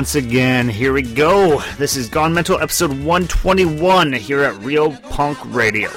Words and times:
Once 0.00 0.14
again, 0.14 0.66
here 0.66 0.94
we 0.94 1.02
go. 1.02 1.62
This 1.76 1.94
is 1.94 2.08
Gone 2.08 2.32
Mental 2.32 2.58
episode 2.58 2.88
121 2.88 4.14
here 4.14 4.42
at 4.42 4.58
Real 4.62 4.92
Punk 5.10 5.38
Radio. 5.54 5.90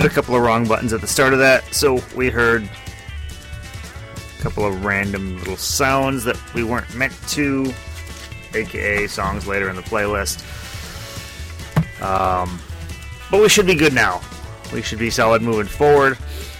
Hit 0.00 0.12
a 0.12 0.14
couple 0.14 0.36
of 0.36 0.42
wrong 0.42 0.64
buttons 0.64 0.92
at 0.92 1.00
the 1.00 1.06
start 1.08 1.32
of 1.32 1.40
that. 1.40 1.64
So 1.74 2.00
we 2.14 2.30
heard 2.30 2.62
a 2.62 4.42
couple 4.42 4.64
of 4.64 4.84
random 4.84 5.38
little 5.38 5.56
sounds 5.56 6.22
that 6.22 6.36
we 6.54 6.62
weren't 6.62 6.94
meant 6.94 7.14
to, 7.30 7.72
aka 8.54 9.08
songs 9.08 9.48
later 9.48 9.68
in 9.68 9.74
the 9.74 9.82
playlist. 9.82 10.44
Um, 12.00 12.60
but 13.28 13.40
we 13.40 13.48
should 13.48 13.66
be 13.66 13.74
good 13.74 13.92
now. 13.92 14.20
We 14.72 14.82
should 14.82 15.00
be 15.00 15.10
solid 15.10 15.42
moving 15.42 15.66
forward. 15.66 16.16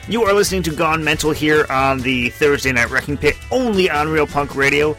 You 0.09 0.25
are 0.25 0.33
listening 0.33 0.65
to 0.65 0.75
Gone 0.75 1.05
Mental 1.05 1.31
here 1.31 1.65
on 1.71 2.01
the 2.01 2.31
Thursday 2.31 2.73
Night 2.73 2.91
Wrecking 2.91 3.19
Pit, 3.19 3.37
only 3.53 3.89
on 3.89 4.09
Real 4.09 4.27
Punk 4.27 4.57
Radio. 4.57 4.97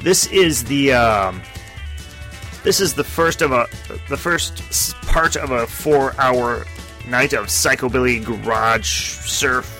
This 0.00 0.26
is 0.28 0.64
the 0.64 0.94
um, 0.94 1.42
this 2.62 2.80
is 2.80 2.94
the 2.94 3.04
first 3.04 3.42
of 3.42 3.52
a 3.52 3.66
the 4.08 4.16
first 4.16 4.94
part 5.02 5.36
of 5.36 5.50
a 5.50 5.66
four-hour 5.66 6.64
night 7.08 7.32
of 7.32 7.46
psychobilly 7.46 8.24
garage 8.24 9.18
surf 9.26 9.74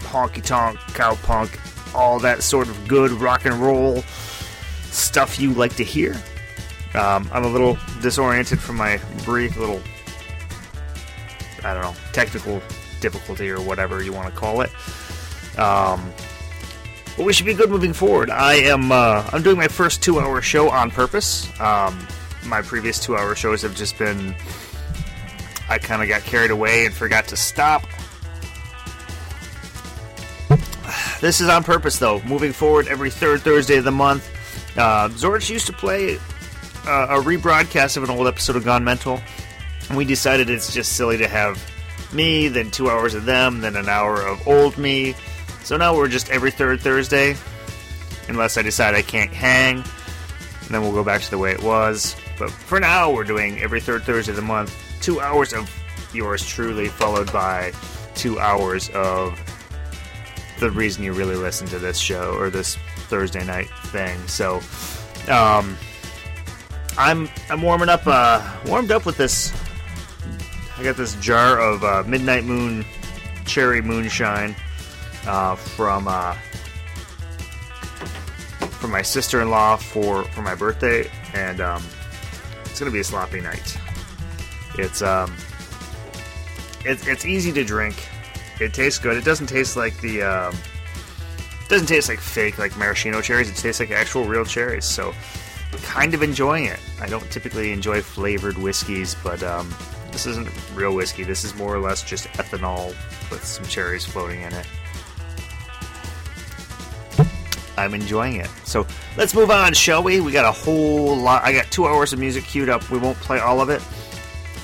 honky 0.00 0.42
tonk 0.42 0.78
cowpunk 0.92 1.58
all 1.94 2.18
that 2.18 2.42
sort 2.42 2.68
of 2.68 2.88
good 2.88 3.10
rock 3.12 3.44
and 3.44 3.54
roll 3.54 4.02
stuff 4.90 5.38
you 5.38 5.52
like 5.54 5.74
to 5.76 5.84
hear 5.84 6.14
um, 6.94 7.28
i'm 7.32 7.44
a 7.44 7.48
little 7.48 7.78
disoriented 8.02 8.58
from 8.58 8.76
my 8.76 9.00
brief 9.24 9.56
little 9.56 9.80
i 11.64 11.72
don't 11.74 11.82
know 11.82 11.94
technical 12.12 12.60
difficulty 13.00 13.50
or 13.50 13.60
whatever 13.60 14.02
you 14.02 14.12
want 14.12 14.32
to 14.32 14.38
call 14.38 14.60
it 14.60 14.70
um, 15.58 16.12
but 17.16 17.26
we 17.26 17.32
should 17.32 17.46
be 17.46 17.54
good 17.54 17.70
moving 17.70 17.92
forward. 17.92 18.28
I 18.28 18.54
am 18.54 18.90
uh, 18.90 19.28
I'm 19.32 19.42
doing 19.42 19.56
my 19.56 19.68
first 19.68 20.02
two 20.02 20.18
hour 20.18 20.42
show 20.42 20.70
on 20.70 20.90
purpose. 20.90 21.48
Um, 21.60 22.06
my 22.46 22.60
previous 22.60 22.98
two 22.98 23.16
hour 23.16 23.34
shows 23.34 23.62
have 23.62 23.76
just 23.76 23.96
been 23.98 24.34
I 25.68 25.78
kind 25.78 26.02
of 26.02 26.08
got 26.08 26.22
carried 26.22 26.50
away 26.50 26.86
and 26.86 26.94
forgot 26.94 27.28
to 27.28 27.36
stop. 27.36 27.84
This 31.20 31.40
is 31.40 31.48
on 31.48 31.64
purpose, 31.64 31.98
though. 31.98 32.20
Moving 32.22 32.52
forward, 32.52 32.86
every 32.88 33.10
third 33.10 33.40
Thursday 33.40 33.76
of 33.76 33.84
the 33.84 33.90
month. 33.90 34.30
Uh, 34.76 35.08
Zorch 35.10 35.48
used 35.48 35.66
to 35.66 35.72
play 35.72 36.16
uh, 36.86 37.06
a 37.10 37.22
rebroadcast 37.22 37.96
of 37.96 38.02
an 38.04 38.10
old 38.10 38.26
episode 38.26 38.56
of 38.56 38.64
Gone 38.64 38.84
Mental, 38.84 39.20
and 39.88 39.96
we 39.96 40.04
decided 40.04 40.50
it's 40.50 40.74
just 40.74 40.94
silly 40.96 41.16
to 41.16 41.28
have 41.28 41.58
me, 42.12 42.48
then 42.48 42.70
two 42.70 42.90
hours 42.90 43.14
of 43.14 43.24
them, 43.24 43.60
then 43.60 43.76
an 43.76 43.88
hour 43.88 44.20
of 44.20 44.46
old 44.46 44.76
me. 44.76 45.14
So 45.62 45.76
now 45.76 45.96
we're 45.96 46.08
just 46.08 46.28
every 46.30 46.50
third 46.50 46.80
Thursday, 46.80 47.36
unless 48.28 48.58
I 48.58 48.62
decide 48.62 48.94
I 48.94 49.02
can't 49.02 49.32
hang, 49.32 49.76
and 49.76 50.68
then 50.68 50.82
we'll 50.82 50.92
go 50.92 51.04
back 51.04 51.22
to 51.22 51.30
the 51.30 51.38
way 51.38 51.52
it 51.52 51.62
was. 51.62 52.16
But 52.38 52.50
for 52.50 52.80
now, 52.80 53.10
we're 53.10 53.24
doing 53.24 53.60
every 53.60 53.80
third 53.80 54.02
Thursday 54.02 54.32
of 54.32 54.36
the 54.36 54.42
month, 54.42 54.76
two 55.04 55.20
hours 55.20 55.52
of 55.52 55.70
yours 56.14 56.46
truly, 56.46 56.88
followed 56.88 57.30
by 57.30 57.70
two 58.14 58.40
hours 58.40 58.88
of 58.94 59.38
the 60.60 60.70
reason 60.70 61.04
you 61.04 61.12
really 61.12 61.36
listen 61.36 61.66
to 61.66 61.78
this 61.78 61.98
show 61.98 62.32
or 62.38 62.48
this 62.48 62.76
Thursday 63.08 63.44
night 63.44 63.68
thing. 63.88 64.16
So, 64.26 64.60
um, 65.28 65.76
I'm 66.96 67.28
I'm 67.50 67.60
warming 67.60 67.90
up, 67.90 68.06
uh, 68.06 68.40
warmed 68.64 68.90
up 68.90 69.04
with 69.04 69.18
this. 69.18 69.52
I 70.78 70.82
got 70.82 70.96
this 70.96 71.14
jar 71.16 71.60
of 71.60 71.84
uh, 71.84 72.02
Midnight 72.06 72.44
Moon 72.44 72.82
cherry 73.44 73.82
moonshine 73.82 74.56
uh, 75.26 75.54
from 75.54 76.08
uh, 76.08 76.32
from 78.70 78.90
my 78.90 79.02
sister-in-law 79.02 79.76
for 79.76 80.24
for 80.24 80.40
my 80.40 80.54
birthday, 80.54 81.10
and 81.34 81.60
um, 81.60 81.82
It's 82.64 82.78
gonna 82.78 82.90
be 82.90 83.00
a 83.00 83.04
sloppy 83.04 83.42
night. 83.42 83.76
It's 84.76 85.02
um, 85.02 85.34
it's 86.84 87.06
it's 87.06 87.24
easy 87.24 87.52
to 87.52 87.64
drink. 87.64 88.08
It 88.60 88.72
tastes 88.72 88.98
good. 88.98 89.16
It 89.16 89.24
doesn't 89.24 89.46
taste 89.46 89.76
like 89.76 90.00
the 90.00 90.22
um, 90.22 90.54
doesn't 91.68 91.86
taste 91.86 92.08
like 92.08 92.20
fake 92.20 92.58
like 92.58 92.76
maraschino 92.76 93.20
cherries. 93.20 93.50
It 93.50 93.56
tastes 93.56 93.80
like 93.80 93.90
actual 93.90 94.24
real 94.24 94.44
cherries. 94.44 94.84
So 94.84 95.14
kind 95.82 96.14
of 96.14 96.22
enjoying 96.22 96.66
it. 96.66 96.80
I 97.00 97.08
don't 97.08 97.28
typically 97.30 97.72
enjoy 97.72 98.00
flavored 98.00 98.56
whiskeys, 98.58 99.16
but 99.22 99.42
um, 99.42 99.72
this 100.12 100.26
isn't 100.26 100.48
real 100.74 100.94
whiskey. 100.94 101.24
This 101.24 101.44
is 101.44 101.54
more 101.54 101.74
or 101.74 101.80
less 101.80 102.02
just 102.02 102.26
ethanol 102.28 102.88
with 103.30 103.44
some 103.44 103.64
cherries 103.66 104.04
floating 104.04 104.42
in 104.42 104.52
it. 104.52 104.66
I'm 107.76 107.94
enjoying 107.94 108.36
it. 108.36 108.50
So 108.64 108.86
let's 109.16 109.34
move 109.34 109.50
on, 109.50 109.74
shall 109.74 110.02
we? 110.02 110.20
We 110.20 110.30
got 110.30 110.44
a 110.44 110.52
whole 110.52 111.16
lot. 111.16 111.42
I 111.42 111.52
got 111.52 111.66
two 111.72 111.86
hours 111.86 112.12
of 112.12 112.20
music 112.20 112.44
queued 112.44 112.68
up. 112.68 112.88
We 112.90 112.98
won't 112.98 113.18
play 113.18 113.40
all 113.40 113.60
of 113.60 113.68
it. 113.68 113.82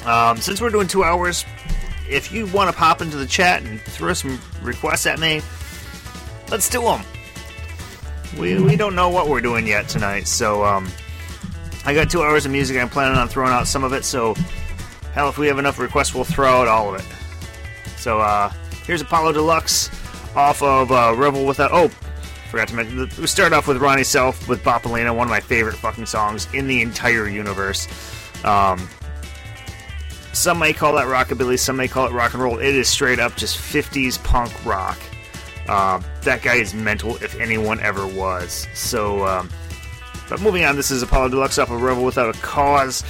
Um, 0.04 0.38
since 0.38 0.60
we're 0.60 0.70
doing 0.70 0.88
two 0.88 1.04
hours, 1.04 1.44
if 2.08 2.32
you 2.32 2.46
want 2.46 2.70
to 2.70 2.76
pop 2.76 3.02
into 3.02 3.16
the 3.16 3.26
chat 3.26 3.62
and 3.62 3.80
throw 3.80 4.12
some 4.12 4.40
requests 4.62 5.06
at 5.06 5.18
me, 5.18 5.42
let's 6.50 6.68
do 6.68 6.80
them. 6.82 7.02
We, 8.38 8.60
we 8.62 8.76
don't 8.76 8.94
know 8.94 9.08
what 9.08 9.28
we're 9.28 9.40
doing 9.40 9.66
yet 9.66 9.88
tonight, 9.88 10.26
so 10.26 10.64
um, 10.64 10.88
I 11.84 11.94
got 11.94 12.10
two 12.10 12.22
hours 12.22 12.46
of 12.46 12.52
music. 12.52 12.76
I'm 12.76 12.88
planning 12.88 13.18
on 13.18 13.28
throwing 13.28 13.52
out 13.52 13.66
some 13.66 13.84
of 13.84 13.92
it, 13.92 14.04
so 14.04 14.34
hell, 15.12 15.28
if 15.28 15.38
we 15.38 15.46
have 15.48 15.58
enough 15.58 15.78
requests, 15.78 16.14
we'll 16.14 16.24
throw 16.24 16.62
out 16.62 16.68
all 16.68 16.94
of 16.94 17.00
it. 17.00 17.06
So 17.96 18.20
uh, 18.20 18.50
here's 18.84 19.00
Apollo 19.00 19.32
Deluxe 19.32 19.90
off 20.34 20.62
of 20.62 20.90
uh, 20.90 21.14
Rebel 21.16 21.44
Without. 21.44 21.70
Oh, 21.72 21.88
forgot 22.50 22.68
to 22.68 22.74
mention. 22.74 22.98
We 23.20 23.26
start 23.26 23.52
off 23.52 23.68
with 23.68 23.76
Ronnie 23.78 24.04
Self 24.04 24.48
with 24.48 24.62
Bop-A-Lena, 24.64 25.12
one 25.12 25.26
of 25.26 25.30
my 25.30 25.40
favorite 25.40 25.74
fucking 25.74 26.06
songs 26.06 26.48
in 26.54 26.66
the 26.66 26.82
entire 26.82 27.28
universe. 27.28 27.86
Um, 28.44 28.88
some 30.32 30.58
may 30.58 30.72
call 30.72 30.94
that 30.94 31.06
rockabilly, 31.06 31.58
some 31.58 31.76
may 31.76 31.88
call 31.88 32.06
it 32.06 32.12
rock 32.12 32.34
and 32.34 32.42
roll. 32.42 32.58
It 32.58 32.74
is 32.74 32.88
straight 32.88 33.18
up 33.18 33.36
just 33.36 33.58
50s 33.58 34.22
punk 34.22 34.52
rock. 34.64 34.98
Uh, 35.68 36.00
that 36.22 36.42
guy 36.42 36.56
is 36.56 36.74
mental 36.74 37.16
if 37.16 37.38
anyone 37.38 37.80
ever 37.80 38.06
was. 38.06 38.66
So, 38.74 39.26
um, 39.26 39.50
but 40.28 40.40
moving 40.40 40.64
on, 40.64 40.76
this 40.76 40.90
is 40.90 41.02
Apollo 41.02 41.30
Deluxe 41.30 41.58
off 41.58 41.70
of 41.70 41.82
Rebel 41.82 42.04
Without 42.04 42.34
a 42.34 42.38
Cause 42.40 43.04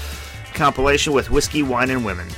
compilation 0.55 1.13
with 1.13 1.31
Whiskey, 1.31 1.63
Wine, 1.63 1.91
and 1.91 2.05
Women. 2.05 2.29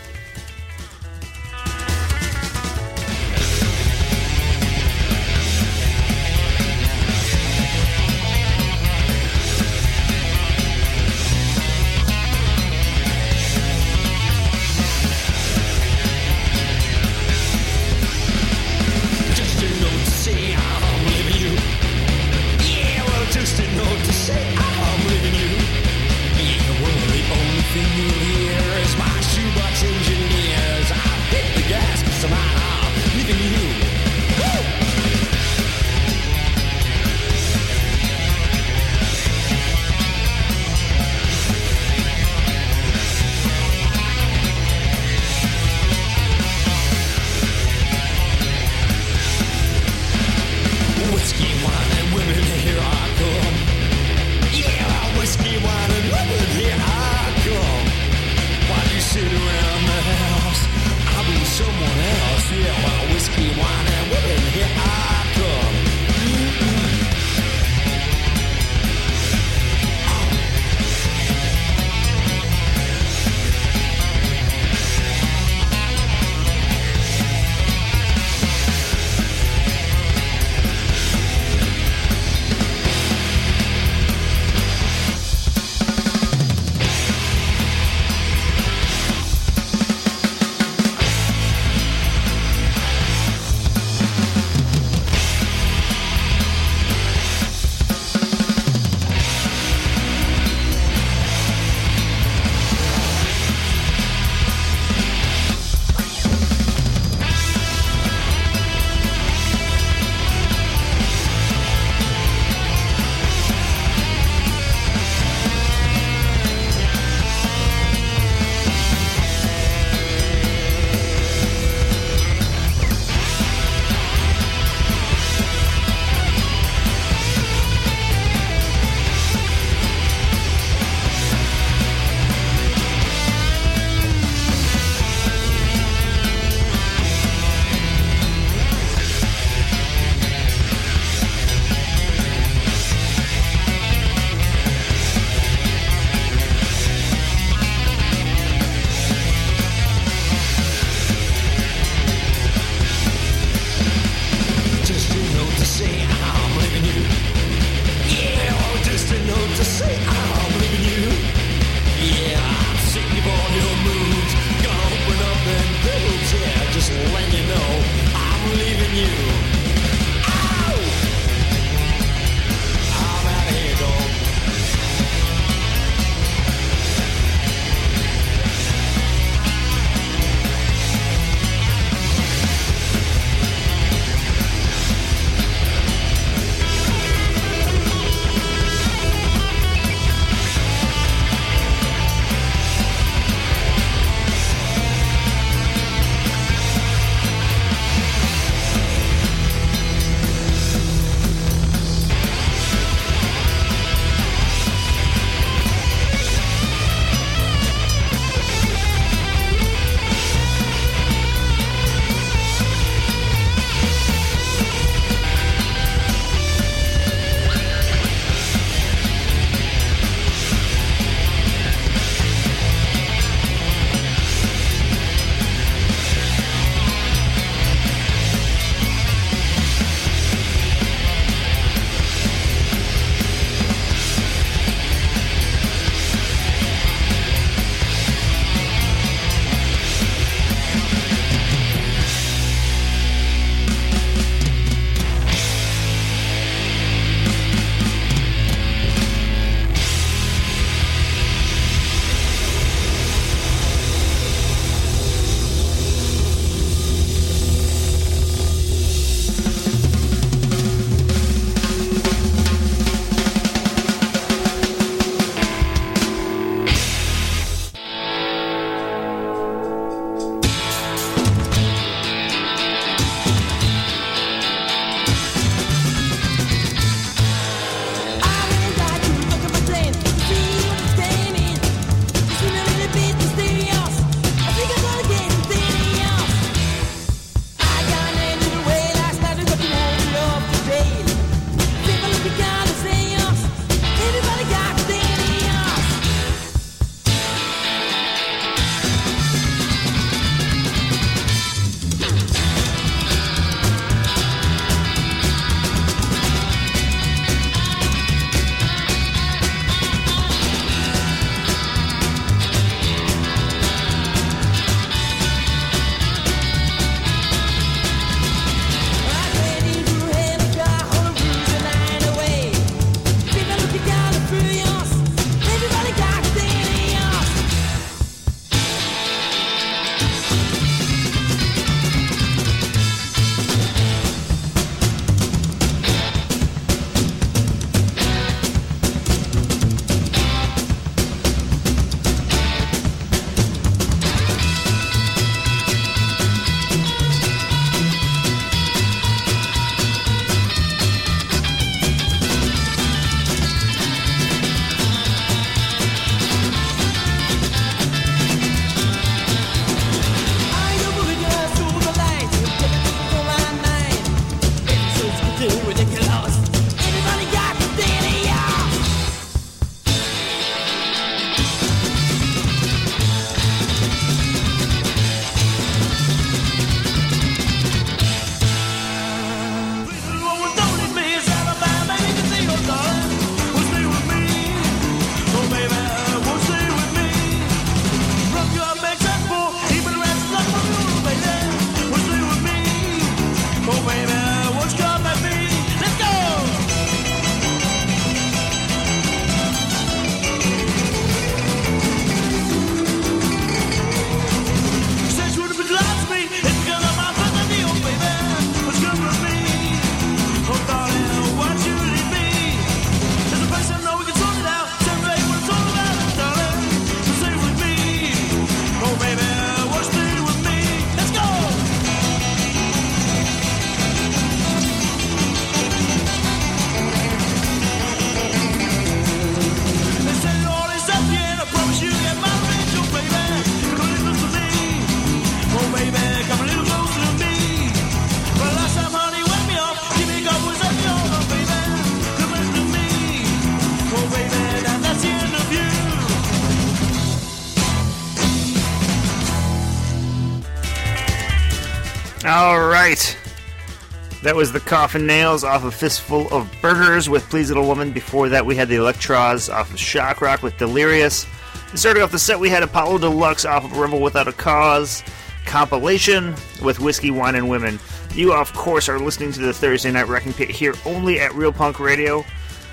That 454.33 454.39
was 454.39 454.51
the 454.51 454.61
Coffin 454.61 455.07
Nails 455.07 455.45
off 455.45 455.63
of 455.63 455.75
Fistful 455.75 456.27
of 456.33 456.51
Burgers 456.63 457.07
with 457.07 457.29
Please 457.29 457.51
Little 457.51 457.67
Woman. 457.67 457.93
Before 457.93 458.31
that, 458.31 458.47
we 458.47 458.57
had 458.57 458.67
the 458.67 458.77
Electros 458.77 459.53
off 459.53 459.71
of 459.71 459.79
Shock 459.79 460.23
Rock 460.23 460.43
with 460.43 460.57
Delirious. 460.57 461.27
And 461.69 461.79
starting 461.79 462.03
off 462.03 462.13
the 462.13 462.19
set, 462.19 462.41
we 462.41 462.49
had 462.49 462.63
Apollo 462.63 463.01
Deluxe 463.01 463.45
off 463.45 463.63
of 463.63 463.77
Rebel 463.77 464.01
Without 464.01 464.29
a 464.29 464.33
Cause 464.33 465.05
compilation 465.45 466.35
with 466.63 466.81
Whiskey, 466.81 467.11
Wine, 467.11 467.35
and 467.35 467.51
Women. 467.51 467.79
You, 468.15 468.33
of 468.33 468.51
course, 468.55 468.89
are 468.89 468.99
listening 468.99 469.33
to 469.33 469.41
the 469.41 469.53
Thursday 469.53 469.93
Night 469.93 470.09
Wrecking 470.09 470.33
Pit 470.33 470.49
here 470.49 470.73
only 470.87 471.21
at 471.21 471.35
Real 471.35 471.53
Punk 471.53 471.79
Radio. 471.79 472.25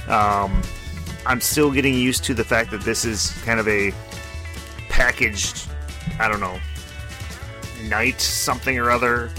Um, 0.08 0.62
I'm 1.26 1.42
still 1.42 1.72
getting 1.72 1.94
used 1.94 2.24
to 2.24 2.34
the 2.34 2.46
fact 2.46 2.72
that 2.72 2.84
this 2.84 3.04
is 3.04 3.34
kind 3.44 3.60
of 3.60 3.68
a 3.68 3.92
packaged, 4.88 5.68
I 6.22 6.30
don't 6.30 6.40
know, 6.40 6.58
night 7.90 8.22
something 8.22 8.80
or 8.80 8.92
other. 8.92 9.30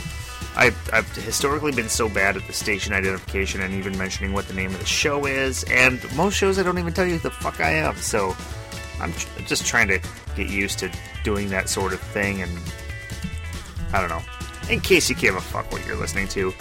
Historically 1.25 1.73
been 1.73 1.89
so 1.89 2.09
bad 2.09 2.37
at 2.37 2.47
the 2.47 2.53
station 2.53 2.93
identification 2.93 3.61
and 3.61 3.75
even 3.75 3.97
mentioning 3.97 4.33
what 4.33 4.49
the 4.49 4.55
name 4.55 4.73
of 4.73 4.79
the 4.79 4.87
show 4.87 5.27
is, 5.27 5.65
and 5.65 6.00
most 6.17 6.35
shows 6.35 6.59
I 6.59 6.62
don't 6.62 6.79
even 6.79 6.93
tell 6.93 7.07
you 7.07 7.15
who 7.15 7.19
the 7.19 7.31
fuck 7.31 7.61
I 7.61 7.71
am, 7.71 7.95
so 7.97 8.37
I'm 9.00 9.12
just 9.47 9.67
trying 9.67 9.89
to 9.89 10.00
get 10.37 10.49
used 10.49 10.79
to 10.81 10.91
doing 11.25 11.49
that 11.50 11.69
sort 11.69 11.93
of 11.93 12.00
thing, 12.00 12.43
and 12.43 12.50
I 13.93 14.00
don't 14.00 14.11
know. 14.11 14.23
In 14.69 14.81
case 14.81 15.09
you 15.09 15.17
give 15.17 15.35
a 15.35 15.41
fuck 15.41 15.71
what 15.73 15.85
you're 15.87 15.97
listening 15.97 16.29
to, 16.29 16.53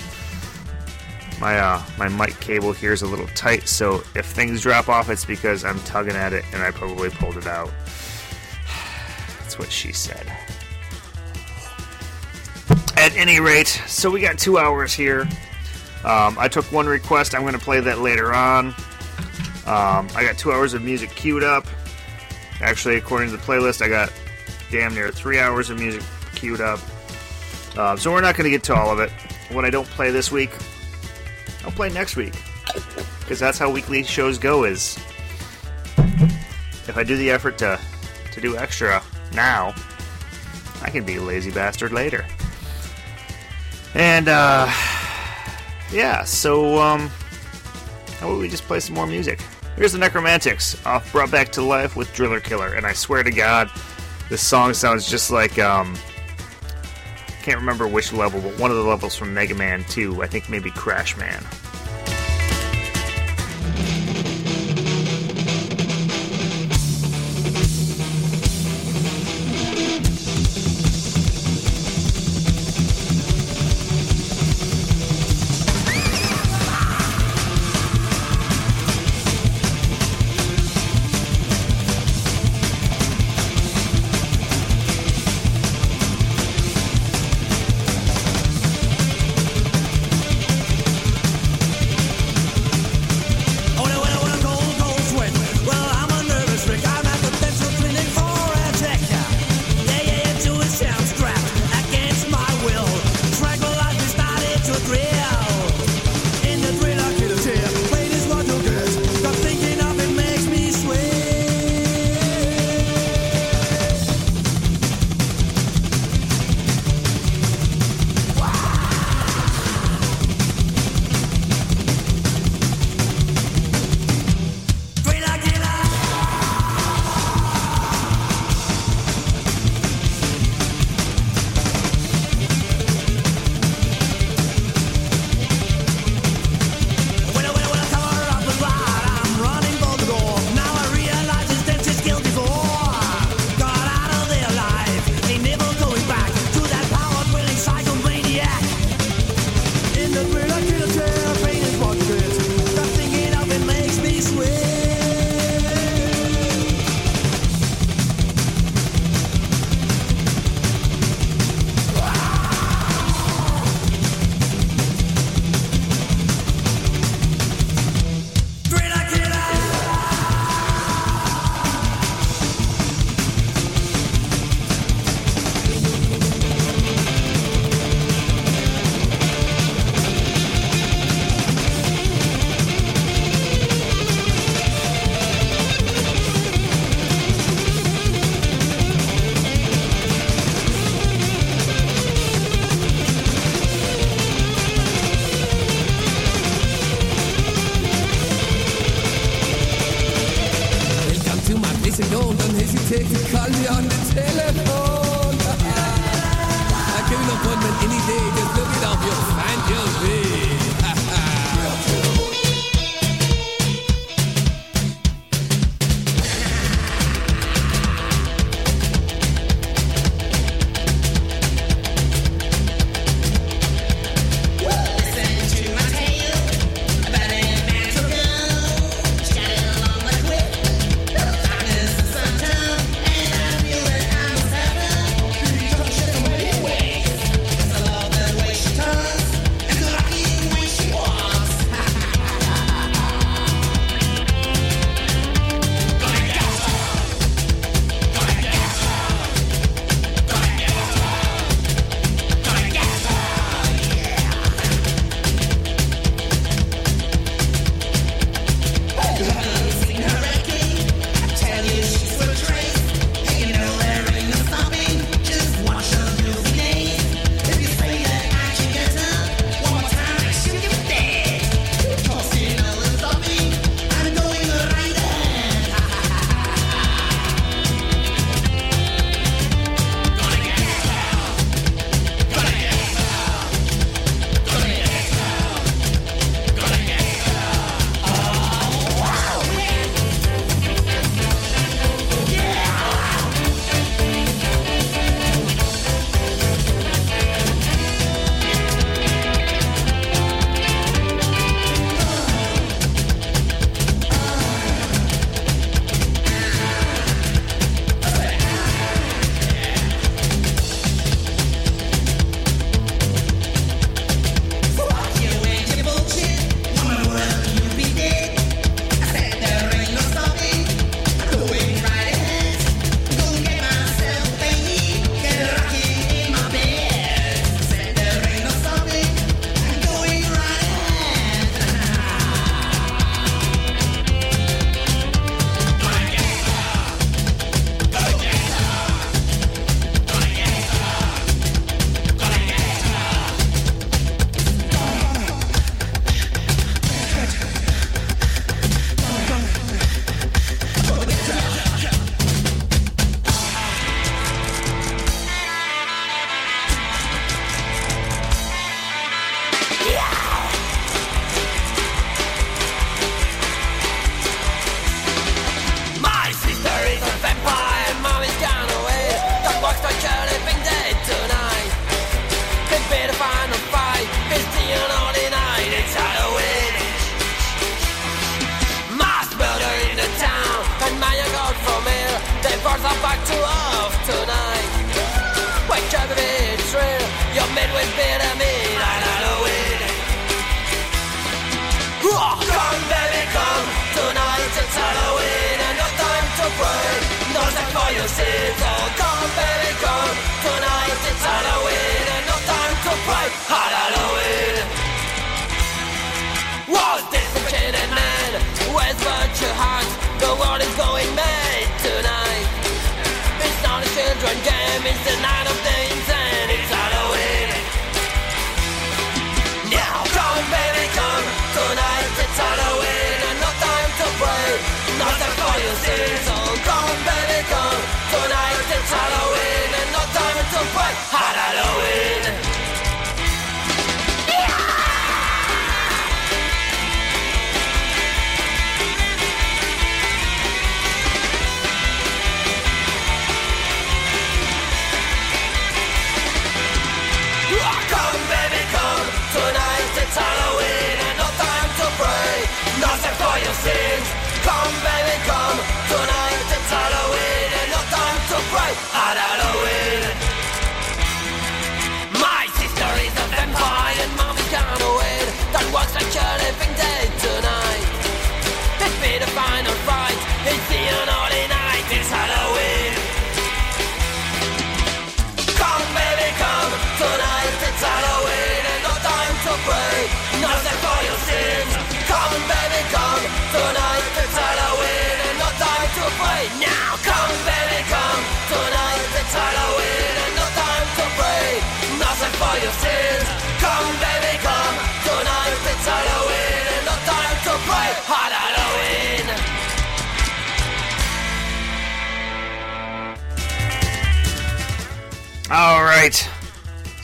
my 1.40 1.58
uh, 1.58 1.82
my 1.98 2.10
mic 2.10 2.40
cable 2.40 2.74
here 2.74 2.92
is 2.92 3.02
a 3.02 3.08
little 3.08 3.28
tight, 3.28 3.68
so 3.68 4.04
if 4.16 4.26
things 4.26 4.62
drop 4.62 4.90
off, 4.90 5.10
it's 5.10 5.26
because 5.26 5.64
I'm 5.64 5.80
tugging 5.82 6.16
at 6.16 6.34
it 6.34 6.44
and 6.54 6.62
I 6.62 6.72
probably 6.72 7.10
pulled 7.10 7.38
it 7.38 7.48
out. 7.48 7.72
That's 9.40 9.58
what 9.58 9.72
she 9.72 9.94
said. 9.94 10.29
At 13.00 13.16
any 13.16 13.40
rate, 13.40 13.70
so 13.88 14.12
we 14.12 14.20
got 14.20 14.38
two 14.38 14.58
hours 14.58 14.92
here. 14.94 15.22
Um, 16.04 16.38
I 16.38 16.50
took 16.52 16.70
one 16.70 16.86
request. 16.86 17.34
I'm 17.34 17.44
going 17.44 17.54
to 17.54 17.60
play 17.60 17.80
that 17.80 18.00
later 18.00 18.34
on. 18.34 18.68
Um, 19.66 20.10
I 20.14 20.26
got 20.28 20.38
two 20.38 20.52
hours 20.52 20.74
of 20.74 20.82
music 20.82 21.10
queued 21.12 21.42
up. 21.42 21.66
Actually, 22.60 22.98
according 22.98 23.30
to 23.30 23.38
the 23.38 23.42
playlist, 23.42 23.82
I 23.82 23.88
got 23.88 24.12
damn 24.70 24.94
near 24.94 25.12
three 25.12 25.40
hours 25.40 25.70
of 25.70 25.80
music 25.80 26.04
queued 26.36 26.60
up. 26.60 26.82
Uh, 27.78 27.96
so 27.96 28.12
we're 28.12 28.20
not 28.20 28.36
going 28.36 28.44
to 28.44 28.50
get 28.50 28.64
to 28.64 28.76
all 28.76 28.92
of 28.92 29.00
it. 29.00 29.12
What 29.54 29.64
I 29.64 29.70
don't 29.70 29.88
play 29.88 30.12
this 30.12 30.30
week, 30.30 30.52
I'll 31.64 31.72
play 31.72 31.90
next 31.90 32.18
week. 32.18 32.34
Because 33.22 33.40
that's 33.40 33.58
how 33.58 33.72
weekly 33.72 34.04
shows 34.04 34.38
go. 34.38 34.66
Is 34.66 34.98
if 35.96 36.98
I 36.98 37.04
do 37.04 37.16
the 37.16 37.32
effort 37.32 37.58
to 37.60 37.80
to 38.34 38.42
do 38.42 38.58
extra 38.58 39.02
now, 39.34 39.74
I 40.82 40.90
can 40.90 41.06
be 41.06 41.16
a 41.16 41.22
lazy 41.22 41.50
bastard 41.50 41.94
later. 41.94 42.26
And 43.96 44.28
uh, 44.28 44.72
yeah, 45.92 46.24
so 46.24 46.80
um, 46.80 47.10
how 48.20 48.30
about 48.30 48.40
we 48.40 48.50
just 48.50 48.64
play 48.64 48.80
some 48.80 48.96
more 48.96 49.08
music? 49.08 49.42
Here's 49.76 49.94
the 49.94 50.00
Nekromantix 50.00 50.86
off 50.86 51.12
Brought 51.12 51.32
Back 51.32 51.52
to 51.54 51.62
Life 51.62 51.96
with 51.96 52.14
Driller 52.14 52.40
Killer, 52.40 52.74
and 52.74 52.86
I 52.86 52.94
swear 52.94 53.24
to 53.24 53.32
God, 53.32 53.70
this 54.30 54.42
song 54.42 54.74
sounds 54.74 55.10
just 55.10 55.32
like 55.32 55.58
um, 55.58 55.96
I 57.28 57.42
can't 57.42 57.58
remember 57.60 57.88
which 57.88 58.12
level, 58.14 58.42
but 58.42 58.60
one 58.60 58.72
of 58.72 58.78
the 58.78 58.84
levels 58.84 59.16
from 59.16 59.34
Mega 59.34 59.56
Man 59.56 59.84
2. 59.86 60.22
I 60.22 60.28
think 60.28 60.50
maybe 60.50 60.70
Crash 60.72 61.18
Man. 61.18 61.44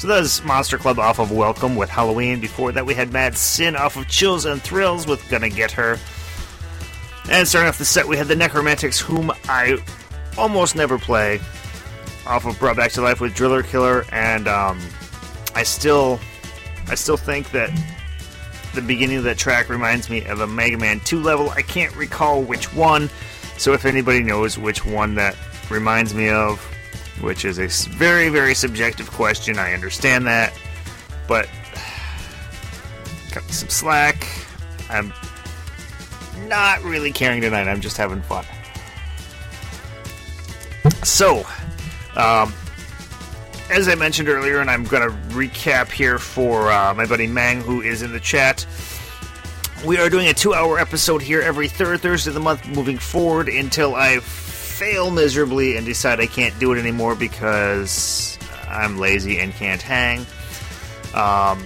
So 0.06 0.44
Monster 0.44 0.78
Club 0.78 1.00
off 1.00 1.18
of 1.18 1.32
Welcome 1.32 1.76
with 1.76 1.90
Halloween. 1.90 2.40
Before 2.40 2.72
that, 2.72 2.86
we 2.86 2.94
had 2.94 3.12
Mad 3.12 3.36
Sin 3.36 3.76
off 3.76 3.98
of 3.98 4.08
Chills 4.08 4.46
and 4.46 4.62
Thrills 4.62 5.08
with 5.08 5.28
Gonna 5.30 5.50
Get 5.50 5.72
Her. 5.72 5.98
And 7.28 7.48
starting 7.48 7.68
off 7.68 7.80
the 7.80 7.86
set, 7.86 8.08
we 8.08 8.16
had 8.16 8.28
the 8.28 8.36
Nekromantix, 8.36 9.02
whom 9.02 9.32
I 9.50 9.80
almost 10.38 10.76
never 10.76 11.00
play, 11.00 11.40
off 12.28 12.46
of 12.46 12.60
Brought 12.60 12.76
Back 12.76 12.92
to 12.92 13.02
Life 13.02 13.20
with 13.20 13.34
Driller 13.34 13.64
Killer. 13.64 14.06
And 14.12 14.48
um, 14.48 14.80
I 15.56 15.64
still, 15.64 16.20
I 16.88 16.94
still 16.94 17.18
think 17.18 17.50
that 17.50 17.72
the 18.76 18.84
beginning 18.84 19.18
of 19.18 19.24
that 19.24 19.40
track 19.40 19.70
reminds 19.70 20.08
me 20.08 20.24
of 20.26 20.40
a 20.40 20.46
Mega 20.46 20.78
Man 20.78 21.00
2 21.00 21.20
level. 21.20 21.50
I 21.50 21.64
can't 21.64 21.96
recall 21.96 22.44
which 22.44 22.72
one. 22.76 23.10
So 23.58 23.74
if 23.74 23.86
anybody 23.86 24.22
knows 24.22 24.56
which 24.56 24.86
one 24.86 25.16
that 25.16 25.36
reminds 25.72 26.14
me 26.14 26.30
of, 26.30 26.75
which 27.26 27.44
is 27.44 27.58
a 27.58 27.68
very, 27.90 28.30
very 28.30 28.54
subjective 28.54 29.12
question. 29.12 29.58
I 29.58 29.74
understand 29.74 30.28
that, 30.28 30.54
but 31.28 31.50
cut 33.32 33.44
me 33.44 33.52
some 33.52 33.70
slack. 33.70 34.28
I'm 34.92 35.12
not 36.48 36.84
really 36.84 37.12
caring 37.12 37.42
tonight. 37.42 37.68
I'm 37.68 37.82
just 37.82 37.98
having 37.98 38.22
fun. 38.22 38.46
So, 41.04 41.40
um, 42.16 42.54
as 43.72 43.88
I 43.88 43.96
mentioned 43.96 44.30
earlier, 44.30 44.60
and 44.60 44.70
I'm 44.70 44.84
going 44.84 45.10
to 45.10 45.16
recap 45.30 45.92
here 45.92 46.20
for 46.20 46.72
uh, 46.72 46.94
my 46.94 47.08
buddy 47.08 47.26
Mang, 47.26 47.62
who 47.62 47.82
is 47.82 48.04
in 48.04 48.12
the 48.12 48.20
chat. 48.20 48.68
We 49.84 49.98
are 49.98 50.10
doing 50.10 50.28
a 50.28 50.34
two 50.34 50.54
hour 50.54 50.78
episode 50.78 51.24
here 51.24 51.42
every 51.42 51.70
third 51.70 52.02
Thursday 52.02 52.30
of 52.30 52.36
the 52.36 52.40
month 52.40 52.68
moving 52.68 53.00
forward 53.00 53.50
until 53.50 53.96
I 53.96 54.20
fail 54.96 55.12
miserably 55.12 55.76
and 55.76 55.86
decide 55.86 56.22
I 56.22 56.26
can't 56.26 56.58
do 56.58 56.72
it 56.72 56.80
anymore 56.80 57.16
because 57.16 58.40
I'm 58.70 58.98
lazy 58.98 59.40
and 59.40 59.52
can't 59.52 59.82
hang. 59.82 60.26
Um, 61.14 61.62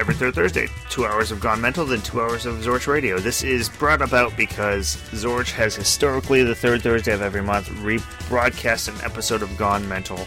every 0.00 0.14
third 0.14 0.34
Thursday, 0.34 0.68
two 0.88 1.04
hours 1.04 1.30
of 1.30 1.38
Gone 1.38 1.60
Mental, 1.60 1.84
then 1.84 2.00
two 2.00 2.22
hours 2.22 2.46
of 2.46 2.54
Zorch 2.60 2.86
Radio. 2.86 3.18
This 3.18 3.42
is 3.42 3.68
brought 3.68 4.00
about 4.00 4.34
because 4.38 4.96
Zorch 5.10 5.52
has 5.52 5.76
historically, 5.76 6.44
the 6.44 6.54
third 6.54 6.80
Thursday 6.80 7.12
of 7.12 7.20
every 7.20 7.42
month, 7.42 7.68
rebroadcast 7.68 8.88
an 8.88 9.04
episode 9.04 9.42
of 9.42 9.54
Gone 9.58 9.86
Mental 9.86 10.20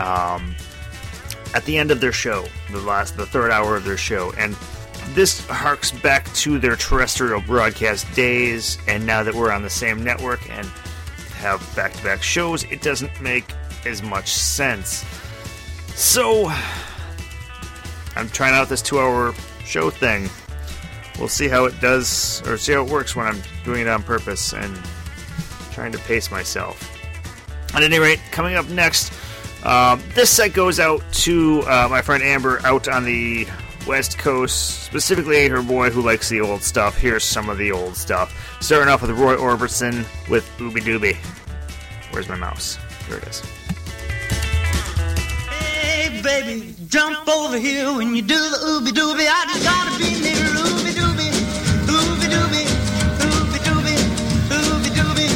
um, 0.00 0.56
at 1.54 1.64
the 1.66 1.78
end 1.78 1.92
of 1.92 2.00
their 2.00 2.10
show, 2.10 2.46
the 2.72 2.80
last, 2.80 3.16
the 3.16 3.26
third 3.26 3.52
hour 3.52 3.76
of 3.76 3.84
their 3.84 3.96
show, 3.96 4.32
and 4.38 4.56
this 5.10 5.46
harks 5.46 5.92
back 5.92 6.32
to 6.34 6.58
their 6.58 6.74
terrestrial 6.74 7.40
broadcast 7.42 8.12
days. 8.16 8.76
And 8.88 9.06
now 9.06 9.22
that 9.22 9.32
we're 9.36 9.52
on 9.52 9.62
the 9.62 9.70
same 9.70 10.02
network 10.02 10.50
and 10.50 10.68
have 11.38 11.60
back-to-back 11.74 12.22
shows, 12.22 12.64
it 12.64 12.82
doesn't 12.82 13.20
make 13.20 13.52
as 13.86 14.02
much 14.02 14.32
sense. 14.32 15.04
So, 15.94 16.52
I'm 18.16 18.28
trying 18.28 18.54
out 18.54 18.68
this 18.68 18.82
two-hour 18.82 19.34
show 19.64 19.90
thing. 19.90 20.28
We'll 21.18 21.28
see 21.28 21.48
how 21.48 21.64
it 21.64 21.80
does, 21.80 22.42
or 22.46 22.56
see 22.56 22.72
how 22.72 22.84
it 22.84 22.90
works 22.90 23.16
when 23.16 23.26
I'm 23.26 23.40
doing 23.64 23.82
it 23.82 23.88
on 23.88 24.02
purpose 24.02 24.52
and 24.52 24.78
trying 25.72 25.92
to 25.92 25.98
pace 25.98 26.30
myself. 26.30 26.94
At 27.74 27.82
any 27.82 27.98
rate, 27.98 28.20
coming 28.30 28.54
up 28.54 28.68
next, 28.68 29.12
um, 29.64 30.02
this 30.14 30.30
set 30.30 30.52
goes 30.52 30.78
out 30.78 31.02
to 31.12 31.62
uh, 31.62 31.88
my 31.90 32.02
friend 32.02 32.22
Amber 32.22 32.60
out 32.64 32.88
on 32.88 33.04
the 33.04 33.46
West 33.88 34.18
Coast, 34.18 34.82
specifically 34.84 35.48
her 35.48 35.62
boy 35.62 35.88
who 35.88 36.02
likes 36.02 36.28
the 36.28 36.42
old 36.42 36.62
stuff. 36.62 36.98
Here's 36.98 37.24
some 37.24 37.48
of 37.48 37.56
the 37.56 37.72
old 37.72 37.96
stuff. 37.96 38.58
Starting 38.60 38.92
off 38.92 39.00
with 39.00 39.10
Roy 39.12 39.34
Orbison 39.34 40.04
with 40.28 40.46
Ooby 40.58 40.82
Dooby. 40.82 41.16
Where's 42.10 42.28
my 42.28 42.36
mouse? 42.36 42.78
There 43.08 43.16
it 43.16 43.26
is. 43.26 43.40
Hey, 45.48 46.20
baby, 46.22 46.74
jump 46.88 47.26
over 47.28 47.56
here 47.58 47.90
when 47.94 48.14
you 48.14 48.20
do 48.20 48.36
the 48.36 48.58
ooby 48.66 48.90
dooby. 48.90 49.26
I 49.26 49.46
just 49.48 49.64
gotta 49.64 49.96
be 49.98 50.20
near 50.20 50.36
ooby 50.36 50.92
dooby. 50.92 51.32
Ooby 51.88 52.28
dooby. 52.28 52.68
Ooby 53.24 53.58
dooby. 53.64 53.96
Ooby 54.52 54.90
dooby. 54.92 55.28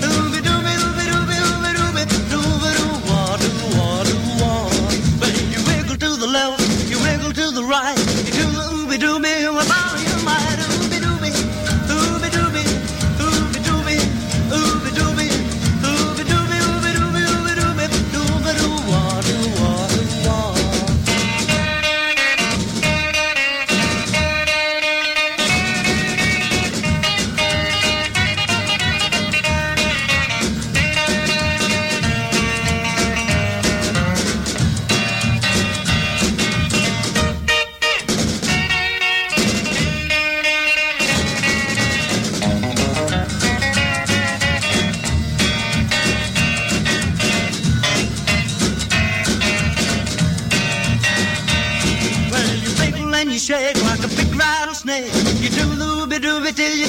Ooby 0.00 0.40
dooby. 0.40 0.72
Ooby 0.80 1.04
dooby. 1.04 1.04
Ooby 1.04 1.12
dooby. 1.12 2.08
Dooby 2.32 2.56
doo 2.72 2.88
wah 3.06 3.36
doo 3.36 3.52
wah 3.76 4.00
doo 4.04 4.16
wah. 4.40 4.72
You 5.52 5.60
wiggle 5.66 5.96
to 5.98 6.16
the 6.16 6.26
left, 6.26 6.57
right. 7.68 7.98
You 7.98 8.32
do 8.32 8.46
the 8.50 8.64
ooby 8.72 8.98
dooby 8.98 9.77
shake 53.48 53.82
like 53.82 54.04
a 54.04 54.08
big 54.08 54.28
rattlesnake. 54.36 55.06
You 55.40 55.48
do 55.48 55.64
the 55.80 55.86
ooby 55.96 56.18
dooby 56.20 56.54
till 56.54 56.74
you 56.76 56.84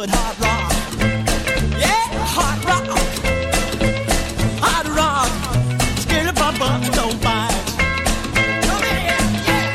would. 0.00 0.10
Hot 0.10 0.36
rock. 0.40 0.72
Yeah, 1.78 2.04
hot 2.36 2.58
rock. 2.64 2.84
Hot 4.64 4.86
rock. 4.96 5.30
Our 6.40 6.52
butts, 6.58 6.88
don't 6.96 7.22
bite. 7.22 7.52
Come 8.66 8.82
here, 8.82 9.24
yeah. 9.46 9.66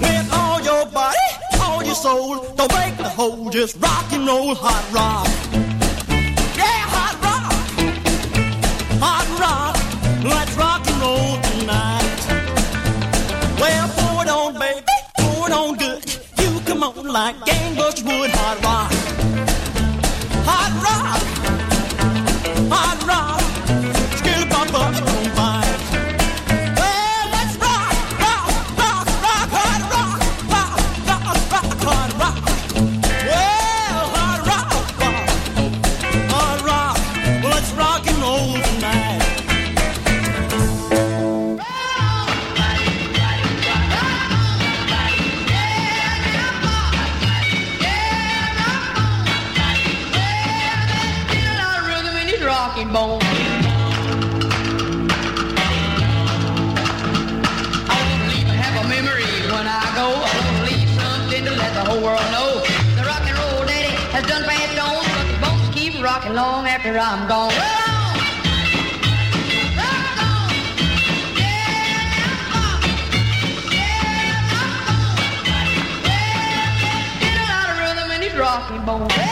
With 0.00 0.28
all 0.32 0.60
your 0.62 0.86
body, 0.86 1.28
all 1.60 1.84
your 1.84 1.94
soul, 1.94 2.46
don't 2.56 2.70
break 2.72 2.96
the 2.96 3.04
whole, 3.04 3.50
just 3.50 3.76
rock 3.76 4.12
and 4.12 4.26
roll, 4.26 4.54
hot 4.54 4.84
rock. 4.92 5.45
Like 17.16 17.36
gangbusters 17.46 18.04
would, 18.04 18.30
hot 18.30 18.62
rock, 18.62 18.95
after 66.86 67.00
I'm 67.00 67.28
gone. 67.28 67.52
Roll 78.38 79.02
on! 79.02 79.25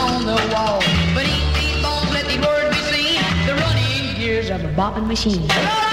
On 0.00 0.26
the 0.26 0.32
wall. 0.52 0.80
But 1.14 1.26
eat 1.26 1.54
these 1.54 1.82
bones, 1.82 2.10
let 2.10 2.26
these 2.26 2.40
words 2.40 2.76
be 2.76 2.82
seen. 2.92 3.22
The 3.46 3.54
running 3.54 4.16
gears 4.18 4.50
of 4.50 4.64
a 4.64 4.68
bopping 4.74 5.06
machine. 5.06 5.89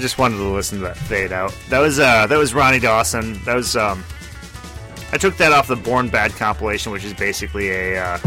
Just 0.00 0.18
wanted 0.18 0.36
to 0.36 0.48
listen 0.48 0.78
to 0.78 0.84
that 0.84 0.96
fade 0.96 1.32
out. 1.32 1.56
That 1.68 1.78
was 1.80 1.98
uh 1.98 2.26
that 2.26 2.36
was 2.36 2.54
Ronnie 2.54 2.80
Dawson. 2.80 3.42
That 3.44 3.54
was 3.54 3.76
um 3.76 4.02
I 5.12 5.18
took 5.18 5.36
that 5.38 5.52
off 5.52 5.66
the 5.66 5.76
Born 5.76 6.08
Bad 6.08 6.32
compilation, 6.32 6.92
which 6.92 7.04
is 7.04 7.12
basically 7.12 7.70
a, 7.70 8.00
uh, 8.00 8.18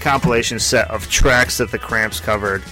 compilation 0.00 0.58
set 0.58 0.90
of 0.90 1.08
tracks 1.08 1.58
that 1.58 1.70
the 1.70 1.78
Cramps 1.78 2.18
covered. 2.18 2.62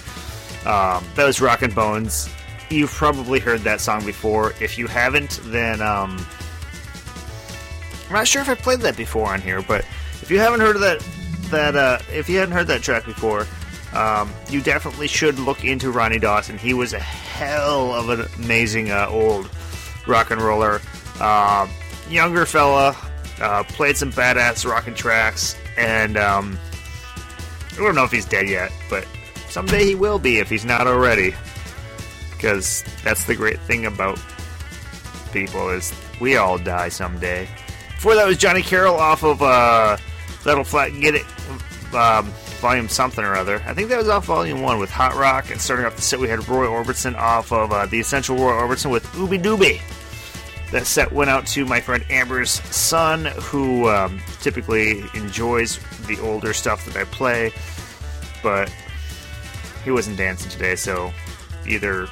Um, 0.65 1.03
that 1.15 1.25
was 1.25 1.39
Rockin' 1.39 1.71
Bones. 1.71 2.29
You've 2.69 2.91
probably 2.91 3.39
heard 3.39 3.61
that 3.61 3.79
song 3.79 4.05
before. 4.05 4.53
If 4.59 4.77
you 4.77 4.87
haven't, 4.87 5.39
then 5.45 5.81
um, 5.81 6.25
I'm 8.07 8.13
not 8.13 8.27
sure 8.27 8.41
if 8.41 8.49
I 8.49 8.55
played 8.55 8.81
that 8.81 8.97
before 8.97 9.27
on 9.27 9.41
here, 9.41 9.61
but 9.61 9.85
if 10.21 10.29
you 10.29 10.39
haven't 10.39 10.59
heard 10.59 10.75
of 10.75 10.81
that, 10.81 11.05
that 11.49 11.75
uh, 11.75 11.99
if 12.11 12.29
you 12.29 12.37
hadn't 12.39 12.53
heard 12.53 12.67
that 12.67 12.81
track 12.81 13.05
before, 13.05 13.47
um, 13.93 14.29
you 14.49 14.61
definitely 14.61 15.07
should 15.07 15.39
look 15.39 15.63
into 15.63 15.91
Ronnie 15.91 16.19
Dawson. 16.19 16.57
He 16.57 16.73
was 16.73 16.93
a 16.93 16.99
hell 17.45 17.93
of 17.93 18.09
an 18.09 18.25
amazing 18.43 18.91
uh, 18.91 19.07
old 19.09 19.49
rock 20.07 20.31
and 20.31 20.41
roller, 20.41 20.81
uh, 21.19 21.67
younger 22.09 22.45
fella. 22.45 22.95
Uh, 23.41 23.63
played 23.63 23.97
some 23.97 24.11
badass 24.11 24.69
rockin' 24.69 24.93
tracks, 24.93 25.55
and 25.75 26.17
um, 26.17 26.57
I 27.73 27.77
don't 27.77 27.95
know 27.95 28.03
if 28.03 28.11
he's 28.11 28.25
dead 28.25 28.47
yet, 28.47 28.71
but 28.89 29.07
someday 29.49 29.85
he 29.85 29.95
will 29.95 30.19
be 30.19 30.37
if 30.37 30.49
he's 30.49 30.65
not 30.65 30.85
already. 30.87 31.33
Because 32.31 32.83
that's 33.03 33.25
the 33.25 33.35
great 33.35 33.59
thing 33.61 33.85
about 33.85 34.19
people 35.31 35.69
is 35.69 35.93
we 36.19 36.37
all 36.37 36.57
die 36.57 36.89
someday. 36.89 37.47
Before 37.95 38.15
that 38.15 38.27
was 38.27 38.37
Johnny 38.37 38.61
Carroll 38.61 38.95
off 38.95 39.23
of 39.23 39.41
uh, 39.41 39.97
That'll 40.43 40.63
Flat 40.63 40.89
Get 40.99 41.15
It. 41.15 41.25
um, 41.93 42.31
volume 42.63 42.87
something 42.87 43.25
or 43.25 43.35
other. 43.35 43.61
I 43.65 43.73
think 43.73 43.89
that 43.89 43.97
was 43.97 44.07
off 44.07 44.23
volume 44.25 44.61
one 44.61 44.79
with 44.79 44.89
Hot 44.89 45.15
Rock, 45.15 45.51
and 45.51 45.59
starting 45.59 45.85
off 45.85 45.97
the 45.97 46.01
set 46.01 46.17
we 46.17 46.29
had 46.29 46.47
Roy 46.47 46.65
Orbison 46.65 47.13
off 47.13 47.51
of 47.51 47.73
uh, 47.73 47.85
the 47.87 47.99
Essential 47.99 48.37
Roy 48.37 48.53
Orbison 48.53 48.89
with 48.89 49.05
Ooby 49.07 49.43
Dooby. 49.43 49.81
That 50.71 50.87
set 50.87 51.11
went 51.11 51.29
out 51.29 51.45
to 51.47 51.65
my 51.65 51.81
friend 51.81 52.05
Amber's 52.09 52.51
son, 52.73 53.25
who 53.25 53.89
um, 53.89 54.21
typically 54.39 55.03
enjoys 55.13 55.77
the 56.07 56.17
older 56.21 56.53
stuff 56.53 56.85
that 56.85 56.95
I 56.95 57.03
play, 57.03 57.51
but 58.41 58.73
he 59.83 59.91
wasn't 59.91 60.15
dancing 60.15 60.49
today, 60.49 60.77
so 60.77 61.11
either 61.67 62.07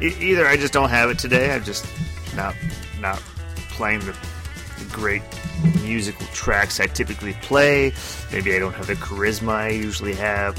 either 0.00 0.46
I 0.46 0.56
just 0.56 0.72
don't 0.72 0.88
have 0.88 1.10
it 1.10 1.18
today. 1.18 1.52
I'm 1.52 1.64
just 1.64 1.84
not 2.36 2.54
not 3.00 3.18
playing 3.70 4.00
the 4.00 4.16
great 4.92 5.22
musical 5.82 6.26
tracks 6.28 6.80
I 6.80 6.86
typically 6.86 7.34
play. 7.42 7.92
Maybe 8.32 8.54
I 8.54 8.58
don't 8.58 8.74
have 8.74 8.86
the 8.86 8.94
charisma 8.94 9.52
I 9.52 9.68
usually 9.70 10.14
have. 10.14 10.56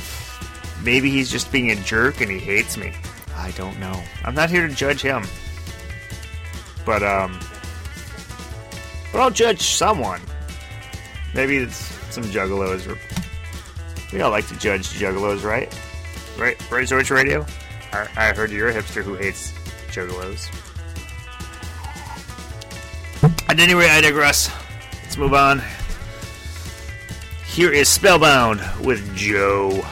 Maybe 0.83 1.09
he's 1.09 1.31
just 1.31 1.51
being 1.51 1.71
a 1.71 1.75
jerk 1.75 2.21
and 2.21 2.31
he 2.31 2.39
hates 2.39 2.77
me. 2.77 2.93
I 3.35 3.51
don't 3.51 3.79
know. 3.79 4.01
I'm 4.23 4.35
not 4.35 4.49
here 4.49 4.67
to 4.67 4.73
judge 4.73 5.01
him. 5.01 5.23
But 6.85 7.03
um 7.03 7.39
but 9.11 9.21
I'll 9.21 9.31
judge 9.31 9.61
someone. 9.61 10.21
Maybe 11.33 11.57
it's 11.57 11.77
some 12.13 12.23
juggalos 12.25 12.87
or 12.87 12.97
we 14.13 14.21
all 14.21 14.31
like 14.31 14.47
to 14.47 14.57
judge 14.57 14.87
juggalos, 14.89 15.43
right? 15.43 15.73
Right, 16.37 16.71
right, 16.71 17.09
Radio? 17.11 17.45
I, 17.93 18.07
I 18.17 18.33
heard 18.33 18.51
you're 18.51 18.69
a 18.69 18.73
hipster 18.73 19.03
who 19.03 19.15
hates 19.15 19.51
juggalos. 19.89 20.49
At 23.51 23.59
any 23.59 23.73
rate, 23.73 23.89
I 23.89 23.99
digress. 23.99 24.49
Let's 25.03 25.17
move 25.17 25.33
on. 25.33 25.61
Here 27.45 27.73
is 27.73 27.89
Spellbound 27.89 28.61
with 28.79 29.13
Joe. 29.13 29.85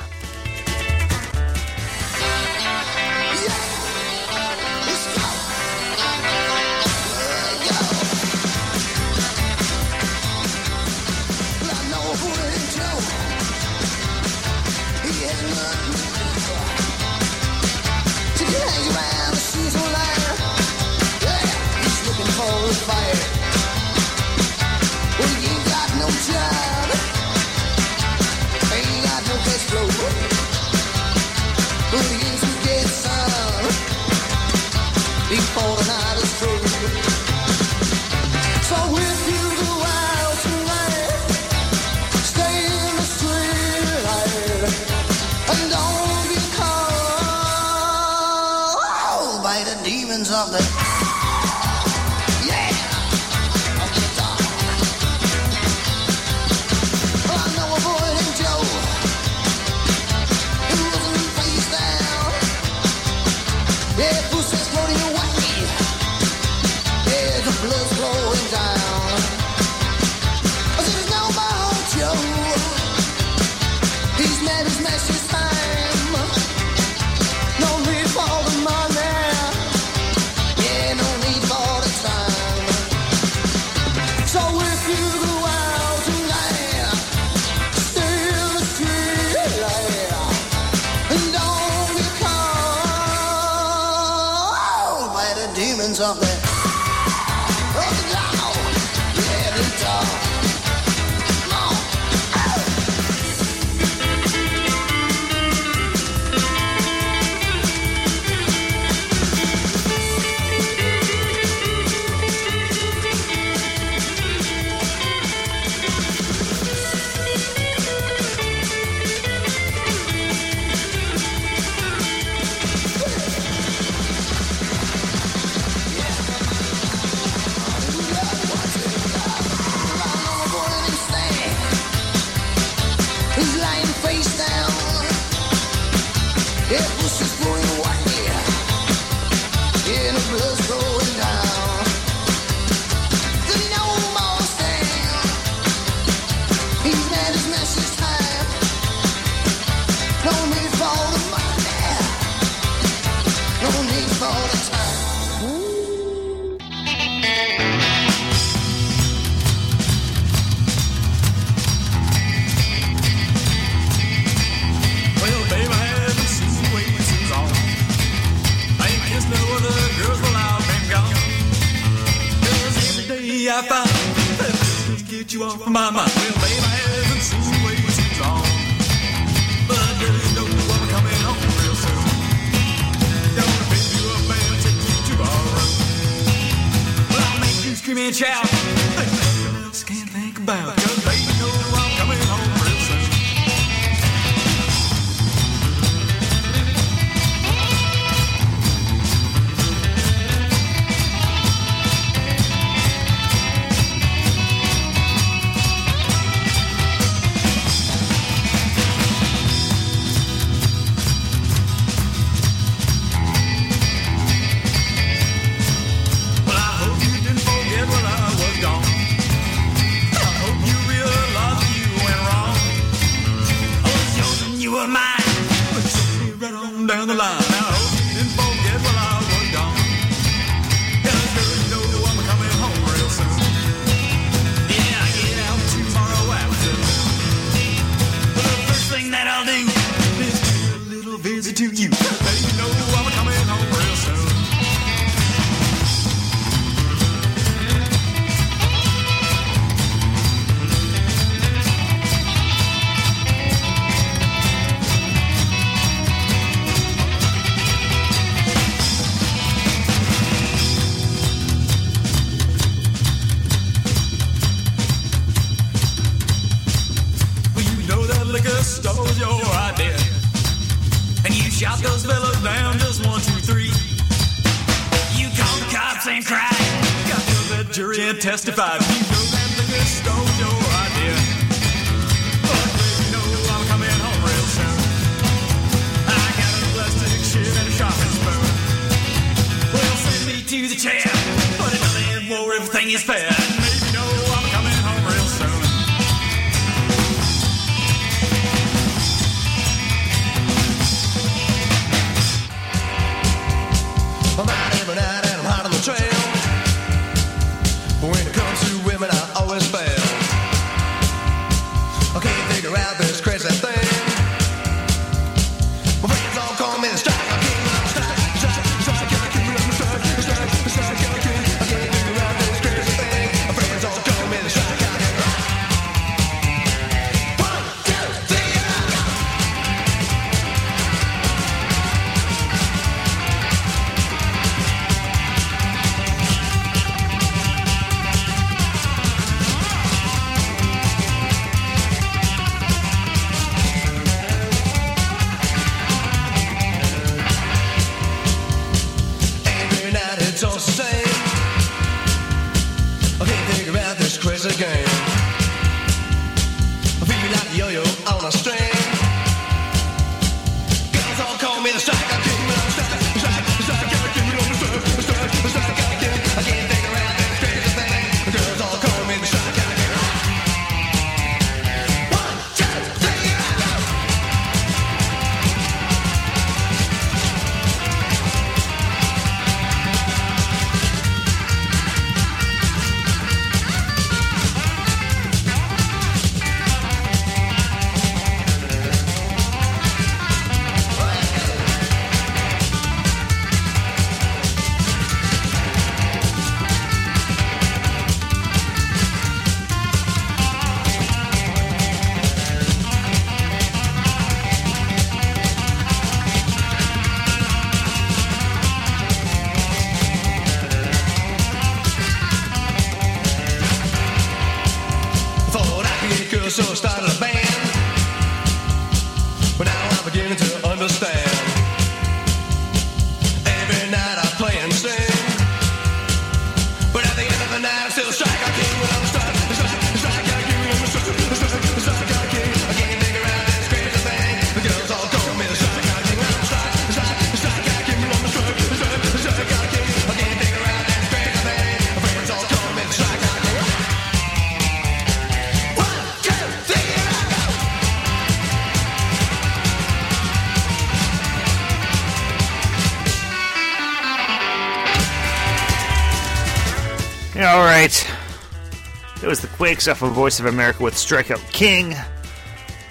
Quakes 459.60 459.90
off 459.90 460.02
of 460.04 460.14
Voice 460.14 460.40
of 460.40 460.46
America 460.46 460.82
with 460.82 460.94
Strikeout 460.94 461.46
King. 461.52 461.94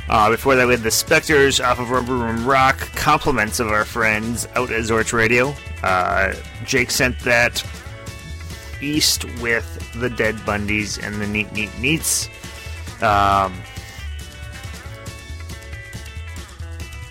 Uh, 0.06 0.28
before 0.28 0.54
that, 0.54 0.66
we 0.66 0.74
had 0.74 0.82
the 0.82 0.90
Spectres 0.90 1.60
off 1.60 1.78
of 1.78 1.88
Rubber 1.88 2.14
Room 2.14 2.44
Rock. 2.44 2.76
Compliments 2.94 3.58
of 3.58 3.68
our 3.68 3.86
friends 3.86 4.46
out 4.54 4.70
at 4.70 4.82
Zorch 4.82 5.14
Radio. 5.14 5.54
Uh, 5.82 6.34
Jake 6.66 6.90
sent 6.90 7.18
that 7.20 7.64
east 8.82 9.24
with 9.40 9.64
the 9.98 10.10
Dead 10.10 10.34
Bundys 10.40 11.02
and 11.02 11.18
the 11.22 11.26
Neat 11.26 11.50
Neat 11.54 11.70
Neats. 11.80 12.28
Um, 13.02 13.54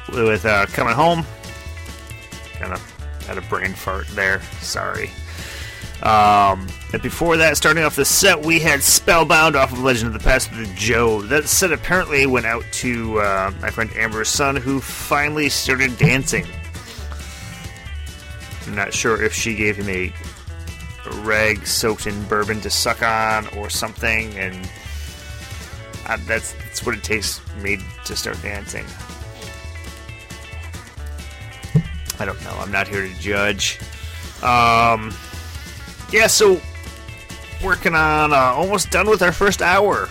with 0.10 0.46
uh, 0.46 0.68
coming 0.68 0.94
home. 0.94 1.26
Kind 2.60 2.74
of 2.74 3.26
had 3.26 3.40
a 3.40 3.42
brain 3.42 3.74
fart 3.74 4.06
there. 4.10 4.40
Sorry. 4.62 5.10
Um, 6.04 6.68
and 6.94 7.02
before 7.02 7.38
that, 7.38 7.58
starting 7.58 7.84
off 7.84 7.96
the 7.96 8.06
set, 8.06 8.46
we 8.46 8.60
had 8.60 8.84
Spellbound 8.84 9.56
off 9.56 9.72
of 9.72 9.80
Legend 9.80 10.08
of 10.08 10.14
the 10.14 10.24
Past 10.24 10.52
with 10.52 10.74
Joe. 10.76 11.22
That 11.24 11.48
set 11.48 11.72
apparently 11.72 12.28
went 12.28 12.46
out 12.46 12.64
to 12.74 13.20
uh, 13.20 13.52
my 13.62 13.72
friend 13.72 13.90
Amber's 13.96 14.30
son, 14.30 14.56
who 14.56 14.80
finally 14.80 15.50
started 15.50 15.98
dancing. 15.98 16.46
I'm 18.68 18.76
not 18.76 18.94
sure 18.94 19.22
if 19.22 19.34
she 19.34 19.56
gave 19.56 19.78
him 19.78 19.90
a 19.90 20.14
rag 21.22 21.66
soaked 21.66 22.06
in 22.06 22.24
bourbon 22.26 22.62
to 22.62 22.70
suck 22.70 23.02
on 23.02 23.48
or 23.58 23.70
something, 23.70 24.38
and 24.38 24.70
uh, 26.06 26.18
that's, 26.28 26.54
that's 26.54 26.86
what 26.86 26.94
it 26.94 27.04
takes 27.04 27.42
me 27.62 27.80
to 28.06 28.16
start 28.16 28.40
dancing. 28.44 28.86
I 32.20 32.26
don't 32.26 32.42
know. 32.44 32.56
I'm 32.60 32.72
not 32.72 32.88
here 32.88 33.08
to 33.08 33.14
judge. 33.20 33.80
Um, 34.44 35.14
yeah, 36.12 36.28
so 36.28 36.60
working 37.64 37.96
on 37.96 38.34
uh, 38.34 38.36
almost 38.36 38.92
done 38.92 39.10
with 39.10 39.22
our 39.22 39.32
first 39.32 39.62
hour, 39.62 40.10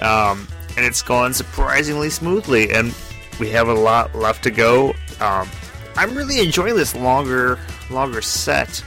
um, 0.00 0.46
and 0.76 0.86
it's 0.86 1.02
gone 1.02 1.34
surprisingly 1.34 2.10
smoothly, 2.10 2.70
and 2.72 2.94
we 3.38 3.50
have 3.50 3.68
a 3.68 3.74
lot 3.74 4.14
left 4.14 4.44
to 4.44 4.50
go. 4.50 4.94
Um, 5.20 5.48
I'm 5.96 6.14
really 6.14 6.40
enjoying 6.40 6.76
this 6.76 6.94
longer, 6.94 7.58
longer 7.90 8.22
set. 8.22 8.82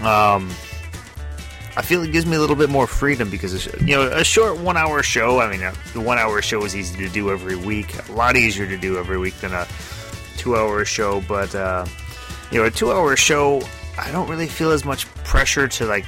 Um, 0.00 0.50
I 1.76 1.82
feel 1.82 2.02
it 2.02 2.10
gives 2.10 2.26
me 2.26 2.36
a 2.36 2.40
little 2.40 2.56
bit 2.56 2.70
more 2.70 2.88
freedom 2.88 3.30
because 3.30 3.66
you 3.80 3.94
know 3.94 4.02
a 4.10 4.24
short 4.24 4.58
one-hour 4.58 5.02
show. 5.04 5.40
I 5.40 5.50
mean, 5.50 5.62
a, 5.62 5.72
the 5.92 6.00
one-hour 6.00 6.42
show 6.42 6.64
is 6.64 6.74
easy 6.74 6.96
to 7.06 7.08
do 7.08 7.30
every 7.30 7.54
week. 7.54 7.94
A 8.08 8.12
lot 8.12 8.36
easier 8.36 8.66
to 8.66 8.76
do 8.76 8.98
every 8.98 9.18
week 9.18 9.34
than 9.40 9.52
a 9.52 9.66
two-hour 10.36 10.84
show, 10.84 11.20
but 11.28 11.54
uh, 11.54 11.86
you 12.50 12.60
know, 12.60 12.66
a 12.66 12.70
two-hour 12.70 13.16
show, 13.16 13.62
I 13.98 14.10
don't 14.12 14.28
really 14.28 14.46
feel 14.46 14.70
as 14.70 14.84
much 14.84 15.06
pressure 15.24 15.68
to 15.68 15.86
like 15.86 16.06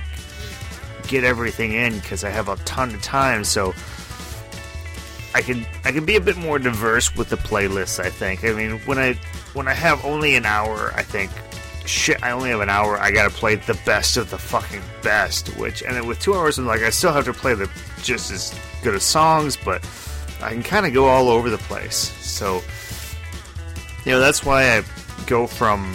get 1.09 1.25
everything 1.25 1.73
in 1.73 1.99
because 1.99 2.25
I 2.25 2.31
have 2.31 2.49
a 2.49 2.57
ton 2.59 2.95
of 2.95 3.03
time, 3.03 3.45
so 3.45 3.75
I 5.35 5.43
can 5.43 5.67
I 5.85 5.93
can 5.93 6.05
be 6.05 6.17
a 6.17 6.21
bit 6.21 6.37
more 6.37 6.59
diverse 6.59 7.15
with 7.17 7.29
the 7.29 7.37
playlists. 7.37 8.03
I 8.03 8.11
think. 8.11 8.45
I 8.45 8.53
mean, 8.53 8.79
when 8.81 8.99
I 8.99 9.15
when 9.55 9.69
I 9.69 9.75
have 9.75 10.05
only 10.05 10.37
an 10.37 10.47
hour, 10.47 10.93
I 10.95 11.03
think 11.03 11.31
shit. 11.87 12.23
I 12.23 12.31
only 12.31 12.51
have 12.51 12.61
an 12.61 12.71
hour. 12.71 12.99
I 12.99 13.11
gotta 13.11 13.31
play 13.31 13.57
the 13.57 13.79
best 13.85 14.17
of 14.17 14.31
the 14.31 14.39
fucking 14.39 14.83
best. 15.03 15.49
Which 15.57 15.83
and 15.83 15.97
then 15.97 16.07
with 16.07 16.21
two 16.21 16.35
hours, 16.35 16.59
I'm 16.59 16.67
like 16.67 16.83
I 16.83 16.91
still 16.91 17.13
have 17.13 17.25
to 17.25 17.33
play 17.33 17.55
the 17.55 17.69
just 18.03 18.31
as 18.31 18.55
good 18.83 18.95
of 18.95 19.03
songs, 19.03 19.57
but 19.57 19.85
I 20.43 20.51
can 20.51 20.63
kind 20.63 20.87
of 20.87 20.95
go 20.95 21.07
all 21.07 21.29
over 21.29 21.51
the 21.51 21.59
place. 21.59 21.97
So 21.97 22.63
you 24.05 24.13
know 24.13 24.21
that's 24.21 24.45
why 24.45 24.79
I 24.79 24.85
go 25.27 25.47
from. 25.47 25.95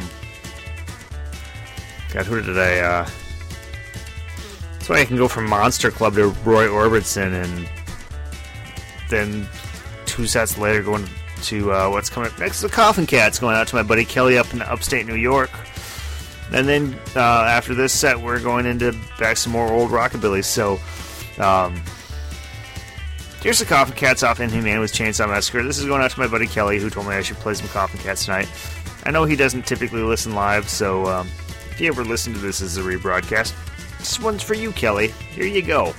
God, 2.16 2.28
who 2.28 2.42
did 2.42 2.58
I? 2.58 2.80
uh 2.80 3.10
That's 4.72 4.88
why 4.88 5.02
I 5.02 5.06
can 5.06 5.18
go 5.18 5.28
from 5.28 5.50
Monster 5.50 5.92
Club 5.92 6.16
to 6.16 6.28
Roy 6.46 6.66
Orbison 6.66 7.44
and 7.44 7.70
then 9.10 9.50
two 10.06 10.26
sets 10.26 10.58
later 10.58 10.82
going 10.82 11.06
to 11.42 11.74
uh, 11.74 11.90
what's 11.90 12.10
coming 12.10 12.32
up 12.32 12.40
next 12.40 12.62
the 12.62 12.70
coffin 12.70 13.06
cats 13.06 13.38
going 13.38 13.58
out 13.58 13.68
to 13.68 13.76
my 13.76 13.84
buddy 13.84 14.06
kelly 14.06 14.38
up 14.38 14.52
in 14.54 14.62
upstate 14.62 15.06
new 15.06 15.16
york. 15.16 15.52
And 16.54 16.70
then 16.70 16.98
uh, 17.18 17.20
after 17.20 17.76
this 17.76 17.92
set 17.92 18.18
we're 18.18 18.40
going 18.40 18.66
into 18.66 18.98
back 19.20 19.36
some 19.36 19.52
more 19.52 19.70
old 19.70 19.92
rockabilly. 19.92 20.46
So 20.46 20.80
um, 21.38 21.76
here's 23.42 23.60
the 23.60 23.66
coffin 23.66 23.94
cats 23.94 24.24
off 24.24 24.40
inhumane 24.40 24.80
with 24.80 24.94
chainsaw 24.94 25.28
massacre. 25.28 25.64
This 25.64 25.80
is 25.80 25.86
going 25.86 26.02
out 26.02 26.12
to 26.12 26.20
my 26.22 26.28
buddy 26.28 26.48
kelly 26.48 26.80
who 26.80 26.90
told 26.90 27.08
me 27.08 27.16
i 27.16 27.22
should 27.22 27.36
play 27.38 27.56
some 27.56 27.68
coffin 27.68 28.00
cats 28.00 28.24
tonight. 28.24 28.48
I 29.04 29.12
know 29.12 29.26
he 29.26 29.36
doesn't 29.36 29.68
typically 29.68 30.02
listen 30.02 30.34
live 30.34 30.70
so 30.70 31.06
um, 31.08 31.28
if 31.76 31.82
you 31.82 31.90
ever 31.90 32.06
listen 32.06 32.32
to 32.32 32.40
this 32.40 32.62
as 32.62 32.78
a 32.78 32.82
rebroadcast 32.82 33.54
this 34.00 34.18
one's 34.18 34.42
for 34.42 34.54
you 34.54 34.72
kelly. 34.72 35.10
Here 35.34 35.46
you 35.46 35.62
go 35.62 35.94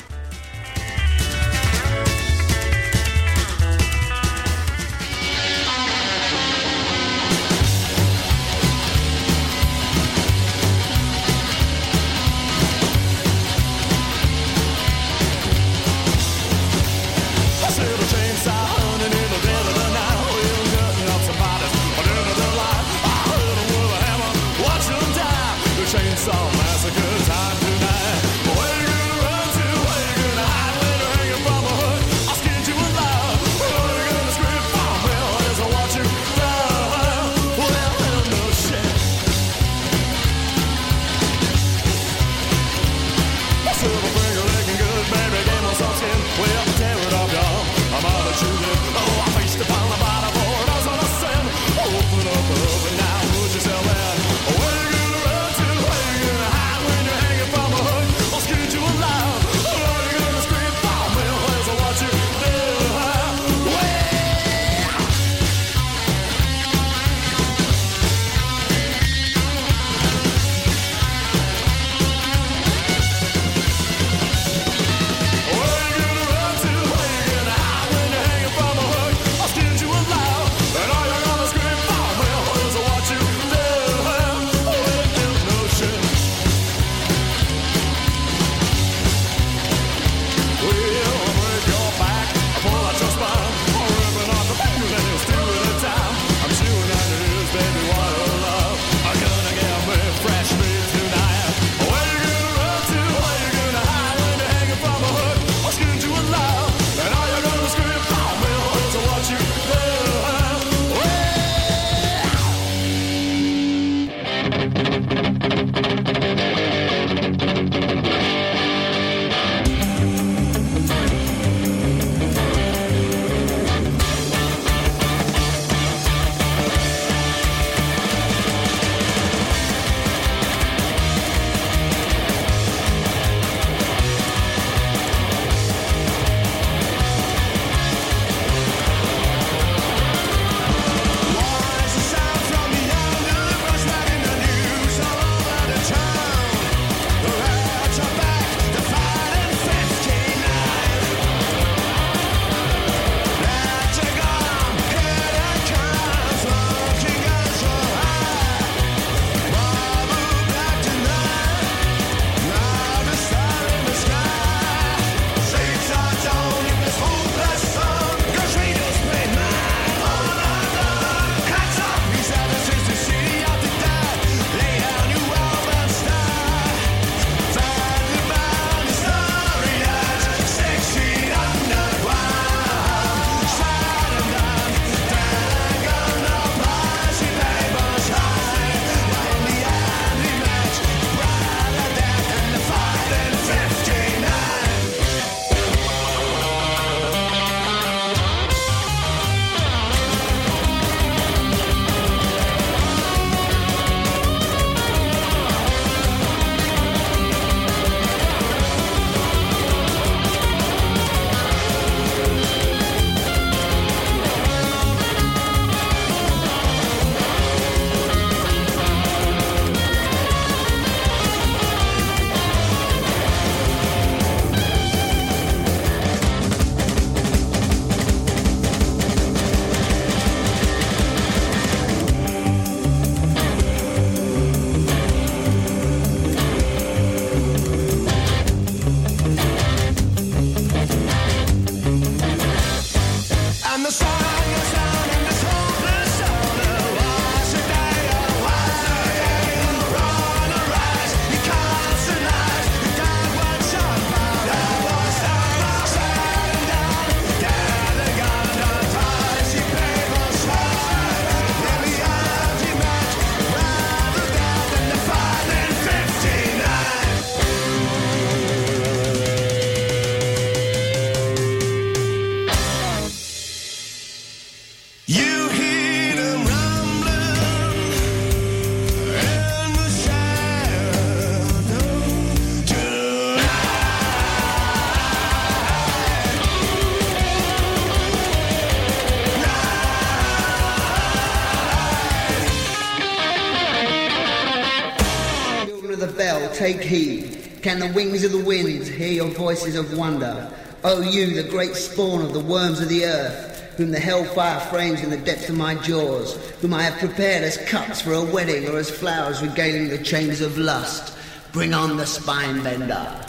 take 296.57 296.81
heed. 296.81 297.59
Can 297.63 297.79
the 297.79 297.93
wings 297.93 298.25
of 298.25 298.33
the 298.33 298.43
winds 298.43 298.89
hear 298.89 299.13
your 299.13 299.29
voices 299.29 299.77
of 299.77 299.97
wonder? 299.97 300.51
O 300.85 301.03
you, 301.03 301.35
the 301.35 301.49
great 301.49 301.75
spawn 301.75 302.23
of 302.23 302.33
the 302.33 302.41
worms 302.41 302.81
of 302.81 302.89
the 302.89 303.05
earth, 303.05 303.75
whom 303.77 303.91
the 303.91 304.01
hellfire 304.01 304.61
frames 304.61 305.03
in 305.03 305.11
the 305.11 305.17
depths 305.19 305.51
of 305.51 305.57
my 305.57 305.75
jaws, 305.75 306.35
whom 306.61 306.73
I 306.73 306.83
have 306.85 306.99
prepared 306.99 307.43
as 307.45 307.59
cups 307.69 308.01
for 308.01 308.15
a 308.15 308.25
wedding 308.25 308.69
or 308.69 308.79
as 308.79 308.91
flowers 308.91 309.43
regaling 309.43 309.89
the 309.89 309.99
chambers 309.99 310.41
of 310.41 310.57
lust. 310.57 311.17
Bring 311.53 311.75
on 311.75 311.97
the 311.97 312.07
spine 312.07 312.63
bender. 312.63 313.26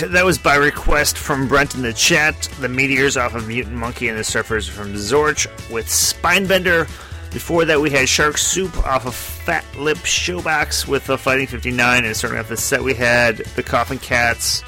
That 0.00 0.24
was 0.24 0.36
by 0.36 0.56
request 0.56 1.16
from 1.16 1.48
Brent 1.48 1.74
in 1.74 1.82
the 1.82 1.92
chat. 1.92 2.42
The 2.60 2.68
Meteors 2.68 3.16
off 3.16 3.34
of 3.34 3.48
Mutant 3.48 3.76
Monkey 3.76 4.08
and 4.08 4.18
the 4.18 4.22
Surfers 4.22 4.68
from 4.68 4.92
Zorch 4.94 5.46
with 5.70 5.86
Spinebender. 5.86 6.86
Before 7.32 7.64
that, 7.64 7.80
we 7.80 7.90
had 7.90 8.08
Shark 8.08 8.36
Soup 8.36 8.76
off 8.86 9.06
of 9.06 9.14
Fat 9.14 9.64
Lip 9.76 9.98
Showbox 9.98 10.86
with 10.86 11.06
the 11.06 11.16
Fighting 11.16 11.46
59. 11.46 12.04
And 12.04 12.16
starting 12.16 12.38
off 12.38 12.48
the 12.48 12.56
set, 12.56 12.82
we 12.82 12.94
had 12.94 13.38
the 13.38 13.62
Coffin 13.62 13.98
Cats 13.98 14.62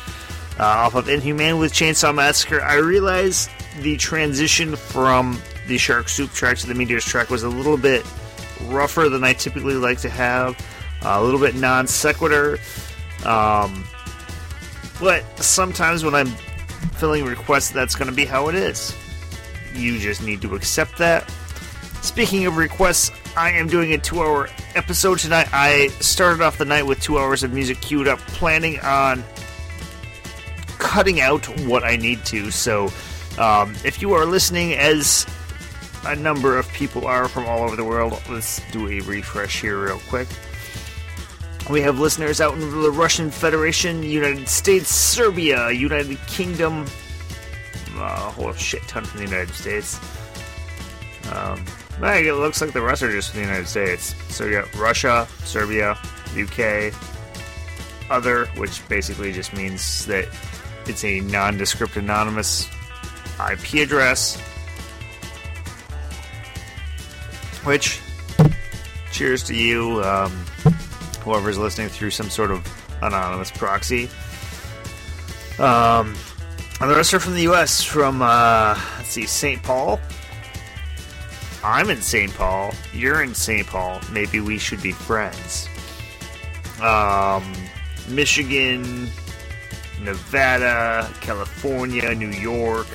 uh, 0.59 0.65
off 0.65 0.95
of 0.95 1.09
Inhumane 1.09 1.59
with 1.59 1.73
Chainsaw 1.73 2.15
Massacre. 2.15 2.63
I 2.63 2.75
realized 2.77 3.51
the 3.81 3.97
transition 3.97 4.77
from 4.77 5.41
the 5.67 5.79
Shark 5.79 6.09
Soup 6.09 6.31
track 6.31 6.59
to 6.59 6.67
the 6.67 6.75
Meteors 6.75 7.05
track 7.05 7.29
was 7.29 7.43
a 7.43 7.49
little 7.49 7.77
bit 7.77 8.05
rougher 8.65 9.09
than 9.09 9.25
I 9.25 9.35
typically 9.35 9.75
like 9.75 10.01
to 10.01 10.09
have, 10.09 10.59
uh, 11.03 11.19
a 11.21 11.23
little 11.23 11.41
bit 11.41 11.55
non 11.55 11.87
sequitur. 11.87 12.59
Um, 13.25 13.85
but 15.01 15.25
sometimes 15.39 16.05
when 16.05 16.15
I'm 16.15 16.29
filling 16.97 17.25
requests, 17.25 17.71
that's 17.71 17.95
going 17.95 18.09
to 18.09 18.15
be 18.15 18.25
how 18.25 18.49
it 18.49 18.55
is. 18.55 18.97
You 19.75 19.99
just 19.99 20.23
need 20.23 20.43
to 20.43 20.55
accept 20.55 20.99
that. 20.99 21.31
Speaking 22.03 22.47
of 22.47 22.57
requests, 22.57 23.11
I 23.37 23.51
am 23.51 23.69
doing 23.69 23.93
a 23.93 23.99
two 23.99 24.21
hour 24.21 24.49
episode 24.75 25.19
tonight. 25.19 25.49
I 25.53 25.89
started 26.01 26.43
off 26.43 26.59
the 26.59 26.65
night 26.65 26.87
with 26.87 27.01
two 27.01 27.19
hours 27.19 27.43
of 27.43 27.53
music 27.53 27.81
queued 27.81 28.09
up, 28.09 28.19
planning 28.21 28.81
on 28.81 29.23
cutting 30.79 31.21
out 31.21 31.47
what 31.61 31.85
I 31.85 31.97
need 31.97 32.25
to. 32.27 32.51
So, 32.51 32.91
um, 33.39 33.75
if 33.85 34.01
you 34.01 34.13
are 34.15 34.25
listening, 34.25 34.75
as 34.75 35.27
a 36.05 36.17
number 36.17 36.57
of 36.57 36.69
people 36.73 37.07
are 37.07 37.29
from 37.29 37.47
all 37.47 37.63
over 37.63 37.77
the 37.77 37.85
world. 37.85 38.21
Let's 38.29 38.61
do 38.73 38.89
a 38.89 39.01
refresh 39.01 39.61
here, 39.61 39.85
real 39.85 40.01
quick. 40.09 40.29
We 41.71 41.83
have 41.83 41.99
listeners 41.99 42.41
out 42.41 42.55
in 42.55 42.61
the 42.61 42.91
Russian 42.91 43.31
Federation, 43.31 44.03
United 44.03 44.49
States, 44.49 44.89
Serbia, 44.89 45.71
United 45.71 46.19
Kingdom, 46.27 46.87
a 47.97 48.09
whole 48.31 48.55
shit 48.55 48.83
ton 48.89 49.05
from 49.05 49.21
the 49.21 49.27
United 49.27 49.53
States. 49.55 49.99
Um, 51.33 51.63
I 52.01 52.19
it 52.21 52.33
looks 52.33 52.63
like 52.63 52.73
the 52.73 52.81
rest 52.81 53.03
are 53.03 53.11
just 53.11 53.33
from 53.33 53.41
the 53.41 53.47
United 53.47 53.69
States. 53.69 54.15
So 54.31 54.47
you 54.47 54.53
got 54.53 54.75
Russia, 54.77 55.29
Serbia, 55.45 55.99
UK, 56.35 56.95
other, 58.09 58.47
which 58.57 58.87
basically 58.89 59.33
just 59.33 59.55
means 59.55 60.07
that 60.07 60.27
it's 60.87 61.05
a 61.05 61.21
nondescript 61.21 61.97
anonymous 61.97 62.67
IP 63.51 63.75
address. 63.75 64.41
Which, 67.65 68.01
cheers 69.13 69.45
to 69.45 69.55
you, 69.55 70.03
um, 70.03 70.47
whoever's 71.29 71.59
listening 71.59 71.89
through 71.89 72.11
some 72.11 72.31
sort 72.31 72.51
of 72.51 72.67
anonymous 73.03 73.51
proxy. 73.51 74.09
Um, 75.59 76.15
and 76.81 76.91
the 76.91 76.95
rest 76.95 77.13
are 77.15 77.21
from 77.21 77.35
the 77.35 77.43
U.S. 77.43 77.83
From 77.83 78.23
uh, 78.23 78.79
let's 78.97 79.11
see, 79.11 79.27
St. 79.27 79.63
Paul. 79.63 80.01
I'm 81.65 81.91
in 81.91 82.01
St. 82.01 82.33
Paul. 82.35 82.73
You're 82.95 83.23
in 83.23 83.35
St. 83.35 83.67
Paul. 83.67 84.01
Maybe 84.13 84.41
we 84.41 84.59
should 84.59 84.81
be 84.81 84.93
friends. 84.93 85.69
Um, 86.81 87.53
Michigan, 88.09 89.09
Nevada, 90.01 91.11
California, 91.21 92.15
New 92.15 92.31
York, 92.31 92.87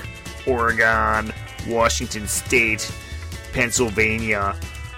Oregon, 0.47 1.33
Washington 1.67 2.27
State, 2.27 2.89
Pennsylvania, 3.51 4.55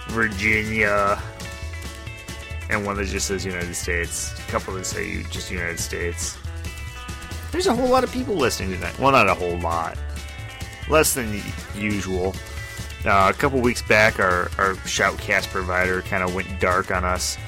Virginia, 0.08 1.20
and 2.70 2.84
one 2.84 2.96
that 2.96 3.06
just 3.06 3.26
says 3.28 3.44
United 3.44 3.74
States. 3.74 4.38
A 4.38 4.50
couple 4.50 4.74
that 4.74 4.86
say 4.86 5.22
just 5.24 5.50
United 5.50 5.78
States. 5.78 6.36
There's 7.52 7.66
a 7.66 7.74
whole 7.74 7.88
lot 7.88 8.04
of 8.04 8.12
people 8.12 8.34
listening 8.34 8.72
tonight. 8.72 8.98
Well, 8.98 9.12
not 9.12 9.28
a 9.28 9.34
whole 9.34 9.58
lot. 9.58 9.96
Less 10.88 11.14
than 11.14 11.40
usual. 11.74 12.34
Uh, 13.04 13.32
a 13.34 13.38
couple 13.38 13.60
weeks 13.60 13.82
back, 13.82 14.18
our, 14.18 14.50
our 14.58 14.74
Shoutcast 14.84 15.48
provider 15.48 16.02
kind 16.02 16.22
of 16.24 16.34
went 16.34 16.60
dark 16.60 16.90
on 16.90 17.04
us. 17.04 17.38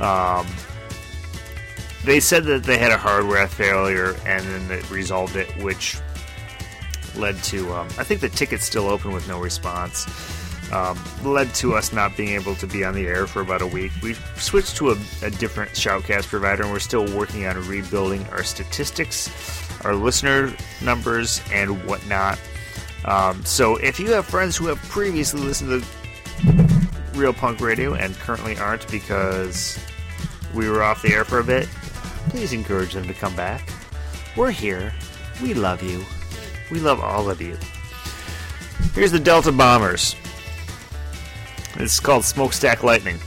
Um, 0.00 0.46
they 2.04 2.20
said 2.20 2.44
that 2.44 2.64
they 2.64 2.78
had 2.78 2.92
a 2.92 2.96
hardware 2.96 3.48
failure 3.48 4.16
and 4.26 4.44
then 4.44 4.78
it 4.78 4.90
resolved 4.90 5.36
it, 5.36 5.48
which 5.62 5.96
led 7.14 7.36
to, 7.44 7.72
um, 7.72 7.86
I 7.98 8.04
think 8.04 8.20
the 8.20 8.28
ticket's 8.28 8.64
still 8.64 8.88
open 8.88 9.12
with 9.12 9.26
no 9.28 9.40
response. 9.40 10.04
Um, 10.72 10.98
led 11.22 11.54
to 11.56 11.74
us 11.74 11.92
not 11.92 12.16
being 12.16 12.30
able 12.30 12.56
to 12.56 12.66
be 12.66 12.84
on 12.84 12.94
the 12.94 13.06
air 13.06 13.26
for 13.28 13.40
about 13.40 13.62
a 13.62 13.66
week. 13.66 13.92
We've 14.02 14.20
switched 14.36 14.76
to 14.78 14.90
a, 14.90 14.96
a 15.22 15.30
different 15.30 15.70
Shoutcast 15.72 16.26
provider, 16.26 16.64
and 16.64 16.72
we're 16.72 16.80
still 16.80 17.06
working 17.16 17.46
on 17.46 17.56
rebuilding 17.68 18.26
our 18.28 18.42
statistics, 18.42 19.30
our 19.84 19.94
listener 19.94 20.52
numbers, 20.82 21.40
and 21.52 21.84
whatnot. 21.86 22.40
Um, 23.04 23.44
so 23.44 23.76
if 23.76 24.00
you 24.00 24.10
have 24.12 24.26
friends 24.26 24.56
who 24.56 24.66
have 24.66 24.78
previously 24.88 25.40
listened 25.40 25.82
to 25.82 26.78
Real 27.14 27.32
Punk 27.32 27.60
Radio 27.60 27.94
and 27.94 28.14
currently 28.16 28.58
aren't 28.58 28.90
because 28.90 29.78
we 30.52 30.68
were 30.68 30.82
off 30.82 31.02
the 31.02 31.12
air 31.12 31.24
for 31.24 31.38
a 31.38 31.44
bit, 31.44 31.68
please 32.30 32.52
encourage 32.52 32.94
them 32.94 33.06
to 33.06 33.14
come 33.14 33.34
back. 33.36 33.70
We're 34.36 34.50
here. 34.50 34.92
We 35.40 35.54
love 35.54 35.82
you. 35.82 36.04
We 36.70 36.80
love 36.80 37.00
all 37.00 37.30
of 37.30 37.40
you. 37.40 37.56
Here's 38.94 39.12
the 39.12 39.20
Delta 39.20 39.52
Bombers. 39.52 40.16
It's 41.78 42.00
called 42.00 42.24
Smokestack 42.24 42.82
Lightning. 42.82 43.18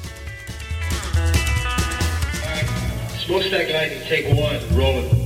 Smokestack 3.20 3.70
Lightning, 3.72 4.02
take 4.08 4.36
one, 4.36 4.60
rolling. 4.76 5.19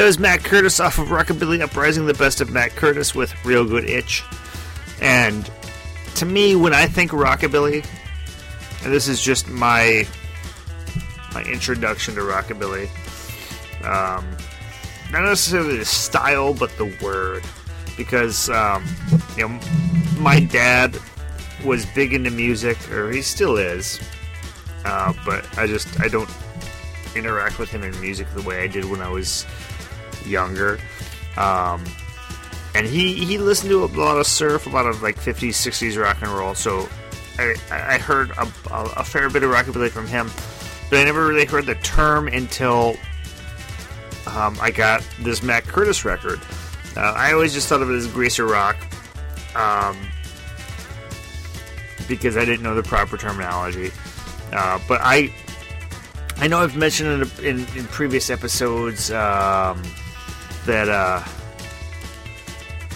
That 0.00 0.06
was 0.06 0.18
Matt 0.18 0.42
Curtis 0.42 0.80
off 0.80 0.98
of 0.98 1.08
Rockabilly 1.08 1.60
Uprising, 1.60 2.06
the 2.06 2.14
best 2.14 2.40
of 2.40 2.50
Matt 2.50 2.70
Curtis 2.70 3.14
with 3.14 3.34
Real 3.44 3.66
Good 3.66 3.84
Itch. 3.84 4.24
And 5.02 5.50
to 6.14 6.24
me, 6.24 6.56
when 6.56 6.72
I 6.72 6.86
think 6.86 7.10
rockabilly, 7.10 7.84
and 8.82 8.90
this 8.90 9.08
is 9.08 9.20
just 9.20 9.46
my 9.50 10.08
my 11.34 11.42
introduction 11.42 12.14
to 12.14 12.22
rockabilly, 12.22 12.88
um, 13.84 14.24
not 15.12 15.24
necessarily 15.24 15.76
the 15.76 15.84
style, 15.84 16.54
but 16.54 16.74
the 16.78 16.96
word, 17.02 17.44
because 17.98 18.48
um, 18.48 18.82
you 19.36 19.46
know 19.46 19.60
my 20.18 20.40
dad 20.40 20.96
was 21.62 21.84
big 21.84 22.14
into 22.14 22.30
music, 22.30 22.90
or 22.90 23.10
he 23.10 23.20
still 23.20 23.58
is, 23.58 24.00
uh, 24.86 25.12
but 25.26 25.46
I 25.58 25.66
just 25.66 26.00
I 26.00 26.08
don't 26.08 26.30
interact 27.14 27.58
with 27.58 27.70
him 27.70 27.82
in 27.82 28.00
music 28.00 28.26
the 28.34 28.40
way 28.40 28.62
I 28.62 28.66
did 28.66 28.86
when 28.86 29.02
I 29.02 29.10
was 29.10 29.44
younger. 30.30 30.78
Um, 31.36 31.84
and 32.74 32.86
he 32.86 33.14
he 33.14 33.38
listened 33.38 33.70
to 33.70 33.84
a 33.84 33.86
lot 33.86 34.18
of 34.18 34.26
surf, 34.26 34.66
a 34.66 34.70
lot 34.70 34.86
of 34.86 35.02
like 35.02 35.16
50s, 35.16 35.50
60s 35.50 36.00
rock 36.00 36.22
and 36.22 36.30
roll. 36.30 36.54
So 36.54 36.88
I, 37.38 37.54
I 37.70 37.98
heard 37.98 38.30
a, 38.30 38.46
a, 38.70 39.04
fair 39.04 39.28
bit 39.30 39.42
of 39.42 39.50
rockabilly 39.50 39.90
from 39.90 40.06
him, 40.06 40.30
but 40.88 40.98
I 40.98 41.04
never 41.04 41.26
really 41.26 41.46
heard 41.46 41.66
the 41.66 41.74
term 41.76 42.28
until 42.28 42.96
um, 44.26 44.56
I 44.60 44.70
got 44.70 45.06
this 45.20 45.42
Matt 45.42 45.64
Curtis 45.64 46.04
record. 46.04 46.40
Uh, 46.96 47.00
I 47.00 47.32
always 47.32 47.52
just 47.52 47.68
thought 47.68 47.82
of 47.82 47.90
it 47.90 47.94
as 47.94 48.06
greaser 48.08 48.46
rock, 48.46 48.76
um, 49.56 49.96
because 52.08 52.36
I 52.36 52.44
didn't 52.44 52.62
know 52.62 52.74
the 52.74 52.82
proper 52.82 53.16
terminology. 53.16 53.90
Uh, 54.52 54.78
but 54.88 55.00
I 55.02 55.32
I 56.36 56.48
know 56.48 56.58
I've 56.58 56.76
mentioned 56.76 57.30
in, 57.40 57.44
in, 57.44 57.66
in 57.76 57.84
previous 57.86 58.30
episodes 58.30 59.10
um, 59.10 59.82
that 60.66 60.88
uh, 60.88 61.22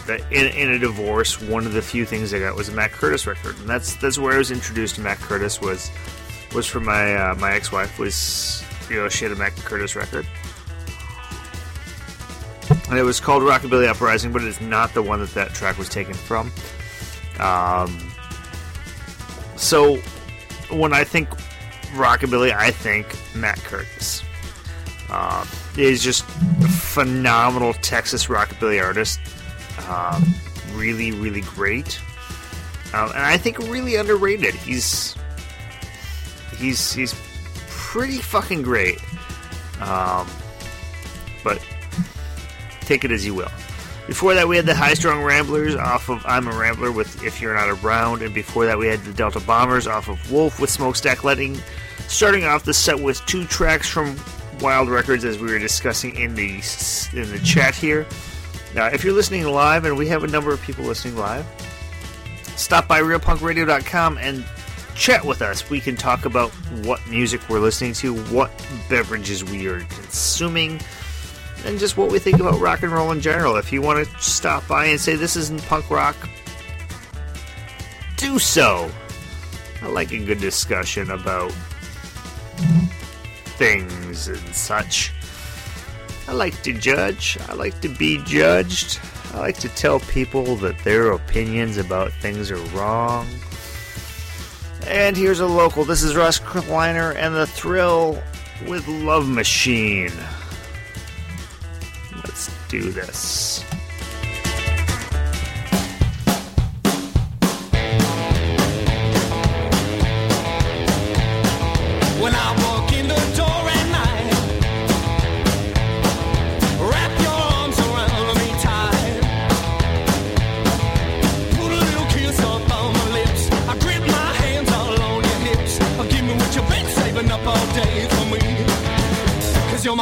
that 0.07 0.21
in, 0.33 0.47
in 0.53 0.71
a 0.71 0.79
divorce, 0.79 1.41
one 1.41 1.67
of 1.67 1.73
the 1.73 1.83
few 1.83 2.05
things 2.05 2.33
I 2.35 2.39
got 2.39 2.55
was 2.57 2.69
a 2.69 2.73
Matt 2.73 2.93
Curtis 2.93 3.27
record, 3.27 3.59
and 3.59 3.69
that's 3.69 3.95
that's 3.97 4.19
where 4.19 4.35
I 4.35 4.39
was 4.39 4.51
introduced 4.51 4.97
to 4.97 5.01
Matt 5.01 5.19
Curtis 5.19 5.61
was 5.61 5.91
was 6.55 6.67
from 6.67 6.85
my 6.85 7.15
uh, 7.15 7.35
my 7.37 7.53
ex 7.53 7.73
wife 7.73 7.99
was 7.99 8.65
you 8.89 8.97
know 8.97 9.09
she 9.09 9.25
had 9.25 9.33
a 9.33 9.37
Matt 9.37 9.57
Curtis 9.57 9.97
record, 9.97 10.27
and 12.89 12.99
it 12.99 13.03
was 13.03 13.21
called 13.21 13.43
Rockabilly 13.43 13.89
Uprising, 13.89 14.33
but 14.33 14.43
it 14.43 14.49
is 14.49 14.61
not 14.61 14.93
the 14.95 15.03
one 15.03 15.21
that 15.21 15.31
that 15.31 15.55
track 15.55 15.79
was 15.79 15.89
taken 15.89 16.15
from. 16.15 16.53
Um, 17.41 17.99
so 19.57 19.97
when 20.71 20.93
I 20.93 21.05
think 21.05 21.29
rockabilly, 21.95 22.53
I 22.53 22.71
think 22.71 23.07
Matt 23.35 23.59
Curtis. 23.59 24.23
Um, 25.11 25.47
he's 25.75 26.03
just 26.03 26.25
phenomenal 26.95 27.73
Texas 27.75 28.27
rockabilly 28.27 28.81
artist. 28.83 29.19
Um, 29.89 30.25
really, 30.75 31.11
really 31.11 31.41
great, 31.41 32.01
um, 32.95 33.11
and 33.11 33.19
I 33.19 33.37
think 33.37 33.59
really 33.59 33.97
underrated. 33.97 34.55
He's 34.55 35.17
he's 36.57 36.93
he's 36.93 37.15
pretty 37.69 38.19
fucking 38.19 38.63
great. 38.63 39.01
Um, 39.81 40.29
but 41.43 41.61
take 42.83 43.05
it 43.05 43.11
as 43.11 43.27
you 43.27 43.35
will. 43.35 43.51
Before 44.07 44.35
that, 44.35 44.47
we 44.47 44.57
had 44.57 44.67
the 44.67 44.75
High 44.75 44.95
Strung 44.95 45.25
Ramblers 45.25 45.75
off 45.75 46.09
of 46.09 46.25
I'm 46.27 46.47
a 46.47 46.57
Rambler 46.57 46.93
with 46.93 47.25
If 47.25 47.41
You're 47.41 47.55
Not 47.55 47.71
Around, 47.83 48.23
and 48.23 48.33
before 48.33 48.67
that, 48.67 48.79
we 48.79 48.87
had 48.87 49.03
the 49.05 49.13
Delta 49.13 49.41
Bombers 49.41 49.89
off 49.89 50.09
of 50.09 50.31
Wolf 50.31 50.61
with 50.61 50.71
Smokestack 50.71 51.25
Lightning. 51.25 51.59
Starting 52.07 52.45
off 52.45 52.65
the 52.65 52.75
set 52.75 53.01
with 53.01 53.25
two 53.27 53.47
tracks 53.47 53.89
from 53.89 54.15
Wild 54.61 54.89
Records, 54.89 55.25
as 55.25 55.39
we 55.39 55.51
were 55.51 55.59
discussing 55.59 56.17
in 56.17 56.35
the 56.35 56.63
in 57.13 57.31
the 57.31 57.41
chat 57.45 57.75
here. 57.75 58.07
Now, 58.75 58.87
if 58.87 59.05
you're 59.05 59.13
listening 59.13 59.47
live, 59.47 59.85
and 59.85 59.97
we 59.97 60.09
have 60.09 60.25
a 60.25 60.27
number 60.27 60.53
of 60.53 60.61
people 60.63 60.85
listening 60.85 61.17
live, 61.17 61.47
stop 62.57 62.89
by 62.89 63.01
realpunkradio.com 63.01 64.19
and 64.19 64.45
chat 64.95 65.25
with 65.25 65.43
us. 65.43 65.69
We 65.71 65.81
can 65.81 65.97
talk 65.97 66.25
about 66.25 66.51
what 66.85 67.07
music 67.09 67.49
we're 67.49 67.61
listening 67.61 67.93
to, 67.95 68.17
what 68.27 68.51
beverages 68.89 69.45
we 69.45 69.67
are 69.67 69.81
consuming, 69.81 70.81
and 71.65 71.79
just 71.79 71.97
what 71.97 72.11
we 72.11 72.19
think 72.19 72.41
about 72.41 72.61
rock 72.61 72.83
and 72.83 72.93
roll 72.93 73.13
in 73.13 73.21
general. 73.21 73.57
If 73.57 73.73
you 73.73 73.83
want 73.83 74.07
to 74.07 74.23
stop 74.23 74.67
by 74.67 74.87
and 74.87 75.01
say 75.01 75.17
this 75.17 75.37
isn't 75.37 75.63
punk 75.67 75.91
rock, 75.91 76.17
do 78.17 78.39
so. 78.39 78.91
I 79.83 79.89
like 79.89 80.13
a 80.13 80.19
good 80.19 80.41
discussion 80.41 81.11
about 81.11 81.53
things 83.57 84.29
and 84.29 84.55
such. 84.55 85.13
I 86.27 86.33
like 86.33 86.63
to 86.63 86.73
judge. 86.73 87.39
I 87.49 87.55
like 87.55 87.81
to 87.81 87.89
be 87.89 88.23
judged. 88.25 89.01
I 89.33 89.39
like 89.39 89.59
to 89.59 89.69
tell 89.71 90.01
people 90.01 90.57
that 90.57 90.79
their 90.85 91.13
opinions 91.13 91.77
about 91.77 92.13
things 92.13 92.51
are 92.51 92.63
wrong. 92.77 93.27
And 94.87 95.17
here's 95.17 95.41
a 95.41 95.47
local. 95.47 95.85
This 95.85 96.03
is 96.03 96.15
Russ 96.15 96.39
Kleiner 96.39 97.13
and 97.13 97.35
the 97.35 97.47
Thrill 97.47 98.23
with 98.67 98.87
Love 98.87 99.29
Machine. 99.29 100.13
Let's 102.17 102.51
do 102.69 102.91
this. 102.91 103.65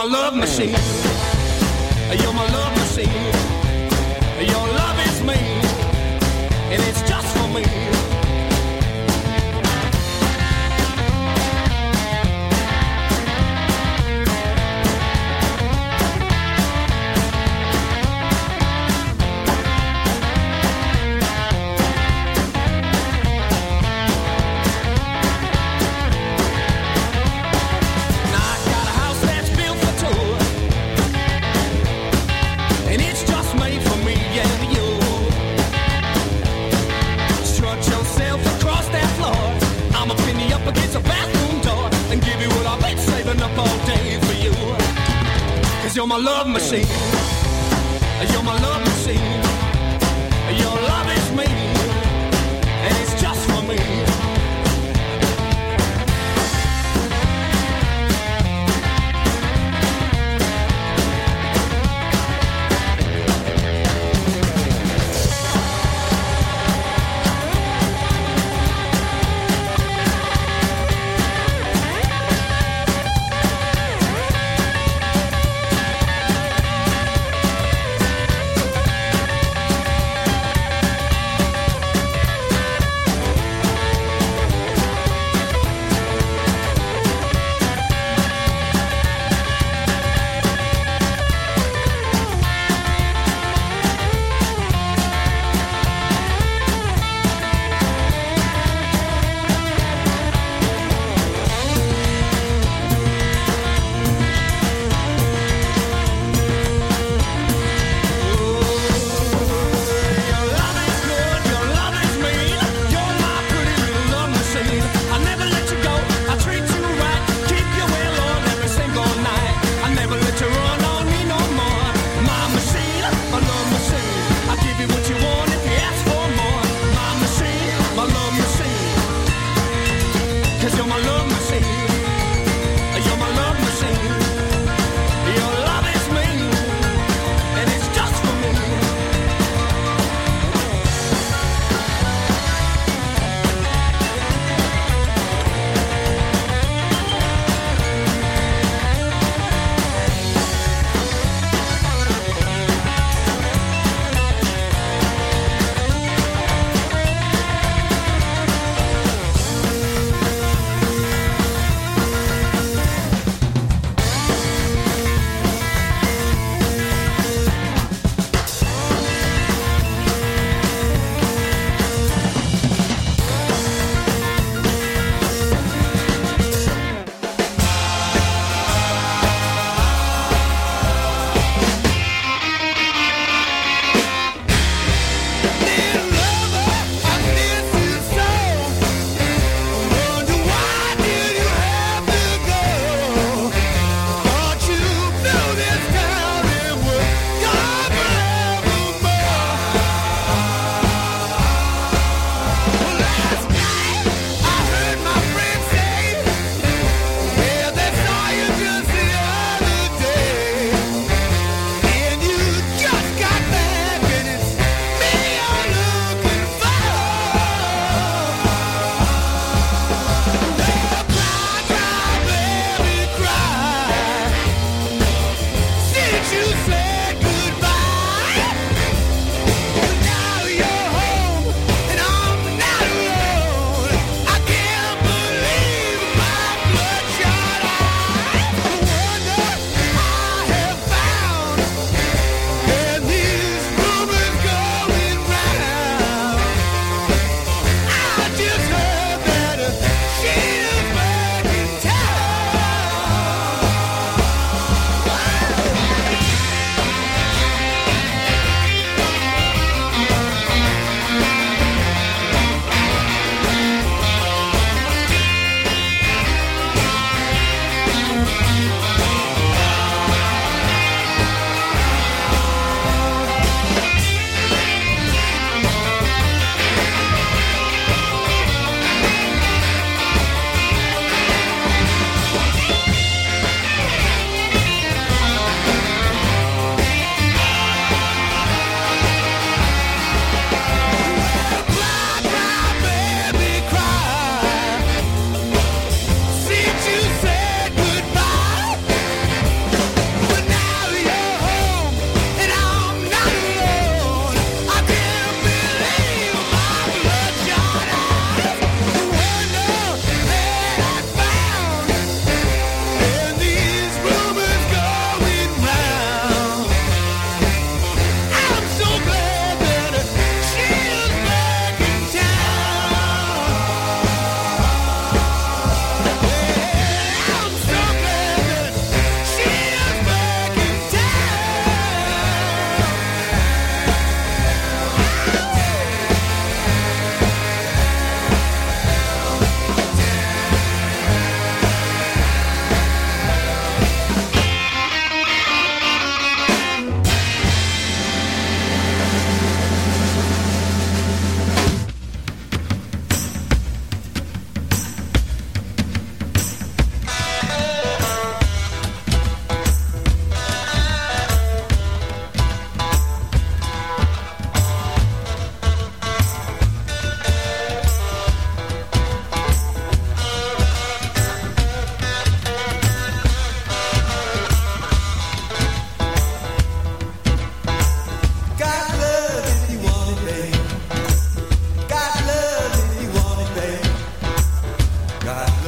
My 0.02 0.08
love 0.08 0.34
machine. 0.34 0.74
You're 2.20 2.32
my 2.32 2.48
love 2.50 2.76
machine. 2.76 3.08
Your 4.40 4.66
love 4.74 4.98
is 5.06 5.22
me. 5.22 5.38
And 6.72 6.82
it's 6.82 7.02
just 7.08 7.36
for 7.36 7.48
me. 7.48 8.01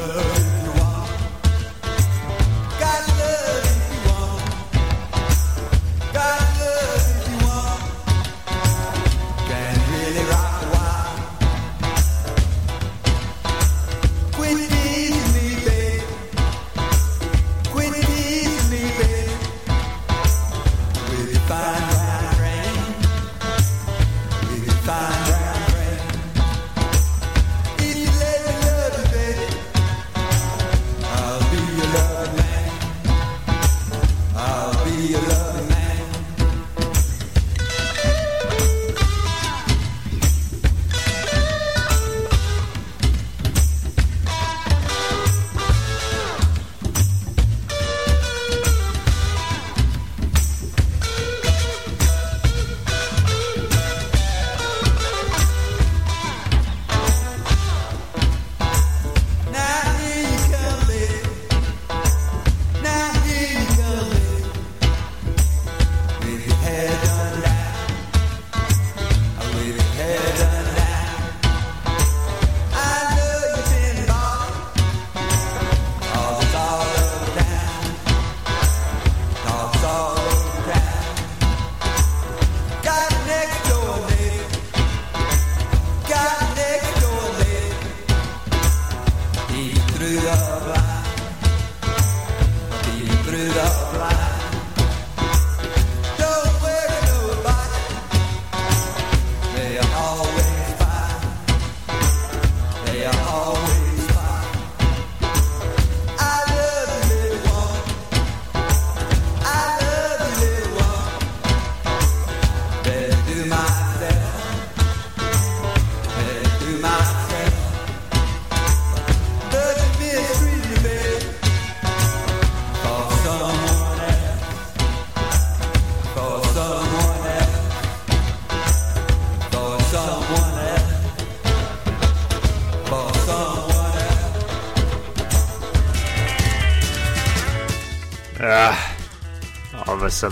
Ah, 0.07 0.44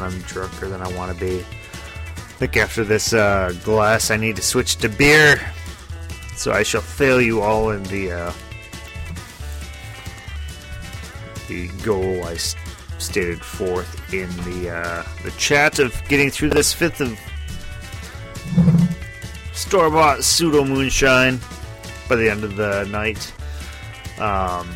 I'm 0.00 0.18
drunker 0.22 0.68
than 0.68 0.80
I 0.80 0.88
want 0.96 1.12
to 1.12 1.20
be. 1.24 1.40
I 1.40 2.44
think 2.44 2.56
after 2.56 2.84
this 2.84 3.12
uh, 3.12 3.52
glass, 3.64 4.10
I 4.10 4.16
need 4.16 4.36
to 4.36 4.42
switch 4.42 4.76
to 4.76 4.88
beer. 4.88 5.40
So 6.36 6.52
I 6.52 6.62
shall 6.62 6.80
fail 6.80 7.20
you 7.20 7.40
all 7.42 7.70
in 7.70 7.82
the 7.84 8.10
uh, 8.12 8.32
the 11.48 11.68
goal 11.84 12.24
I 12.24 12.32
s- 12.34 12.56
stated 12.98 13.40
forth 13.44 14.12
in 14.12 14.28
the 14.44 14.70
uh, 14.70 15.02
the 15.24 15.30
chat 15.32 15.78
of 15.78 15.94
getting 16.08 16.30
through 16.30 16.50
this 16.50 16.72
fifth 16.72 17.00
of 17.00 17.18
store 19.52 19.90
bought 19.90 20.24
pseudo 20.24 20.64
moonshine 20.64 21.38
by 22.08 22.16
the 22.16 22.28
end 22.28 22.44
of 22.44 22.56
the 22.56 22.84
night. 22.90 23.32
Um, 24.18 24.68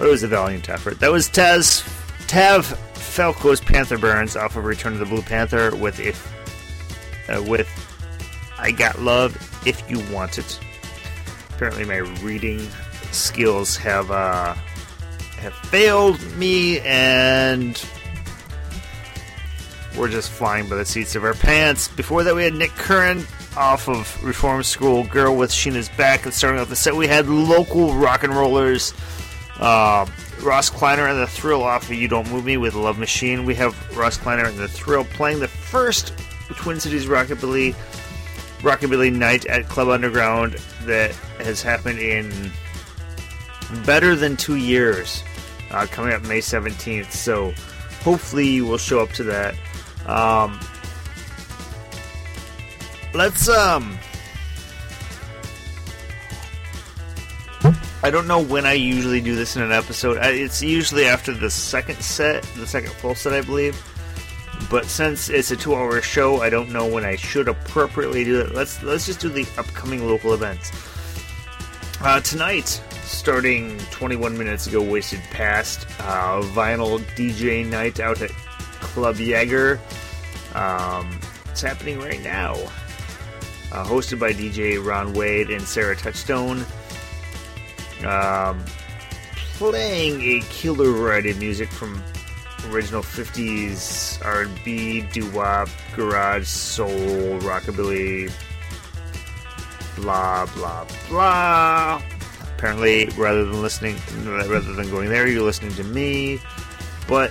it 0.00 0.04
was 0.08 0.22
a 0.22 0.28
valiant 0.28 0.68
effort. 0.68 1.00
That 1.00 1.10
was 1.10 1.28
Taz 1.28 1.82
Tav 2.26 2.66
Falco's 2.94 3.60
Panther 3.74 3.98
Burns 3.98 4.36
off 4.36 4.54
of 4.54 4.66
Return 4.66 4.92
of 4.92 5.00
the 5.00 5.04
Blue 5.04 5.20
Panther 5.20 5.74
with 5.74 5.98
if 5.98 6.32
uh, 7.28 7.42
with 7.42 7.68
I 8.56 8.70
Got 8.70 9.00
Love 9.00 9.34
If 9.66 9.90
You 9.90 9.98
Want 10.14 10.38
It. 10.38 10.60
Apparently, 11.50 11.84
my 11.84 11.96
reading 11.96 12.60
skills 13.10 13.76
have 13.78 14.12
uh, 14.12 14.54
have 15.38 15.54
failed 15.54 16.20
me, 16.36 16.78
and 16.82 17.84
we're 19.98 20.08
just 20.08 20.30
flying 20.30 20.68
by 20.68 20.76
the 20.76 20.84
seats 20.84 21.16
of 21.16 21.24
our 21.24 21.34
pants. 21.34 21.88
Before 21.88 22.22
that, 22.22 22.36
we 22.36 22.44
had 22.44 22.54
Nick 22.54 22.70
Curran 22.70 23.26
off 23.56 23.88
of 23.88 24.22
Reform 24.22 24.62
School, 24.62 25.02
Girl 25.02 25.34
with 25.34 25.50
Sheena's 25.50 25.88
Back, 25.88 26.26
and 26.26 26.32
starting 26.32 26.60
off 26.60 26.68
the 26.68 26.76
set, 26.76 26.94
we 26.94 27.08
had 27.08 27.26
local 27.26 27.92
rock 27.94 28.22
and 28.22 28.36
rollers. 28.36 28.94
Uh, 29.58 30.06
Ross 30.44 30.70
Kleiner 30.70 31.06
and 31.06 31.18
the 31.18 31.26
Thrill 31.26 31.62
off 31.62 31.84
of 31.84 31.94
You 31.94 32.06
Don't 32.08 32.30
Move 32.30 32.44
Me 32.44 32.56
with 32.56 32.74
Love 32.74 32.98
Machine. 32.98 33.44
We 33.44 33.54
have 33.54 33.96
Ross 33.96 34.16
Kleiner 34.16 34.44
and 34.44 34.58
the 34.58 34.68
Thrill 34.68 35.04
playing 35.04 35.40
the 35.40 35.48
first 35.48 36.12
Twin 36.56 36.78
Cities 36.78 37.06
Rockabilly 37.06 37.74
Rockabilly 38.60 39.12
night 39.12 39.44
at 39.46 39.68
Club 39.68 39.88
Underground 39.88 40.54
that 40.82 41.12
has 41.38 41.62
happened 41.62 41.98
in 41.98 42.50
better 43.84 44.14
than 44.16 44.36
two 44.36 44.56
years, 44.56 45.22
uh, 45.70 45.86
coming 45.90 46.14
up 46.14 46.22
May 46.22 46.38
17th. 46.38 47.10
So 47.10 47.52
hopefully 48.02 48.46
you 48.46 48.66
will 48.66 48.78
show 48.78 49.00
up 49.00 49.10
to 49.12 49.24
that. 49.24 49.54
Um, 50.06 50.58
let's 53.12 53.48
um. 53.48 53.98
I 58.04 58.10
don't 58.10 58.28
know 58.28 58.42
when 58.42 58.66
I 58.66 58.74
usually 58.74 59.22
do 59.22 59.34
this 59.34 59.56
in 59.56 59.62
an 59.62 59.72
episode. 59.72 60.18
It's 60.20 60.62
usually 60.62 61.06
after 61.06 61.32
the 61.32 61.48
second 61.50 62.02
set, 62.02 62.42
the 62.54 62.66
second 62.66 62.92
full 62.92 63.14
set, 63.14 63.32
I 63.32 63.40
believe. 63.40 63.82
But 64.70 64.84
since 64.84 65.30
it's 65.30 65.52
a 65.52 65.56
two-hour 65.56 66.02
show, 66.02 66.42
I 66.42 66.50
don't 66.50 66.68
know 66.68 66.86
when 66.86 67.06
I 67.06 67.16
should 67.16 67.48
appropriately 67.48 68.22
do 68.22 68.42
it. 68.42 68.54
Let's 68.54 68.82
let's 68.82 69.06
just 69.06 69.20
do 69.20 69.30
the 69.30 69.46
upcoming 69.56 70.06
local 70.06 70.34
events. 70.34 70.70
Uh, 72.02 72.20
tonight, 72.20 72.68
starting 73.04 73.78
21 73.90 74.36
minutes 74.36 74.66
ago, 74.66 74.82
wasted 74.82 75.20
past 75.30 75.86
uh, 76.00 76.42
vinyl 76.52 76.98
DJ 77.16 77.66
night 77.66 78.00
out 78.00 78.20
at 78.20 78.30
Club 78.82 79.16
Jaeger. 79.16 79.80
Um, 80.54 81.18
it's 81.46 81.62
happening 81.62 81.98
right 82.00 82.22
now. 82.22 82.52
Uh, 83.72 83.82
hosted 83.82 84.18
by 84.18 84.34
DJ 84.34 84.84
Ron 84.84 85.14
Wade 85.14 85.48
and 85.48 85.62
Sarah 85.62 85.96
Touchstone 85.96 86.66
um, 88.04 88.64
playing 89.54 90.20
a 90.22 90.40
killer 90.48 90.90
variety 90.92 91.30
of 91.30 91.38
music 91.38 91.68
from 91.70 92.02
original 92.70 93.02
50s 93.02 94.24
R&B, 94.24 95.02
doo-wop, 95.12 95.68
garage, 95.94 96.46
soul, 96.46 96.88
rockabilly, 97.40 98.32
blah 99.96 100.46
blah 100.54 100.86
blah. 101.08 102.02
Apparently, 102.56 103.06
rather 103.16 103.44
than 103.44 103.60
listening, 103.60 103.96
rather 104.24 104.60
than 104.60 104.90
going 104.90 105.08
there, 105.08 105.26
you're 105.28 105.42
listening 105.42 105.74
to 105.74 105.84
me. 105.84 106.40
But 107.06 107.30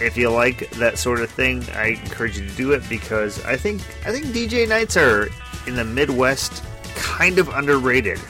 if 0.00 0.16
you 0.16 0.30
like 0.30 0.70
that 0.72 0.98
sort 0.98 1.20
of 1.20 1.30
thing, 1.30 1.64
I 1.74 1.98
encourage 2.02 2.38
you 2.38 2.46
to 2.46 2.54
do 2.56 2.72
it 2.72 2.86
because 2.88 3.42
I 3.44 3.56
think 3.56 3.80
I 4.04 4.12
think 4.12 4.26
DJ 4.26 4.68
nights 4.68 4.96
are 4.96 5.28
in 5.66 5.76
the 5.76 5.84
Midwest 5.84 6.62
kind 6.94 7.38
of 7.38 7.48
underrated. 7.48 8.20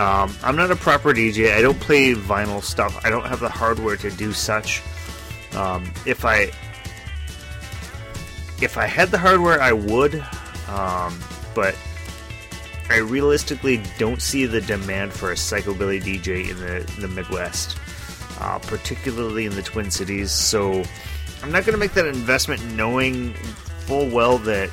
Um, 0.00 0.34
I'm 0.42 0.56
not 0.56 0.70
a 0.70 0.76
proper 0.76 1.12
DJ. 1.12 1.54
I 1.54 1.60
don't 1.60 1.78
play 1.78 2.14
vinyl 2.14 2.62
stuff. 2.62 3.04
I 3.04 3.10
don't 3.10 3.26
have 3.26 3.40
the 3.40 3.50
hardware 3.50 3.98
to 3.98 4.10
do 4.10 4.32
such. 4.32 4.82
Um, 5.54 5.92
if 6.06 6.24
I 6.24 6.50
if 8.62 8.78
I 8.78 8.86
had 8.86 9.10
the 9.10 9.18
hardware, 9.18 9.60
I 9.60 9.72
would. 9.72 10.14
Um, 10.68 11.20
but 11.54 11.76
I 12.88 12.96
realistically 12.96 13.82
don't 13.98 14.22
see 14.22 14.46
the 14.46 14.62
demand 14.62 15.12
for 15.12 15.32
a 15.32 15.34
psychobilly 15.34 16.02
DJ 16.02 16.48
in 16.48 16.56
the, 16.56 16.90
the 16.98 17.08
Midwest, 17.08 17.76
uh, 18.40 18.58
particularly 18.58 19.44
in 19.44 19.54
the 19.54 19.62
Twin 19.62 19.90
Cities. 19.90 20.32
So 20.32 20.82
I'm 21.42 21.52
not 21.52 21.66
going 21.66 21.74
to 21.74 21.78
make 21.78 21.92
that 21.92 22.06
investment 22.06 22.64
knowing 22.72 23.34
full 23.80 24.08
well 24.08 24.38
that 24.38 24.70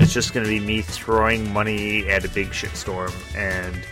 it's 0.00 0.12
just 0.12 0.34
going 0.34 0.44
to 0.44 0.50
be 0.50 0.60
me 0.60 0.82
throwing 0.82 1.52
money 1.52 2.08
at 2.08 2.24
a 2.24 2.28
big 2.28 2.48
shitstorm 2.48 3.12
and 3.36 3.86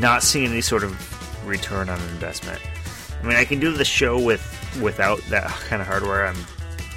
not 0.00 0.22
seeing 0.22 0.50
any 0.50 0.60
sort 0.60 0.84
of 0.84 1.46
return 1.46 1.88
on 1.88 2.00
investment. 2.10 2.60
I 3.22 3.26
mean, 3.26 3.36
I 3.36 3.44
can 3.44 3.60
do 3.60 3.72
the 3.72 3.84
show 3.84 4.18
with 4.18 4.42
without 4.82 5.20
that 5.30 5.46
kind 5.68 5.80
of 5.80 5.88
hardware. 5.88 6.26
I'm 6.26 6.36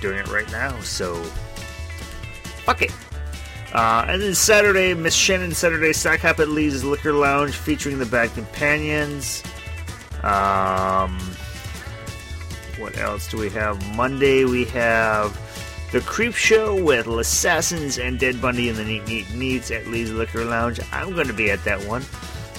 doing 0.02 0.18
it 0.18 0.28
right 0.28 0.50
now, 0.52 0.80
so 0.82 1.16
fuck 2.66 2.82
it. 2.82 2.92
Uh, 3.74 4.06
and 4.08 4.22
then 4.22 4.34
Saturday, 4.34 4.94
Miss 4.94 5.14
Shannon 5.14 5.54
Saturday 5.54 5.92
Stock 5.92 6.20
Hop 6.22 6.40
at 6.40 6.48
Lee's 6.48 6.84
Liquor 6.84 7.12
Lounge 7.12 7.54
featuring 7.56 8.00
the 8.00 8.06
Bad 8.06 8.34
Companions. 8.34 9.44
Um, 10.24 11.20
what 12.78 12.98
else 12.98 13.30
do 13.30 13.38
we 13.38 13.50
have? 13.50 13.96
Monday 13.96 14.46
we 14.46 14.66
have 14.66 15.38
the 15.96 16.02
Creep 16.02 16.36
Show 16.36 16.76
with 16.76 17.08
Assassins 17.08 17.98
and 18.00 18.20
Dead 18.20 18.42
Bundy 18.42 18.68
and 18.68 18.78
the 18.78 18.84
Neat 18.84 19.08
Neat 19.08 19.34
Neats 19.34 19.72
at 19.72 19.88
Lee's 19.88 20.12
Liquor 20.12 20.44
Lounge. 20.44 20.78
I'm 20.92 21.14
going 21.14 21.28
to 21.28 21.34
be 21.34 21.50
at 21.50 21.64
that 21.64 21.82
one. 21.88 22.02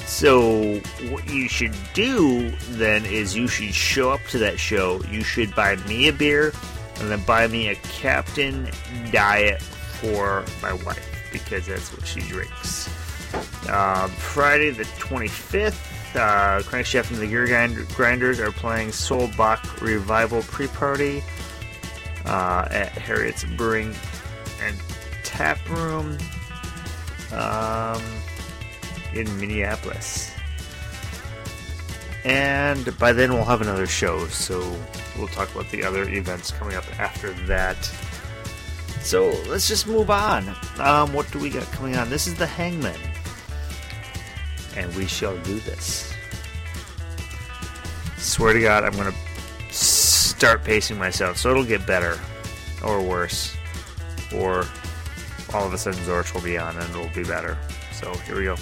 So, 0.07 0.79
what 1.11 1.29
you 1.29 1.47
should 1.47 1.75
do 1.93 2.49
then 2.71 3.05
is 3.05 3.37
you 3.37 3.47
should 3.47 3.75
show 3.75 4.11
up 4.11 4.23
to 4.31 4.39
that 4.39 4.59
show. 4.59 5.03
You 5.11 5.23
should 5.23 5.55
buy 5.55 5.77
me 5.87 6.09
a 6.09 6.15
beer 6.15 6.55
and 6.99 7.11
then 7.11 7.23
buy 7.25 7.47
me 7.47 7.69
a 7.69 7.75
Captain 7.75 8.71
Diet 9.13 9.61
for 9.61 10.47
my 10.63 10.73
wife 10.73 11.29
because 11.31 11.67
that's 11.67 11.93
what 11.93 12.07
she 12.07 12.21
drinks. 12.21 12.89
Um, 13.69 14.09
Friday 14.13 14.71
the 14.71 14.85
25th, 14.85 16.17
uh, 16.17 16.63
Crankshaft 16.63 17.11
and 17.11 17.21
the 17.21 17.27
Gear 17.27 17.47
Grinders 17.97 18.41
are 18.41 18.53
playing 18.53 18.93
Soul 18.93 19.29
Bach 19.37 19.83
Revival 19.83 20.41
Pre 20.41 20.69
Party 20.69 21.23
uh, 22.27 22.69
at 22.71 22.93
Harriet's 22.93 23.45
Brewing 23.45 23.95
and 24.63 24.77
Tap 25.23 25.59
Room 25.69 26.19
um, 27.33 28.03
in 29.15 29.41
Minneapolis. 29.41 30.33
And 32.25 32.97
by 32.99 33.13
then 33.13 33.33
we'll 33.33 33.45
have 33.45 33.61
another 33.61 33.87
show, 33.87 34.27
so 34.27 34.59
we'll 35.17 35.29
talk 35.29 35.53
about 35.55 35.71
the 35.71 35.85
other 35.85 36.09
events 36.09 36.51
coming 36.51 36.75
up 36.75 36.85
after 36.99 37.33
that. 37.47 37.77
So 39.01 39.29
let's 39.49 39.69
just 39.69 39.87
move 39.87 40.11
on. 40.11 40.49
Um, 40.79 41.13
what 41.13 41.31
do 41.31 41.39
we 41.39 41.51
got 41.51 41.63
coming 41.71 41.97
on? 41.97 42.11
This 42.11 42.27
is 42.27 42.35
the 42.35 42.47
Hangman, 42.47 42.99
and 44.77 44.93
we 44.97 45.07
shall 45.07 45.39
do 45.45 45.61
this. 45.61 46.13
Swear 48.17 48.55
to 48.55 48.61
God, 48.61 48.83
I'm 48.83 48.97
gonna 48.97 49.15
start 50.37 50.63
pacing 50.65 50.99
myself, 50.99 51.39
so 51.39 51.51
it'll 51.51 51.65
get 51.65 51.87
better, 51.87 52.21
or 52.85 53.01
worse, 53.03 53.57
or 54.35 54.67
all 55.55 55.67
of 55.67 55.73
a 55.73 55.79
sudden 55.79 55.99
Zorch 56.01 56.35
will 56.35 56.43
be 56.43 56.59
on 56.59 56.77
and 56.77 56.91
it'll 56.91 57.09
be 57.15 57.25
better. 57.25 57.57
So 57.93 58.13
here 58.27 58.37
we 58.37 58.45
go. 58.45 58.57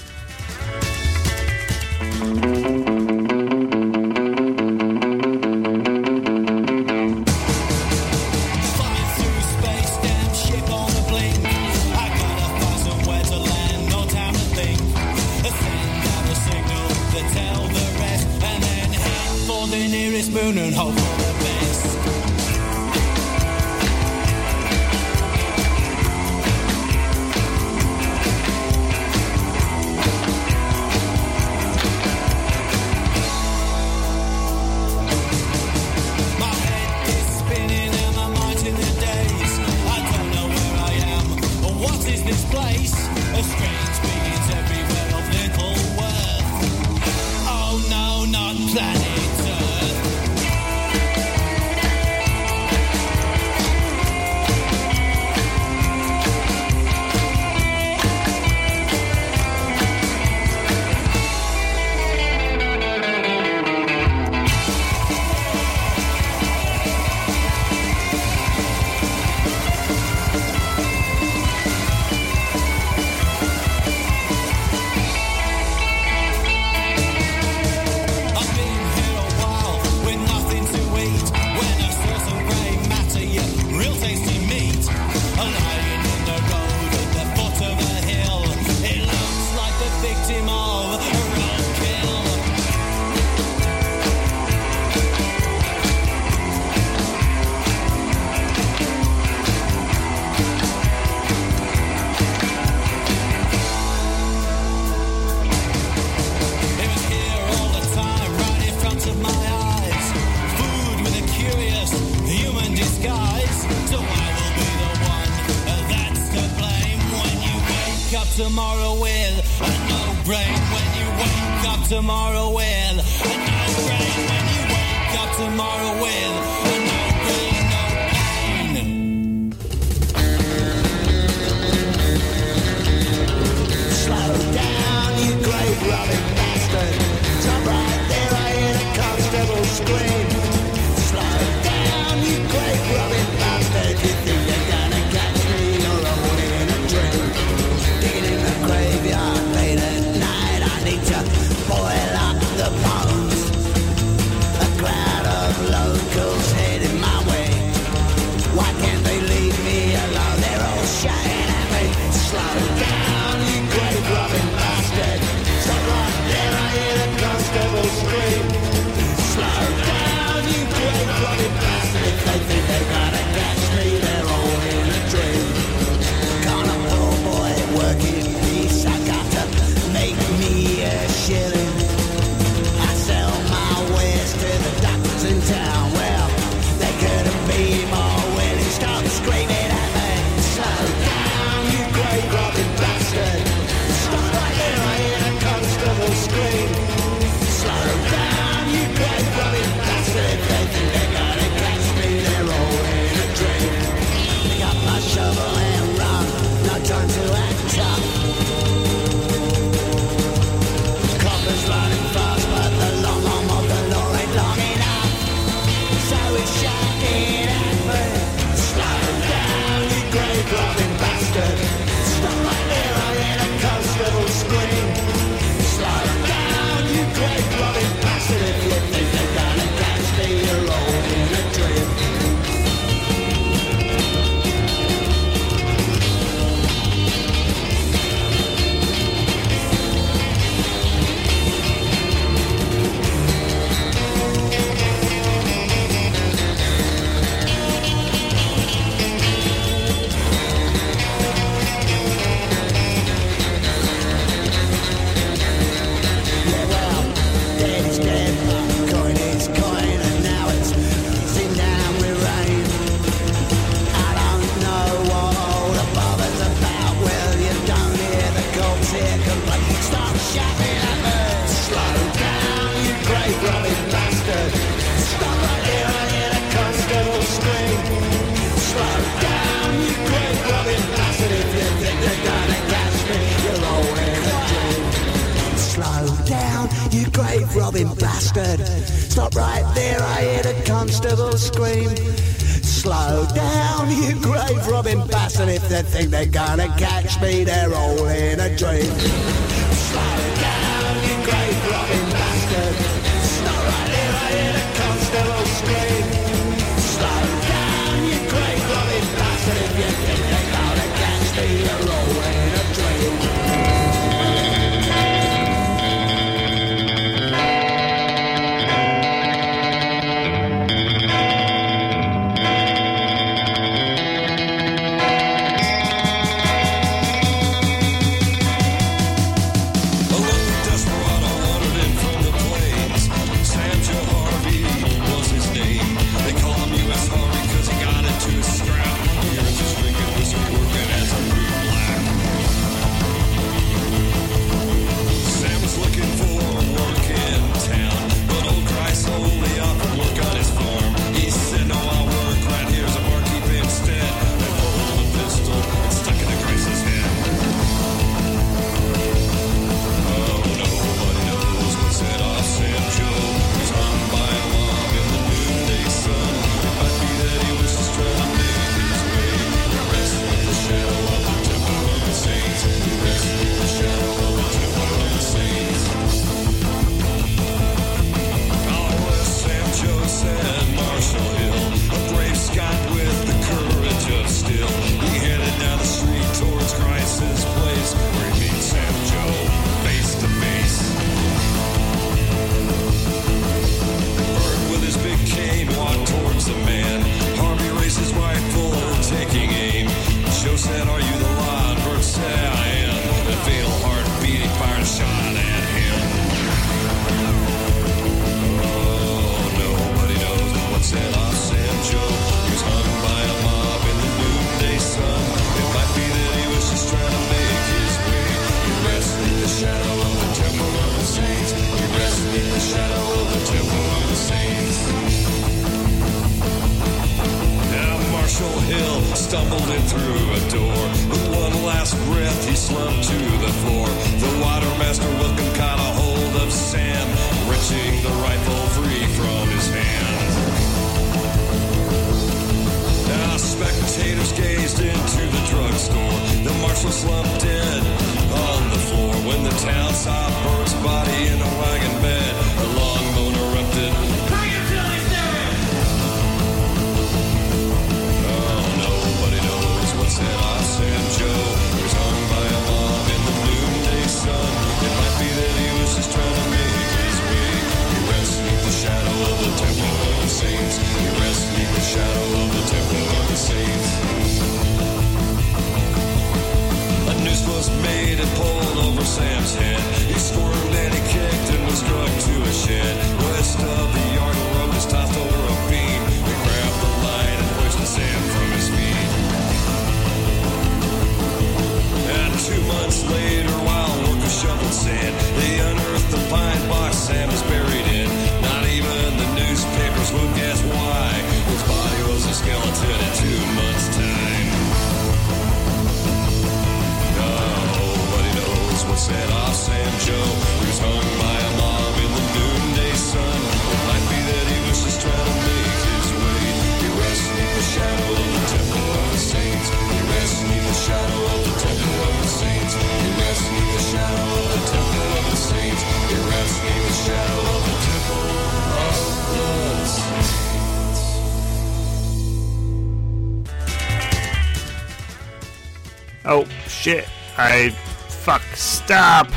Stop! 538.85 539.29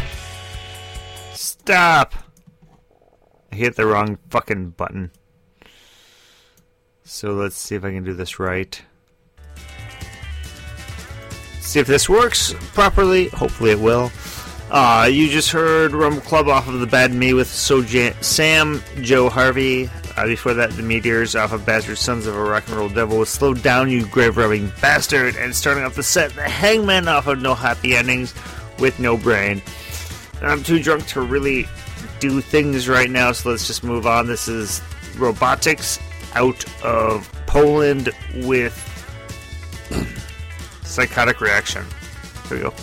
Stop! 1.33 2.13
I 3.49 3.55
hit 3.55 3.77
the 3.77 3.85
wrong 3.85 4.17
fucking 4.29 4.71
button. 4.71 5.11
So 7.05 7.31
let's 7.31 7.55
see 7.55 7.75
if 7.75 7.85
I 7.85 7.91
can 7.91 8.03
do 8.03 8.13
this 8.13 8.39
right. 8.39 8.81
See 11.61 11.79
if 11.79 11.87
this 11.87 12.09
works 12.09 12.53
properly. 12.73 13.29
Hopefully 13.29 13.71
it 13.71 13.79
will. 13.79 14.11
Uh, 14.69 15.07
you 15.09 15.29
just 15.29 15.51
heard 15.51 15.93
Rumble 15.93 16.19
Club 16.23 16.49
off 16.49 16.67
of 16.67 16.81
the 16.81 16.87
Bad 16.87 17.13
Me 17.13 17.33
with 17.33 17.47
so 17.47 17.81
Jan- 17.81 18.21
Sam 18.21 18.83
Joe 19.01 19.29
Harvey. 19.29 19.89
Uh, 20.17 20.25
before 20.25 20.55
that, 20.55 20.71
the 20.71 20.83
Meteors 20.83 21.37
off 21.37 21.53
of 21.53 21.65
Bastard 21.65 21.97
Sons 21.97 22.27
of 22.27 22.35
a 22.35 22.43
Rock 22.43 22.67
and 22.67 22.75
Roll 22.75 22.89
Devil 22.89 23.19
with 23.19 23.29
Slow 23.29 23.53
Down 23.53 23.89
You 23.89 24.05
Grave 24.07 24.35
Robbing 24.35 24.73
Bastard. 24.81 25.37
And 25.37 25.55
starting 25.55 25.85
off 25.85 25.95
the 25.95 26.03
set, 26.03 26.33
the 26.33 26.41
Hangman 26.43 27.07
off 27.07 27.27
of 27.27 27.41
No 27.41 27.55
Happy 27.55 27.95
Endings 27.95 28.33
with 28.79 28.99
no 28.99 29.17
brain. 29.17 29.61
I'm 30.41 30.63
too 30.63 30.81
drunk 30.81 31.07
to 31.07 31.21
really 31.21 31.67
do 32.19 32.41
things 32.41 32.87
right 32.87 33.09
now, 33.09 33.31
so 33.31 33.49
let's 33.49 33.67
just 33.67 33.83
move 33.83 34.05
on. 34.05 34.27
This 34.27 34.47
is 34.47 34.81
robotics 35.17 35.99
out 36.33 36.63
of 36.83 37.31
Poland 37.47 38.09
with 38.35 38.73
psychotic 40.83 41.41
reaction. 41.41 41.85
Here 42.49 42.57
we 42.57 42.63
go. 42.63 42.73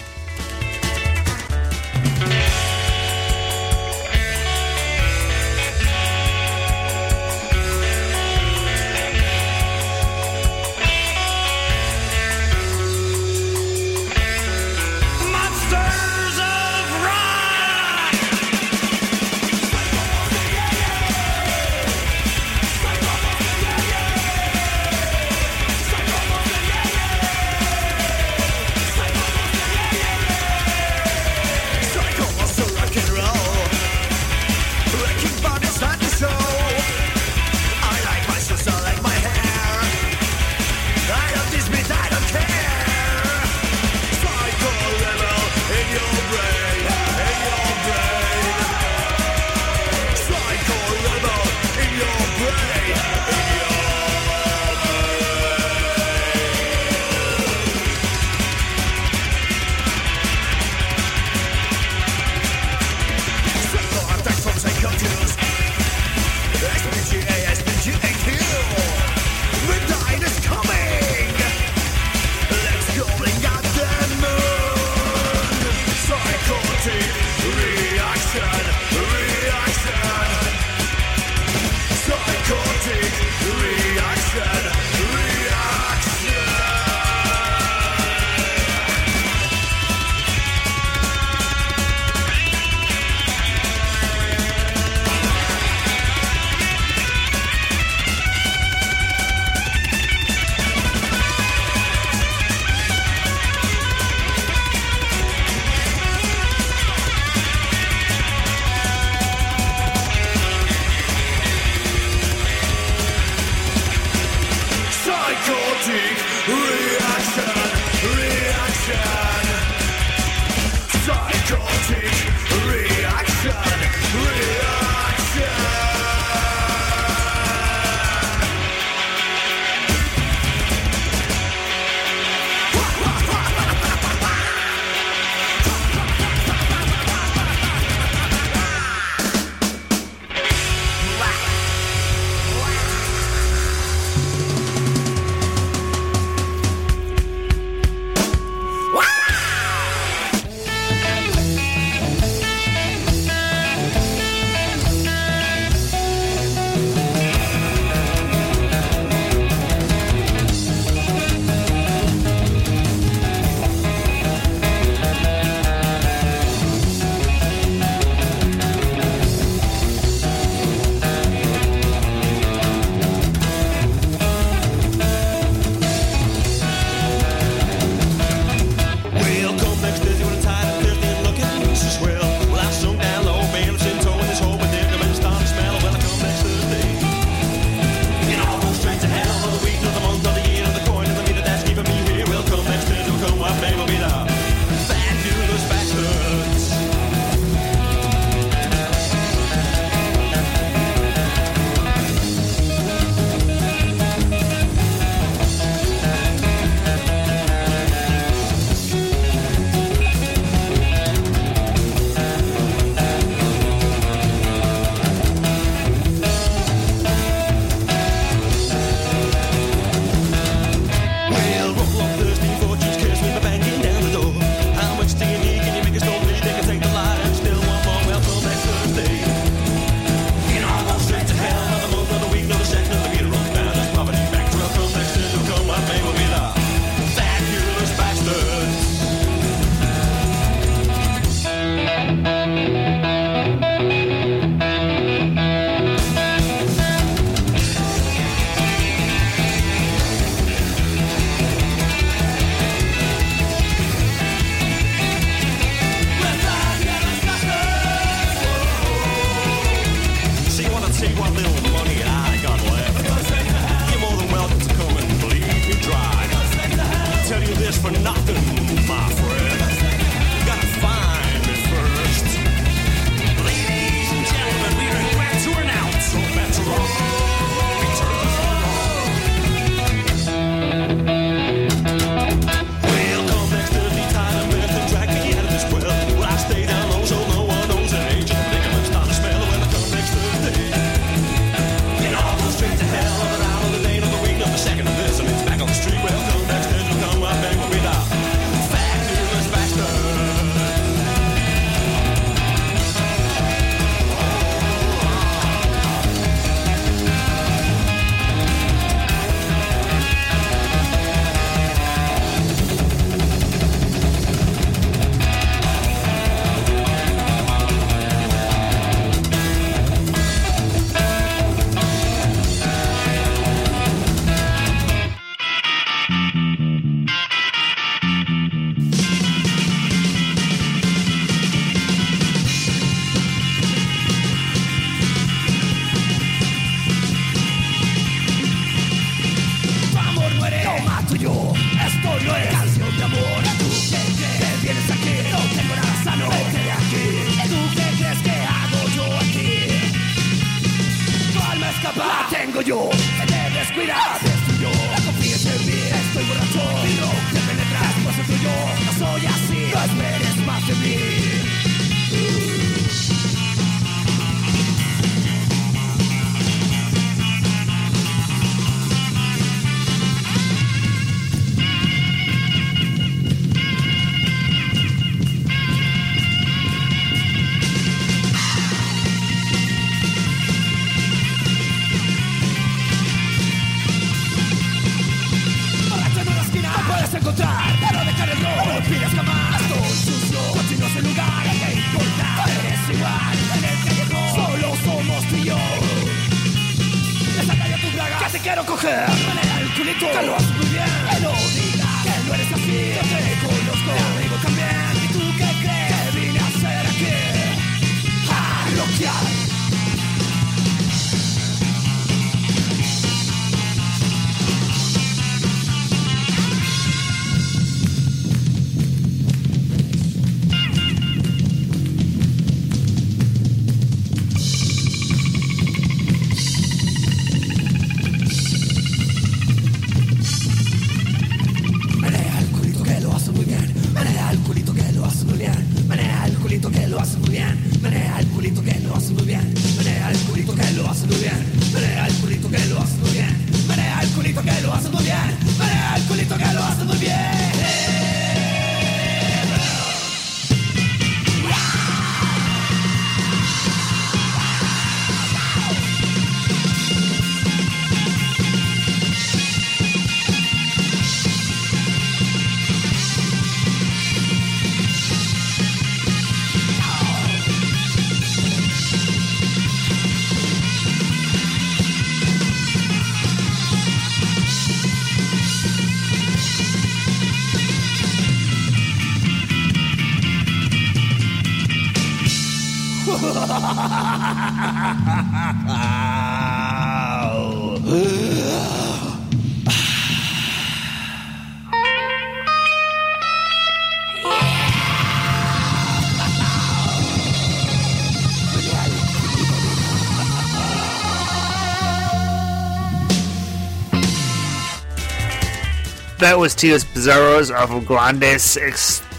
That 506.18 506.38
was 506.38 506.54
Tios 506.54 506.84
Bizarros 506.84 507.54
off 507.54 507.70
of 507.70 507.86
Grandes 507.86 508.56
Extrios. 508.56 509.18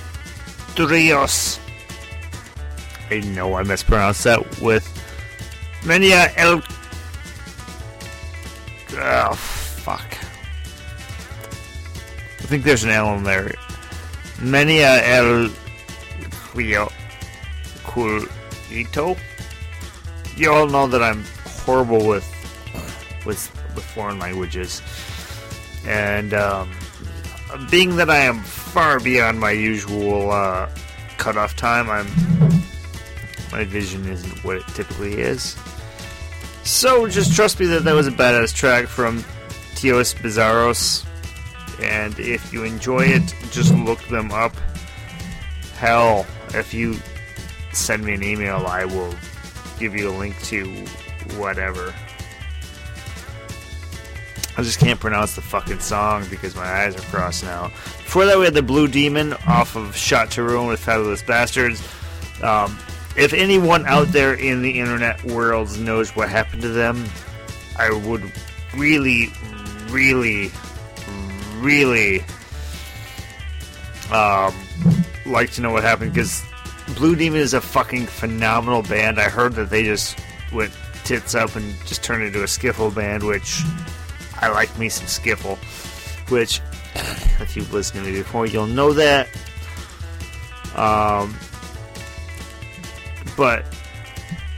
I 3.11 3.19
know 3.29 3.53
I 3.53 3.63
mispronounced 3.63 4.23
that 4.25 4.59
with 4.59 4.94
Menia 5.85 6.33
El. 6.35 6.63
Oh, 8.97 9.33
fuck. 9.35 10.01
I 12.39 12.47
think 12.47 12.63
there's 12.63 12.83
an 12.83 12.89
L 12.89 13.15
in 13.15 13.23
there. 13.23 13.53
Menia 14.39 15.01
El. 15.03 15.49
Cuyo. 16.51 16.91
Culito? 17.83 19.15
You 20.35 20.51
all 20.51 20.67
know 20.67 20.87
that 20.87 21.03
I'm 21.03 21.23
horrible 21.45 22.07
with 22.07 22.25
with 23.23 23.51
with 23.75 23.83
foreign 23.83 24.17
languages, 24.17 24.81
and 25.85 26.33
um, 26.33 26.71
being 27.69 27.95
that 27.97 28.09
I 28.09 28.19
am 28.19 28.39
far 28.41 28.99
beyond 28.99 29.39
my 29.39 29.51
usual 29.51 30.31
uh, 30.31 30.67
cutoff 31.17 31.55
time, 31.55 31.91
I'm 31.91 32.07
my 33.51 33.63
vision 33.63 34.07
isn't 34.07 34.43
what 34.43 34.57
it 34.57 34.67
typically 34.69 35.13
is. 35.13 35.55
So 36.65 37.07
just 37.07 37.35
trust 37.35 37.59
me 37.59 37.67
that 37.67 37.83
that 37.83 37.93
was 37.93 38.07
a 38.07 38.11
badass 38.11 38.53
track 38.53 38.87
from 38.87 39.19
Tios 39.75 40.15
Bizarros, 40.15 41.05
and 41.79 42.17
if 42.19 42.51
you 42.51 42.63
enjoy 42.63 43.01
it, 43.01 43.35
just 43.51 43.73
look 43.73 43.99
them 44.07 44.31
up. 44.31 44.53
Hell, 45.77 46.25
if 46.55 46.73
you 46.73 46.97
send 47.71 48.03
me 48.03 48.15
an 48.15 48.23
email, 48.23 48.65
I 48.65 48.85
will 48.85 49.13
give 49.79 49.95
you 49.95 50.09
a 50.09 50.15
link 50.17 50.41
to 50.45 50.65
whatever. 51.37 51.93
I 54.57 54.63
just 54.63 54.79
can't 54.79 54.99
pronounce 54.99 55.35
the 55.35 55.41
fucking 55.41 55.81
song 55.81 56.25
because 56.31 56.55
my 56.55 56.65
eyes 56.65 56.95
are 56.95 57.01
crossed 57.01 57.43
now. 57.43 57.67
Before 57.67 58.25
that, 58.25 58.39
we 58.39 58.45
had 58.45 58.53
the 58.55 58.63
Blue 58.63 58.87
Demon 58.87 59.33
off 59.47 59.75
of 59.75 59.95
Shot 59.95 60.31
to 60.31 60.43
Ruin 60.43 60.67
with 60.67 60.79
Fabulous 60.79 61.21
Bastards. 61.21 61.83
Um, 62.41 62.79
if 63.17 63.33
anyone 63.33 63.85
out 63.85 64.07
there 64.07 64.33
in 64.33 64.61
the 64.61 64.79
internet 64.79 65.23
world 65.23 65.77
knows 65.79 66.15
what 66.15 66.29
happened 66.29 66.61
to 66.63 66.69
them, 66.69 67.05
I 67.77 67.91
would 67.91 68.31
really, 68.75 69.31
really, 69.89 70.51
really 71.59 72.23
um, 74.11 74.53
like 75.25 75.51
to 75.51 75.61
know 75.61 75.71
what 75.71 75.83
happened 75.83 76.13
because 76.13 76.43
Blue 76.95 77.15
Demon 77.15 77.39
is 77.39 77.53
a 77.53 77.61
fucking 77.61 78.05
phenomenal 78.05 78.83
band. 78.83 79.19
I 79.19 79.29
heard 79.29 79.53
that 79.53 79.69
they 79.69 79.83
just 79.83 80.19
went 80.53 80.71
tits 81.03 81.35
up 81.35 81.55
and 81.55 81.73
just 81.85 82.03
turned 82.03 82.23
into 82.23 82.41
a 82.41 82.45
skiffle 82.45 82.93
band, 82.93 83.23
which 83.23 83.61
I 84.39 84.49
like 84.49 84.77
me 84.77 84.89
some 84.89 85.07
skiffle. 85.07 85.57
Which, 86.29 86.61
if 87.41 87.55
you've 87.55 87.71
listened 87.73 88.03
to 88.05 88.11
me 88.11 88.17
before, 88.17 88.45
you'll 88.45 88.67
know 88.67 88.93
that. 88.93 89.27
Um, 90.75 91.35
but 93.35 93.65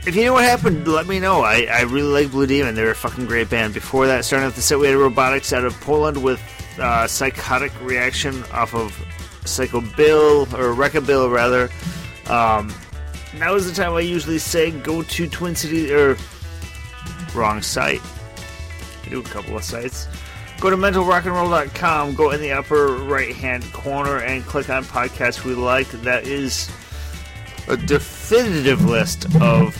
if 0.06 0.16
you 0.16 0.24
know 0.24 0.32
what 0.32 0.44
happened, 0.44 0.88
let 0.88 1.06
me 1.06 1.20
know. 1.20 1.42
I, 1.42 1.66
I 1.70 1.82
really 1.82 2.22
like 2.22 2.30
Blue 2.30 2.46
Demon. 2.46 2.74
They're 2.74 2.90
a 2.90 2.94
fucking 2.94 3.26
great 3.26 3.50
band. 3.50 3.74
Before 3.74 4.06
that, 4.06 4.24
starting 4.24 4.48
off 4.48 4.54
the 4.54 4.62
set, 4.62 4.78
we 4.78 4.86
had 4.86 4.96
Robotics 4.96 5.52
out 5.52 5.64
of 5.64 5.78
Poland 5.80 6.22
with 6.22 6.40
uh, 6.80 7.06
Psychotic 7.06 7.72
Reaction 7.82 8.42
off 8.52 8.74
of 8.74 8.96
Psycho 9.44 9.80
Bill, 9.96 10.42
or 10.54 10.74
Recca 10.74 11.04
Bill, 11.04 11.28
rather. 11.28 11.68
Um, 12.26 12.72
now 13.38 13.54
is 13.54 13.66
the 13.66 13.74
time 13.74 13.94
I 13.94 14.00
usually 14.00 14.38
say 14.38 14.70
go 14.70 15.02
to 15.02 15.28
Twin 15.28 15.54
City, 15.54 15.92
or 15.92 16.16
wrong 17.34 17.60
site. 17.62 18.00
I 19.04 19.08
do 19.10 19.20
a 19.20 19.24
couple 19.24 19.56
of 19.56 19.64
sites. 19.64 20.08
Go 20.60 20.70
to 20.70 20.76
mentalrockandroll.com, 20.76 22.14
go 22.14 22.30
in 22.30 22.40
the 22.40 22.52
upper 22.52 22.96
right 22.96 23.34
hand 23.34 23.70
corner, 23.72 24.18
and 24.18 24.44
click 24.44 24.70
on 24.70 24.84
podcasts 24.84 25.44
we 25.44 25.54
like. 25.54 25.88
That 26.02 26.26
is 26.26 26.70
a 27.68 27.76
definitive 27.76 28.84
list 28.84 29.26
of 29.40 29.76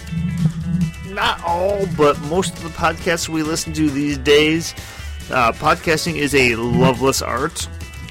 not 1.11 1.43
all, 1.43 1.87
but 1.97 2.21
most 2.23 2.55
of 2.55 2.63
the 2.63 2.69
podcasts 2.71 3.29
we 3.29 3.43
listen 3.43 3.73
to 3.73 3.91
these 3.91 4.19
days. 4.19 4.73
Uh, 5.31 5.53
podcasting 5.53 6.17
is 6.17 6.35
a 6.35 6.55
loveless 6.57 7.21
art 7.23 7.63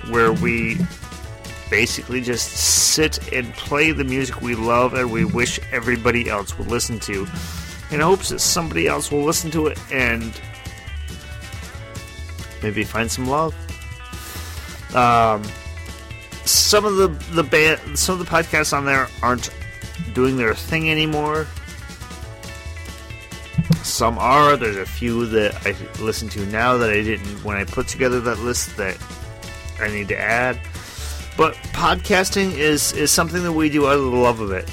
where 0.10 0.34
we 0.34 0.78
basically 1.70 2.22
just 2.22 2.49
sit 2.52 3.32
and 3.34 3.54
play 3.54 3.91
the 3.91 4.04
music 4.04 4.41
we 4.41 4.56
love 4.56 4.94
and 4.94 5.12
we 5.12 5.26
wish 5.26 5.60
everybody 5.72 6.30
else 6.30 6.58
would 6.58 6.68
listen 6.68 6.99
to. 6.99 7.28
in 7.91 7.99
hopes 8.02 8.30
that 8.30 8.40
somebody 8.40 8.88
else 8.88 9.12
will 9.12 9.24
listen 9.24 9.49
to 9.52 9.68
it 9.68 9.80
and 9.91 10.40
maybe 12.62 12.84
find 12.84 13.10
some 13.10 13.28
love. 13.28 13.54
Um, 14.95 15.44
some 16.45 16.86
of 16.86 16.95
the 16.98 17.08
the 17.34 17.44
band, 17.44 17.98
some 17.98 18.20
of 18.20 18.26
the 18.26 18.32
podcasts 18.32 18.76
on 18.76 18.86
there 18.86 19.08
aren't 19.22 19.49
doing 20.14 20.38
their 20.38 20.53
thing 20.53 20.90
anymore. 20.90 21.48
Some 23.84 24.18
are. 24.18 24.57
There's 24.57 24.78
a 24.78 24.86
few 24.86 25.26
that 25.28 25.65
I 25.65 25.76
listen 26.02 26.30
to 26.30 26.45
now 26.48 26.78
that 26.78 26.90
I 26.90 27.02
didn't 27.02 27.44
when 27.44 27.57
I 27.57 27.64
put 27.64 27.88
together 27.88 28.19
that 28.22 28.40
list 28.40 28.78
that 28.78 28.98
I 29.80 29.90
need 29.90 30.07
to 30.10 30.18
add. 30.18 30.60
But 31.38 31.53
podcasting 31.74 32.53
is 32.53 32.94
is 32.94 33.11
something 33.11 33.44
that 33.44 33.53
we 33.53 33.69
do 33.69 33.88
out 33.88 33.98
of 33.98 34.03
the 34.03 34.18
love 34.18 34.40
of 34.40 34.52
it. 34.52 34.69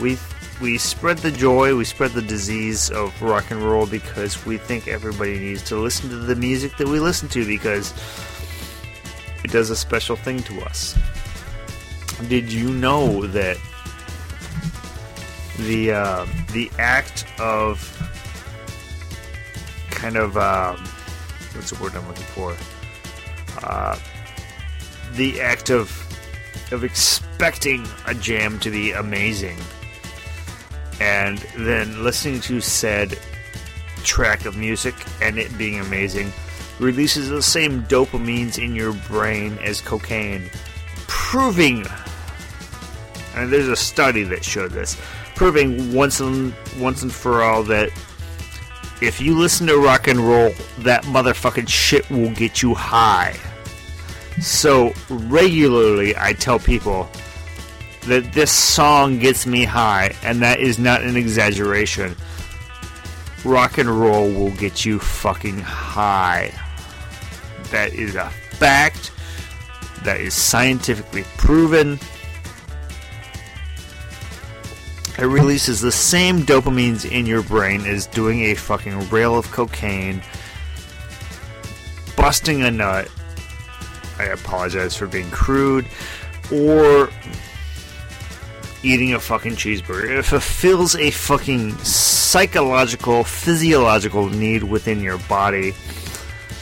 We 0.00 0.18
we 0.60 0.78
spread 0.78 1.18
the 1.18 1.30
joy, 1.30 1.74
we 1.74 1.84
spread 1.84 2.12
the 2.12 2.22
disease 2.22 2.90
of 2.90 3.20
rock 3.20 3.50
and 3.50 3.60
roll 3.62 3.86
because 3.86 4.44
we 4.46 4.58
think 4.58 4.86
everybody 4.86 5.38
needs 5.38 5.62
to 5.64 5.76
listen 5.76 6.08
to 6.10 6.16
the 6.16 6.36
music 6.36 6.76
that 6.76 6.86
we 6.86 7.00
listen 7.00 7.28
to 7.30 7.44
because 7.44 7.92
it 9.42 9.50
does 9.50 9.70
a 9.70 9.76
special 9.76 10.14
thing 10.14 10.42
to 10.44 10.60
us. 10.62 10.96
Did 12.28 12.52
you 12.52 12.70
know 12.70 13.26
that 13.26 13.58
the 15.58 15.92
uh, 15.92 16.26
the 16.52 16.70
act 16.78 17.26
of 17.38 17.78
kind 19.90 20.16
of 20.16 20.36
um, 20.36 20.76
what's 21.54 21.70
the 21.70 21.82
word 21.82 21.94
I'm 21.94 22.06
looking 22.08 22.24
for? 22.24 22.56
Uh, 23.62 23.98
the 25.14 25.40
act 25.40 25.70
of 25.70 25.90
of 26.72 26.84
expecting 26.84 27.86
a 28.06 28.14
jam 28.14 28.58
to 28.60 28.70
be 28.70 28.92
amazing 28.92 29.58
and 31.00 31.38
then 31.58 32.02
listening 32.02 32.40
to 32.40 32.60
said 32.60 33.18
track 34.04 34.46
of 34.46 34.56
music 34.56 34.94
and 35.20 35.38
it 35.38 35.56
being 35.58 35.80
amazing 35.80 36.32
releases 36.78 37.28
the 37.28 37.42
same 37.42 37.82
dopamines 37.84 38.62
in 38.62 38.74
your 38.74 38.92
brain 39.08 39.58
as 39.62 39.80
cocaine 39.80 40.50
proving 41.06 41.84
and 43.34 43.52
there's 43.52 43.68
a 43.68 43.76
study 43.76 44.22
that 44.22 44.44
showed 44.44 44.70
this 44.70 44.96
proving 45.42 45.92
once 45.92 46.20
and 46.20 46.54
once 46.78 47.02
and 47.02 47.12
for 47.12 47.42
all 47.42 47.62
that 47.62 47.88
if 49.00 49.20
you 49.20 49.36
listen 49.36 49.66
to 49.66 49.76
rock 49.76 50.06
and 50.06 50.20
roll 50.20 50.52
that 50.78 51.02
motherfucking 51.04 51.68
shit 51.68 52.08
will 52.10 52.30
get 52.30 52.62
you 52.62 52.74
high 52.74 53.36
so 54.40 54.92
regularly 55.10 56.16
I 56.16 56.32
tell 56.32 56.58
people 56.58 57.08
that 58.06 58.32
this 58.32 58.50
song 58.50 59.18
gets 59.18 59.46
me 59.46 59.64
high, 59.64 60.14
and 60.24 60.42
that 60.42 60.58
is 60.58 60.78
not 60.78 61.02
an 61.02 61.16
exaggeration. 61.16 62.16
Rock 63.44 63.78
and 63.78 63.88
roll 63.88 64.32
will 64.32 64.50
get 64.56 64.84
you 64.84 64.98
fucking 64.98 65.60
high. 65.60 66.52
That 67.70 67.92
is 67.92 68.16
a 68.16 68.28
fact. 68.30 69.12
That 70.04 70.20
is 70.20 70.34
scientifically 70.34 71.24
proven. 71.36 72.00
It 75.18 75.26
releases 75.26 75.80
the 75.80 75.92
same 75.92 76.40
dopamines 76.40 77.10
in 77.10 77.26
your 77.26 77.42
brain 77.42 77.82
as 77.82 78.06
doing 78.06 78.40
a 78.44 78.54
fucking 78.54 79.10
rail 79.10 79.36
of 79.36 79.50
cocaine, 79.50 80.22
busting 82.16 82.62
a 82.62 82.70
nut. 82.70 83.08
I 84.18 84.24
apologize 84.24 84.96
for 84.96 85.06
being 85.06 85.30
crude. 85.30 85.86
Or 86.52 87.10
eating 88.82 89.14
a 89.14 89.20
fucking 89.20 89.52
cheeseburger. 89.52 90.18
It 90.18 90.22
fulfills 90.24 90.96
a 90.96 91.10
fucking 91.10 91.76
psychological, 91.78 93.24
physiological 93.24 94.28
need 94.28 94.64
within 94.64 95.00
your 95.00 95.18
body. 95.18 95.72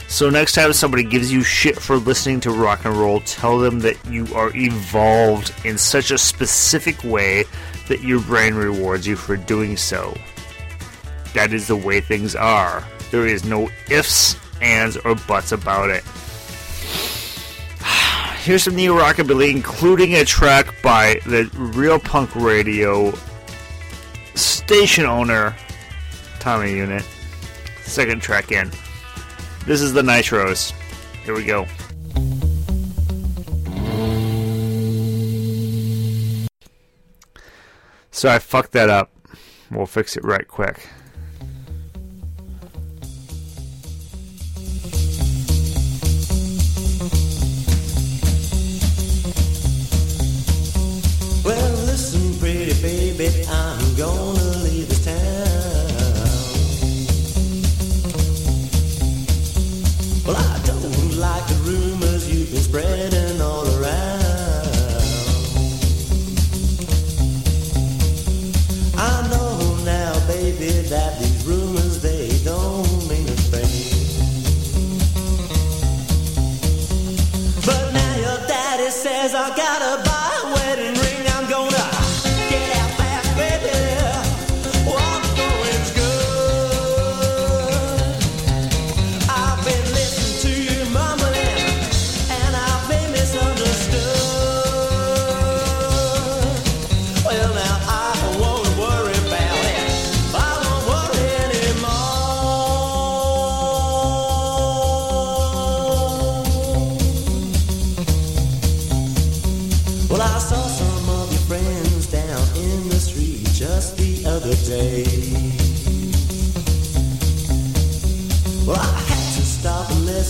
So 0.08 0.28
next 0.28 0.54
time 0.54 0.72
somebody 0.72 1.04
gives 1.04 1.32
you 1.32 1.42
shit 1.42 1.76
for 1.76 1.96
listening 1.96 2.40
to 2.40 2.50
rock 2.50 2.84
and 2.84 2.94
roll, 2.94 3.20
tell 3.20 3.58
them 3.58 3.80
that 3.80 3.96
you 4.06 4.26
are 4.34 4.50
evolved 4.54 5.54
in 5.64 5.78
such 5.78 6.10
a 6.10 6.18
specific 6.18 7.02
way 7.04 7.44
that 7.90 8.00
your 8.02 8.20
brain 8.20 8.54
rewards 8.54 9.04
you 9.04 9.16
for 9.16 9.36
doing 9.36 9.76
so. 9.76 10.16
That 11.34 11.52
is 11.52 11.66
the 11.66 11.74
way 11.74 12.00
things 12.00 12.36
are. 12.36 12.84
There 13.10 13.26
is 13.26 13.44
no 13.44 13.68
ifs, 13.90 14.36
ands, 14.62 14.96
or 14.98 15.16
buts 15.16 15.50
about 15.50 15.90
it. 15.90 16.04
Here's 18.44 18.62
some 18.62 18.76
new 18.76 18.94
rockabilly, 18.94 19.50
including 19.50 20.14
a 20.14 20.24
track 20.24 20.72
by 20.82 21.20
the 21.26 21.50
Real 21.74 21.98
Punk 21.98 22.36
Radio 22.36 23.12
station 24.36 25.04
owner, 25.04 25.56
Tommy 26.38 26.72
Unit. 26.72 27.04
Second 27.82 28.22
track 28.22 28.52
in. 28.52 28.70
This 29.66 29.80
is 29.80 29.92
the 29.92 30.02
Nitros. 30.02 30.70
Here 31.24 31.34
we 31.34 31.44
go. 31.44 31.66
So 38.12 38.28
I 38.28 38.38
fucked 38.38 38.72
that 38.72 38.90
up. 38.90 39.10
We'll 39.70 39.86
fix 39.86 40.16
it 40.16 40.24
right 40.24 40.46
quick. 40.46 40.88
Well, 51.44 51.72
listen, 51.86 52.38
pretty 52.38 52.74
baby, 52.82 53.46
I'm 53.48 53.96
gonna 53.96 54.58
leave 54.64 54.88
this 54.88 55.04
town. 55.04 55.16
Well, 60.26 60.36
I 60.36 60.60
don't 60.66 61.16
like 61.16 61.46
the 61.46 61.54
rumors 61.64 62.28
you've 62.28 62.50
been 62.50 62.62
spreading 62.62 63.09
that 70.90 71.16
these 71.20 71.46
rumors 71.46 72.02
they 72.02 72.28
don't 72.42 73.08
mean 73.08 73.28
a 73.28 73.38
thing. 73.52 73.70
But 77.64 77.92
now 77.92 78.16
your 78.16 78.48
daddy 78.48 78.90
says 78.90 79.32
I 79.32 79.54
gotta 79.56 80.09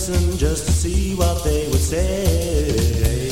listen 0.09 0.35
just 0.35 0.65
to 0.65 0.71
see 0.71 1.13
what 1.13 1.43
they 1.43 1.67
would 1.67 1.79
say. 1.79 3.29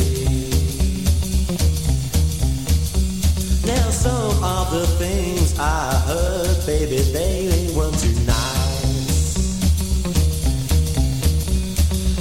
Now, 3.66 3.90
some 3.90 4.44
of 4.44 4.70
the 4.72 4.86
things 5.00 5.58
I 5.58 5.96
heard, 6.06 6.66
baby, 6.68 6.98
they 7.12 7.74
weren't 7.76 7.98
too 7.98 8.14
nice. 8.28 9.36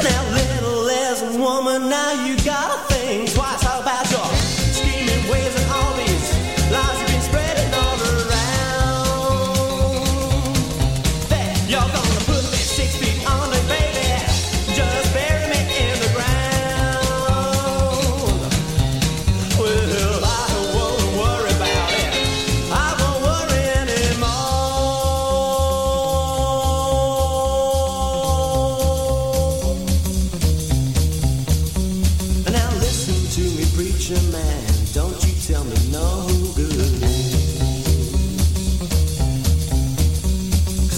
Now, 0.03 0.31
little 0.31 0.83
lesson 0.83 1.41
woman, 1.41 1.91
now 1.91 2.25
you 2.25 2.35
gotta 2.43 2.79
think 2.95 3.35
twice 3.35 3.48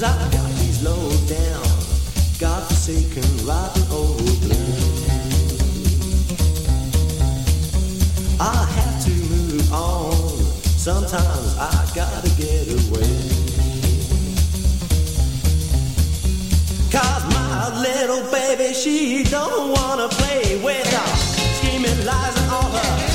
Cause 0.00 0.16
I 0.16 0.30
got 0.30 0.50
these 0.52 0.82
godforsaken, 2.38 3.46
rotten 3.46 3.82
old 3.92 4.16
blues. 4.40 5.10
I 8.40 8.64
have 8.76 9.04
to 9.04 9.10
move 9.10 9.70
on. 9.70 10.12
Sometimes 10.78 11.54
I 11.58 11.86
gotta 11.94 12.30
get 12.40 12.66
my 17.34 17.82
little 17.82 18.22
baby, 18.30 18.72
she 18.72 19.24
don't 19.24 19.72
wanna 19.72 20.08
play 20.08 20.56
with 20.64 20.86
her. 20.94 21.16
Scheming 21.58 22.06
lies 22.06 22.40
and 22.40 22.50
all 22.50 22.70
her. 22.70 23.09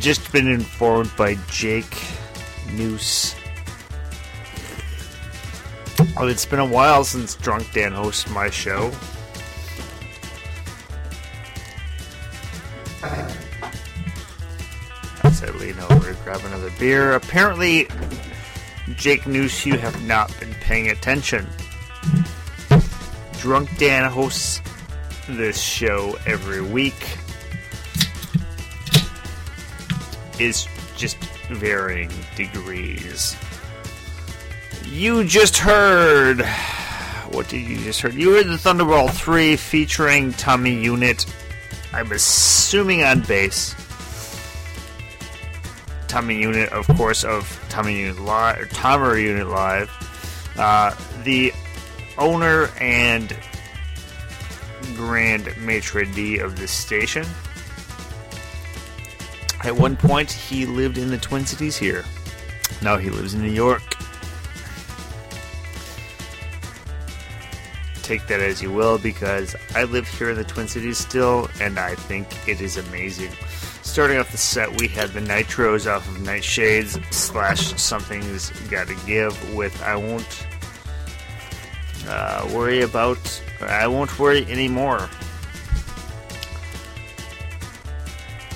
Just 0.00 0.32
been 0.32 0.48
informed 0.48 1.14
by 1.16 1.34
Jake 1.50 1.94
Noose. 2.72 3.36
Oh, 6.16 6.26
it's 6.26 6.46
been 6.46 6.58
a 6.58 6.64
while 6.64 7.04
since 7.04 7.34
Drunk 7.36 7.70
Dan 7.72 7.92
hosted 7.92 8.32
my 8.32 8.48
show. 8.48 8.90
I 15.42 15.50
lean 15.58 15.78
over 15.90 16.14
grab 16.24 16.40
another 16.44 16.70
beer. 16.78 17.12
Apparently, 17.12 17.86
Jake 18.96 19.26
Noose, 19.26 19.66
you 19.66 19.76
have 19.78 20.02
not 20.06 20.32
been 20.40 20.54
paying 20.54 20.88
attention. 20.88 21.46
Drunk 23.38 23.68
Dan 23.78 24.10
hosts 24.10 24.60
this 25.28 25.60
show 25.60 26.18
every 26.26 26.62
week. 26.62 27.09
Is 30.40 30.66
just 30.96 31.16
varying 31.48 32.10
degrees. 32.36 33.36
You 34.86 35.24
just 35.24 35.56
heard. 35.58 36.42
What 37.30 37.48
did 37.48 37.60
you 37.66 37.76
just 37.78 38.00
heard? 38.00 38.14
You 38.14 38.32
heard 38.32 38.46
the 38.46 38.56
Thunderball 38.56 39.10
3 39.10 39.56
featuring 39.56 40.32
Tommy 40.32 40.74
Unit. 40.74 41.26
I'm 41.92 42.10
assuming 42.10 43.04
on 43.04 43.20
bass. 43.20 43.74
Tommy 46.08 46.40
Unit, 46.40 46.72
of 46.72 46.88
course, 46.96 47.22
of 47.22 47.64
Tommy 47.68 48.00
Unit 48.00 48.20
Live, 48.20 48.72
Unit 49.16 49.46
Live. 49.46 49.90
Uh, 50.58 50.94
the 51.22 51.52
owner 52.18 52.68
and 52.80 53.36
grand 54.96 55.56
maitre 55.58 56.04
d' 56.04 56.38
of 56.38 56.58
this 56.58 56.72
station. 56.72 57.24
At 59.62 59.76
one 59.76 59.96
point, 59.96 60.30
he 60.30 60.64
lived 60.64 60.96
in 60.96 61.10
the 61.10 61.18
Twin 61.18 61.44
Cities 61.44 61.76
here. 61.76 62.04
Now 62.82 62.96
he 62.96 63.10
lives 63.10 63.34
in 63.34 63.42
New 63.42 63.50
York. 63.50 63.82
Take 68.02 68.26
that 68.26 68.40
as 68.40 68.62
you 68.62 68.72
will, 68.72 68.98
because 68.98 69.54
I 69.74 69.84
live 69.84 70.08
here 70.08 70.30
in 70.30 70.36
the 70.36 70.44
Twin 70.44 70.66
Cities 70.66 70.98
still, 70.98 71.48
and 71.60 71.78
I 71.78 71.94
think 71.94 72.26
it 72.48 72.60
is 72.60 72.78
amazing. 72.78 73.30
Starting 73.82 74.18
off 74.18 74.32
the 74.32 74.38
set, 74.38 74.80
we 74.80 74.88
had 74.88 75.10
the 75.10 75.20
Nitros 75.20 75.90
off 75.90 76.08
of 76.08 76.22
Nightshades 76.22 77.00
slash 77.12 77.74
Something's 77.80 78.50
Gotta 78.70 78.94
Give 79.06 79.54
with 79.54 79.80
I 79.82 79.94
Won't 79.94 80.46
uh, 82.08 82.48
Worry 82.54 82.80
About, 82.82 83.42
I 83.60 83.86
Won't 83.86 84.18
Worry 84.18 84.44
Anymore. 84.46 85.08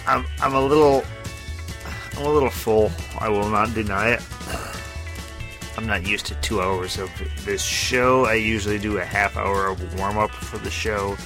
I'm 0.07 0.27
I'm 0.41 0.55
a 0.55 0.61
little 0.61 1.05
I'm 2.17 2.27
a 2.27 2.31
little 2.31 2.51
full. 2.51 2.91
I 3.19 3.29
will 3.29 3.49
not 3.49 3.75
deny 3.75 4.11
it. 4.11 4.23
I'm 5.77 5.87
not 5.87 6.07
used 6.07 6.27
to 6.27 6.35
two 6.37 6.61
hours 6.61 6.99
of 6.99 7.11
this 7.45 7.63
show. 7.63 8.27
I 8.27 8.35
usually 8.35 8.79
do 8.79 8.99
a 8.99 9.05
half 9.05 9.37
hour 9.37 9.67
of 9.67 9.99
warm 9.99 10.19
up 10.19 10.31
for 10.31 10.59
the 10.59 10.71
show. 10.71 11.17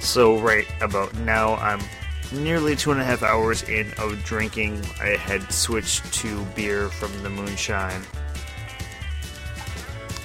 So 0.00 0.38
right 0.38 0.66
about 0.80 1.14
now, 1.18 1.56
I'm 1.56 1.80
nearly 2.32 2.74
two 2.74 2.90
and 2.90 3.00
a 3.00 3.04
half 3.04 3.22
hours 3.22 3.62
in 3.64 3.92
of 3.98 4.22
drinking. 4.24 4.82
I 5.00 5.16
had 5.16 5.52
switched 5.52 6.10
to 6.14 6.44
beer 6.56 6.88
from 6.88 7.22
the 7.22 7.28
moonshine 7.28 8.02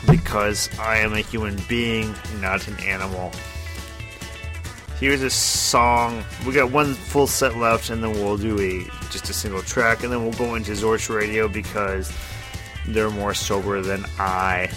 because 0.07 0.69
I 0.79 0.97
am 0.97 1.13
a 1.13 1.19
human 1.19 1.59
being, 1.67 2.15
not 2.39 2.67
an 2.67 2.79
animal. 2.79 3.31
Here's 4.99 5.21
a 5.21 5.29
song. 5.29 6.23
We 6.47 6.53
got 6.53 6.71
one 6.71 6.93
full 6.93 7.27
set 7.27 7.57
left, 7.57 7.89
and 7.89 8.01
then 8.01 8.13
we'll 8.13 8.37
do 8.37 8.57
a 8.59 8.83
just 9.11 9.29
a 9.29 9.33
single 9.33 9.61
track, 9.61 10.03
and 10.03 10.11
then 10.11 10.23
we'll 10.23 10.33
go 10.33 10.55
into 10.55 10.71
Zorch 10.71 11.13
Radio 11.13 11.49
because 11.49 12.11
they're 12.87 13.09
more 13.09 13.33
sober 13.33 13.81
than 13.81 14.05
I. 14.17 14.69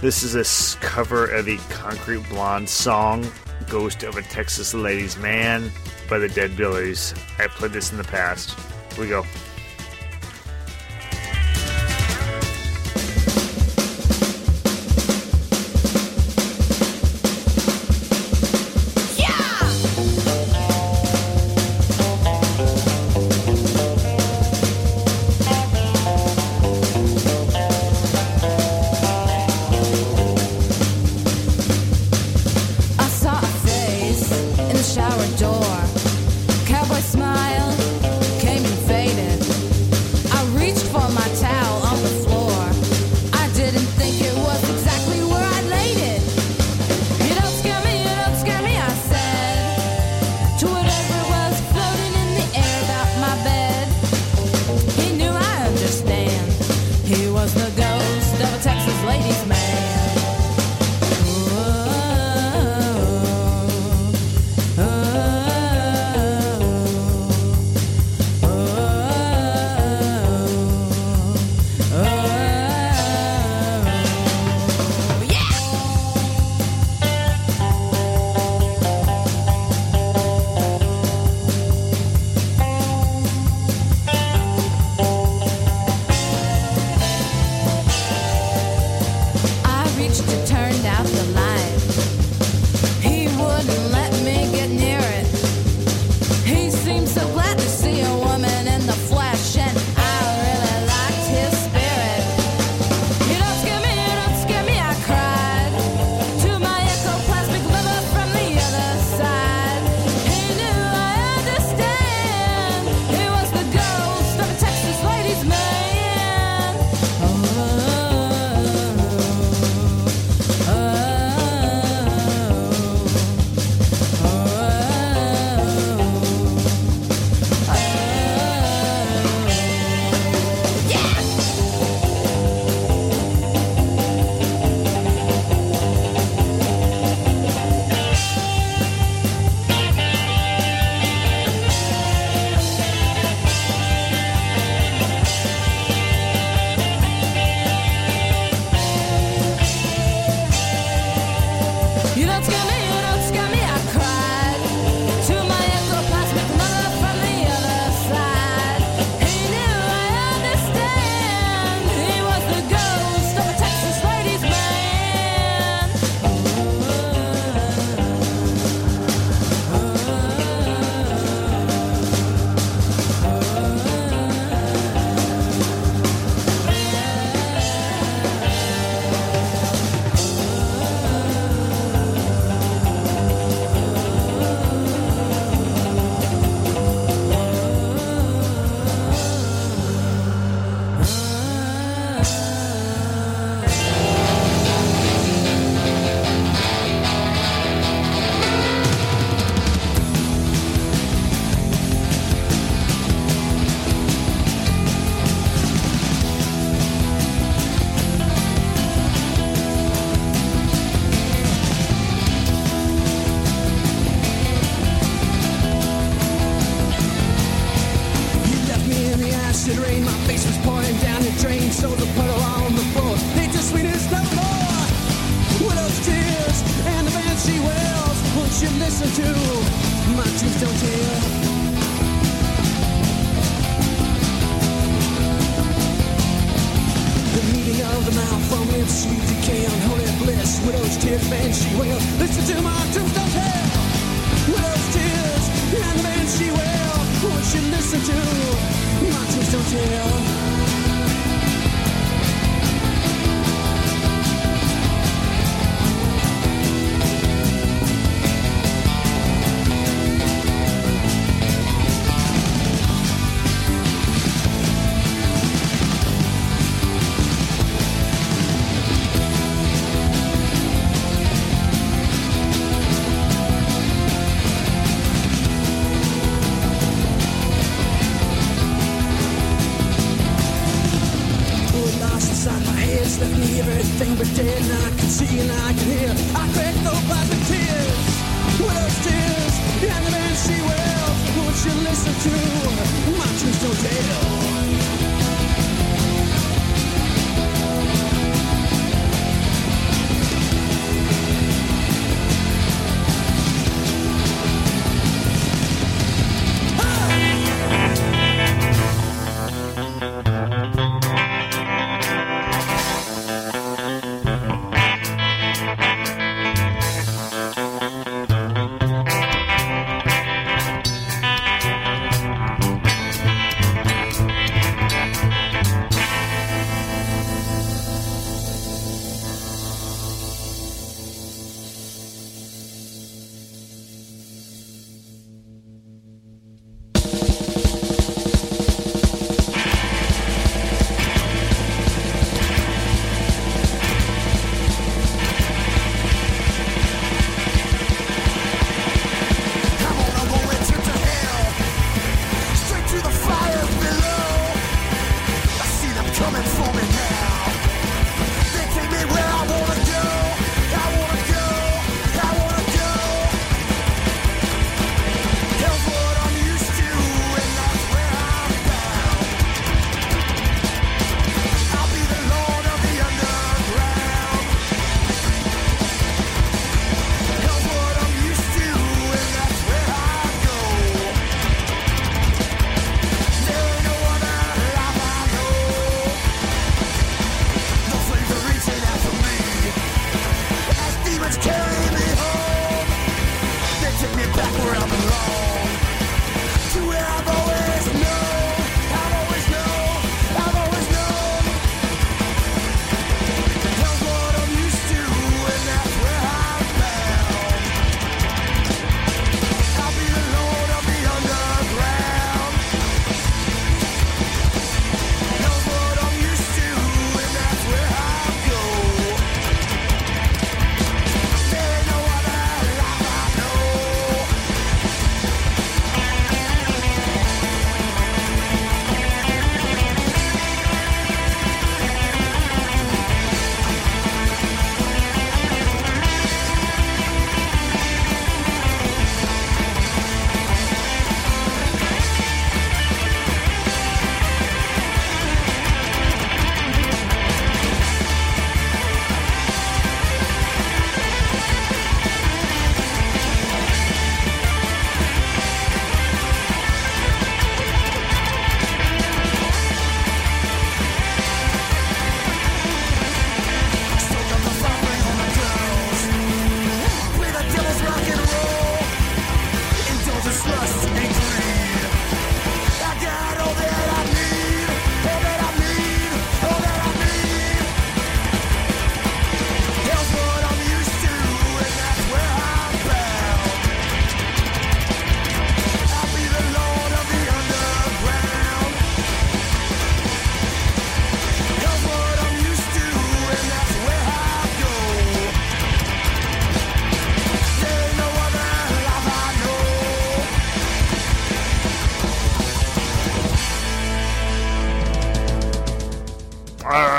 This 0.00 0.24
is 0.24 0.34
a 0.34 0.78
cover 0.80 1.26
of 1.26 1.44
the 1.44 1.56
Concrete 1.70 2.28
Blonde 2.28 2.68
song, 2.68 3.30
"Ghost 3.68 4.02
of 4.02 4.16
a 4.16 4.22
Texas 4.22 4.74
Ladies 4.74 5.16
Man" 5.18 5.70
by 6.10 6.18
the 6.18 6.28
Dead 6.28 6.56
Billies. 6.56 7.14
I 7.38 7.46
played 7.46 7.72
this 7.72 7.92
in 7.92 7.96
the 7.96 8.04
past. 8.04 8.58
Here 8.94 9.04
we 9.04 9.08
go. 9.08 9.24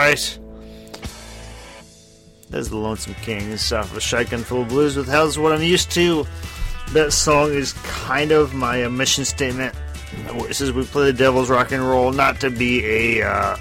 Right. 0.10 0.40
That's 2.50 2.70
the 2.70 2.78
Lonesome 2.78 3.16
King, 3.16 3.58
south 3.58 3.96
of 3.96 4.02
shotgun 4.02 4.44
full 4.44 4.62
of 4.62 4.70
blues 4.70 4.96
with 4.96 5.08
hell's 5.08 5.38
what 5.38 5.52
I'm 5.52 5.64
used 5.64 5.92
to. 5.92 6.26
That 6.92 7.12
song 7.12 7.52
is 7.52 7.74
kind 7.74 8.32
of 8.32 8.54
my 8.54 8.88
mission 8.88 9.26
statement 9.26 9.74
This 10.48 10.62
is 10.62 10.72
we 10.72 10.86
play 10.86 11.06
the 11.12 11.18
devil's 11.18 11.50
rock 11.50 11.72
and 11.72 11.82
roll, 11.82 12.12
not 12.12 12.40
to 12.42 12.52
be 12.52 12.86
a 12.86 13.28
uh, 13.28 13.58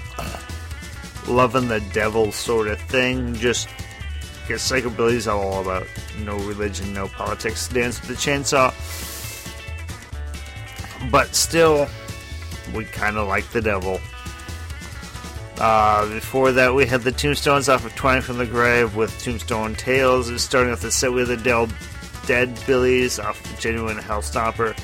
loving 1.27 1.67
the 1.67 1.81
devil 1.93 2.31
sort 2.31 2.67
of 2.67 2.79
thing. 2.81 3.33
Just 3.35 3.67
because 4.41 4.61
psychobilly 4.61 5.13
is 5.13 5.27
all 5.27 5.61
about 5.61 5.87
no 6.19 6.37
religion, 6.37 6.93
no 6.93 7.07
politics, 7.07 7.67
dance 7.67 7.99
with 7.99 8.09
the 8.09 8.15
chainsaw. 8.15 8.71
But 11.11 11.33
still, 11.33 11.87
we 12.75 12.85
kind 12.85 13.17
of 13.17 13.27
like 13.27 13.49
the 13.49 13.61
devil. 13.61 13.99
Uh, 15.57 16.09
before 16.09 16.51
that, 16.51 16.73
we 16.73 16.85
had 16.85 17.01
the 17.01 17.11
Tombstones 17.11 17.69
off 17.69 17.85
of 17.85 17.95
Twine 17.95 18.21
from 18.21 18.37
the 18.37 18.45
Grave 18.45 18.95
with 18.95 19.17
Tombstone 19.21 19.75
Tales. 19.75 20.41
Starting 20.41 20.73
off 20.73 20.81
the 20.81 20.91
set 20.91 21.13
with 21.13 21.29
the 21.29 21.37
Del- 21.37 21.69
Dead 22.25 22.59
Billies 22.65 23.19
off 23.19 23.43
of 23.45 23.59
Genuine 23.59 23.97
Hellstomper 23.97 24.77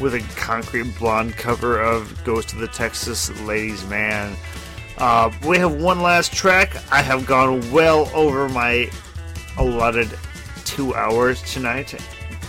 with 0.00 0.14
a 0.14 0.20
concrete 0.36 0.98
blonde 0.98 1.36
cover 1.36 1.80
of 1.80 2.24
Ghost 2.24 2.52
of 2.52 2.58
the 2.58 2.68
Texas 2.68 3.30
Ladies 3.42 3.86
Man. 3.86 4.34
Uh, 4.98 5.30
we 5.46 5.58
have 5.58 5.80
one 5.80 6.00
last 6.02 6.32
track. 6.32 6.76
I 6.90 7.02
have 7.02 7.26
gone 7.26 7.70
well 7.70 8.10
over 8.14 8.48
my 8.48 8.90
allotted 9.58 10.10
two 10.64 10.94
hours 10.94 11.42
tonight, 11.42 11.94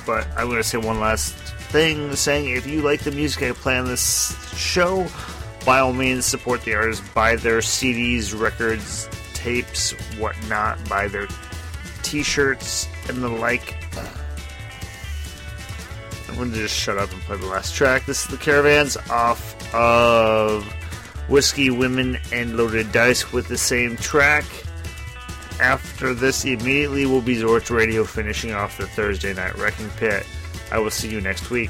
but 0.05 0.27
I'm 0.35 0.47
going 0.47 0.57
to 0.57 0.63
say 0.63 0.77
one 0.77 0.99
last 0.99 1.35
thing 1.71 2.13
saying 2.15 2.49
if 2.49 2.67
you 2.67 2.81
like 2.81 3.01
the 3.01 3.11
music 3.11 3.43
I 3.43 3.51
play 3.53 3.77
on 3.77 3.85
this 3.85 4.35
show, 4.55 5.07
by 5.65 5.79
all 5.79 5.93
means 5.93 6.25
support 6.25 6.63
the 6.63 6.73
artists, 6.73 7.07
buy 7.09 7.35
their 7.35 7.59
CDs, 7.59 8.39
records, 8.39 9.09
tapes, 9.33 9.91
whatnot, 10.17 10.77
buy 10.89 11.07
their 11.07 11.27
t 12.03 12.23
shirts, 12.23 12.87
and 13.07 13.23
the 13.23 13.29
like. 13.29 13.75
I'm 16.29 16.35
going 16.37 16.51
to 16.51 16.57
just 16.57 16.75
shut 16.75 16.97
up 16.97 17.11
and 17.11 17.21
play 17.23 17.37
the 17.37 17.45
last 17.45 17.75
track. 17.75 18.05
This 18.05 18.23
is 18.23 18.27
the 18.31 18.37
Caravans 18.37 18.95
off 19.09 19.73
of 19.73 20.63
Whiskey, 21.27 21.69
Women, 21.69 22.17
and 22.31 22.55
Loaded 22.55 22.91
Dice 22.91 23.33
with 23.33 23.47
the 23.47 23.57
same 23.57 23.97
track. 23.97 24.45
After 25.59 26.13
this, 26.13 26.45
immediately 26.45 27.05
will 27.05 27.21
be 27.21 27.35
Zort's 27.35 27.69
Radio 27.69 28.03
finishing 28.03 28.53
off 28.53 28.77
the 28.77 28.87
Thursday 28.87 29.33
Night 29.33 29.57
Wrecking 29.57 29.89
Pit. 29.97 30.25
I 30.71 30.79
will 30.79 30.89
see 30.89 31.09
you 31.09 31.21
next 31.21 31.49
week. 31.49 31.69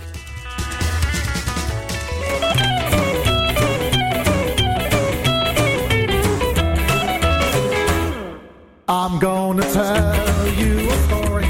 I'm 8.93 9.19
gonna 9.19 9.63
tell 9.72 10.47
you 10.49 10.89
a 10.89 10.97
story 11.07 11.45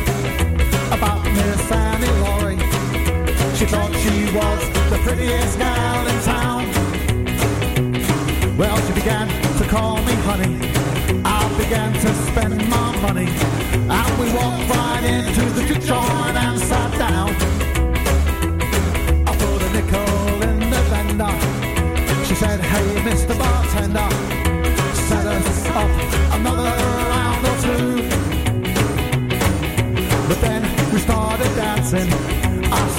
about 0.91 1.23
Miss 1.25 1.71
Annie 1.71 2.07
Laurie. 2.21 2.59
She 3.57 3.65
thought 3.65 3.91
she 4.03 4.29
was 4.37 4.61
the 4.91 4.99
prettiest 5.01 5.57
gal 5.57 6.07
in 6.07 6.21
town. 6.21 6.67
Well, 8.55 8.77
she 8.85 8.93
began 8.93 9.27
to 9.57 9.67
call 9.67 9.97
me 10.03 10.13
honey. 10.29 10.53
I 11.25 11.41
began 11.57 11.91
to 11.93 12.13
spend 12.29 12.69
my 12.69 12.95
money. 13.01 13.25
And 13.89 14.19
we 14.19 14.31
walked 14.37 14.69
right 14.69 15.03
into 15.03 15.50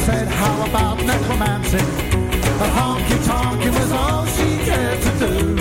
said, 0.07 0.27
how 0.27 0.67
about 0.67 0.97
necromancy? 1.05 1.79
A 1.79 2.69
honky 2.77 3.19
tonky 3.29 3.71
was 3.79 3.93
all 3.93 4.27
she 4.27 4.59
cared 4.67 5.01
to 5.01 5.11
do. 5.23 5.55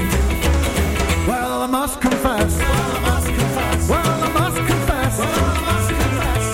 Well, 1.28 1.62
I 1.62 1.68
must 1.68 2.02
confess. 2.02 2.58
Well, 2.58 2.92
I 2.98 3.02
must 3.10 3.28
confess. 3.28 3.90
Well, 3.90 4.24
I 4.28 4.30
must 4.40 4.58
confess. 4.58 5.20
Well, 5.20 5.46
I 5.46 5.62
must 5.70 5.90
confess. 6.02 6.46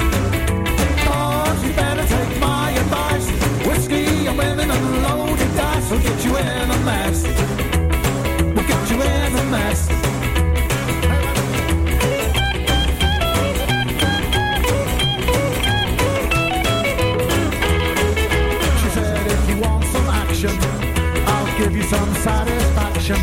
Oh, 1.14 1.64
you 1.64 1.72
better 1.82 2.06
take 2.16 2.34
my 2.42 2.72
advice. 2.72 3.28
Whiskey 3.66 4.28
and 4.28 4.38
women 4.38 4.70
and 4.70 5.04
loaded 5.04 5.56
dice 5.56 5.90
will 5.90 6.00
get 6.00 6.26
you 6.26 6.36
in 6.38 6.72
a 6.72 6.80
mess. 6.84 7.47
Some 21.90 22.14
satisfaction. 22.16 23.16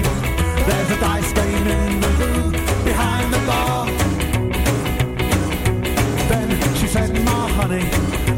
There's 0.66 0.91
a 0.91 0.99
dice 0.99 1.32
game 1.35 1.66
in 1.66 2.01
the 2.01 2.09
room 2.20 2.53
behind 2.82 3.32
the 3.35 3.39
bar. 3.47 3.86
Then 6.31 6.49
she 6.74 6.86
said, 6.86 7.12
my 7.24 7.49
honey, 7.59 7.85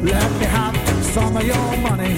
let 0.02 0.30
me 0.40 0.46
have 0.46 0.76
some 1.14 1.36
of 1.36 1.44
your 1.44 1.76
money. 1.76 2.16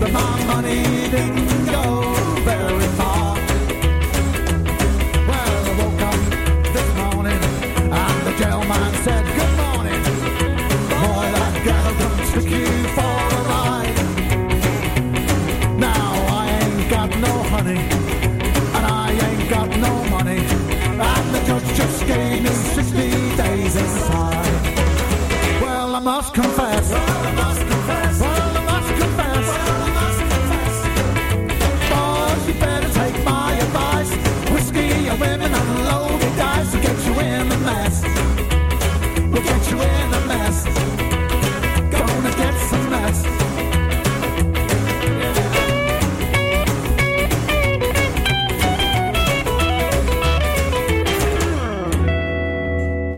But 0.00 0.10
my 0.10 0.44
money 0.46 0.82
didn't 1.10 1.66
go 1.66 2.14
very 2.44 2.88
far. 2.96 3.36
Well, 5.28 5.66
I 5.68 5.72
woke 5.80 6.02
up 6.10 6.20
this 6.72 6.88
morning 6.96 7.40
and 7.92 8.26
the 8.26 8.32
jailman 8.40 8.92
said, 9.04 9.19
fast. 26.60 27.29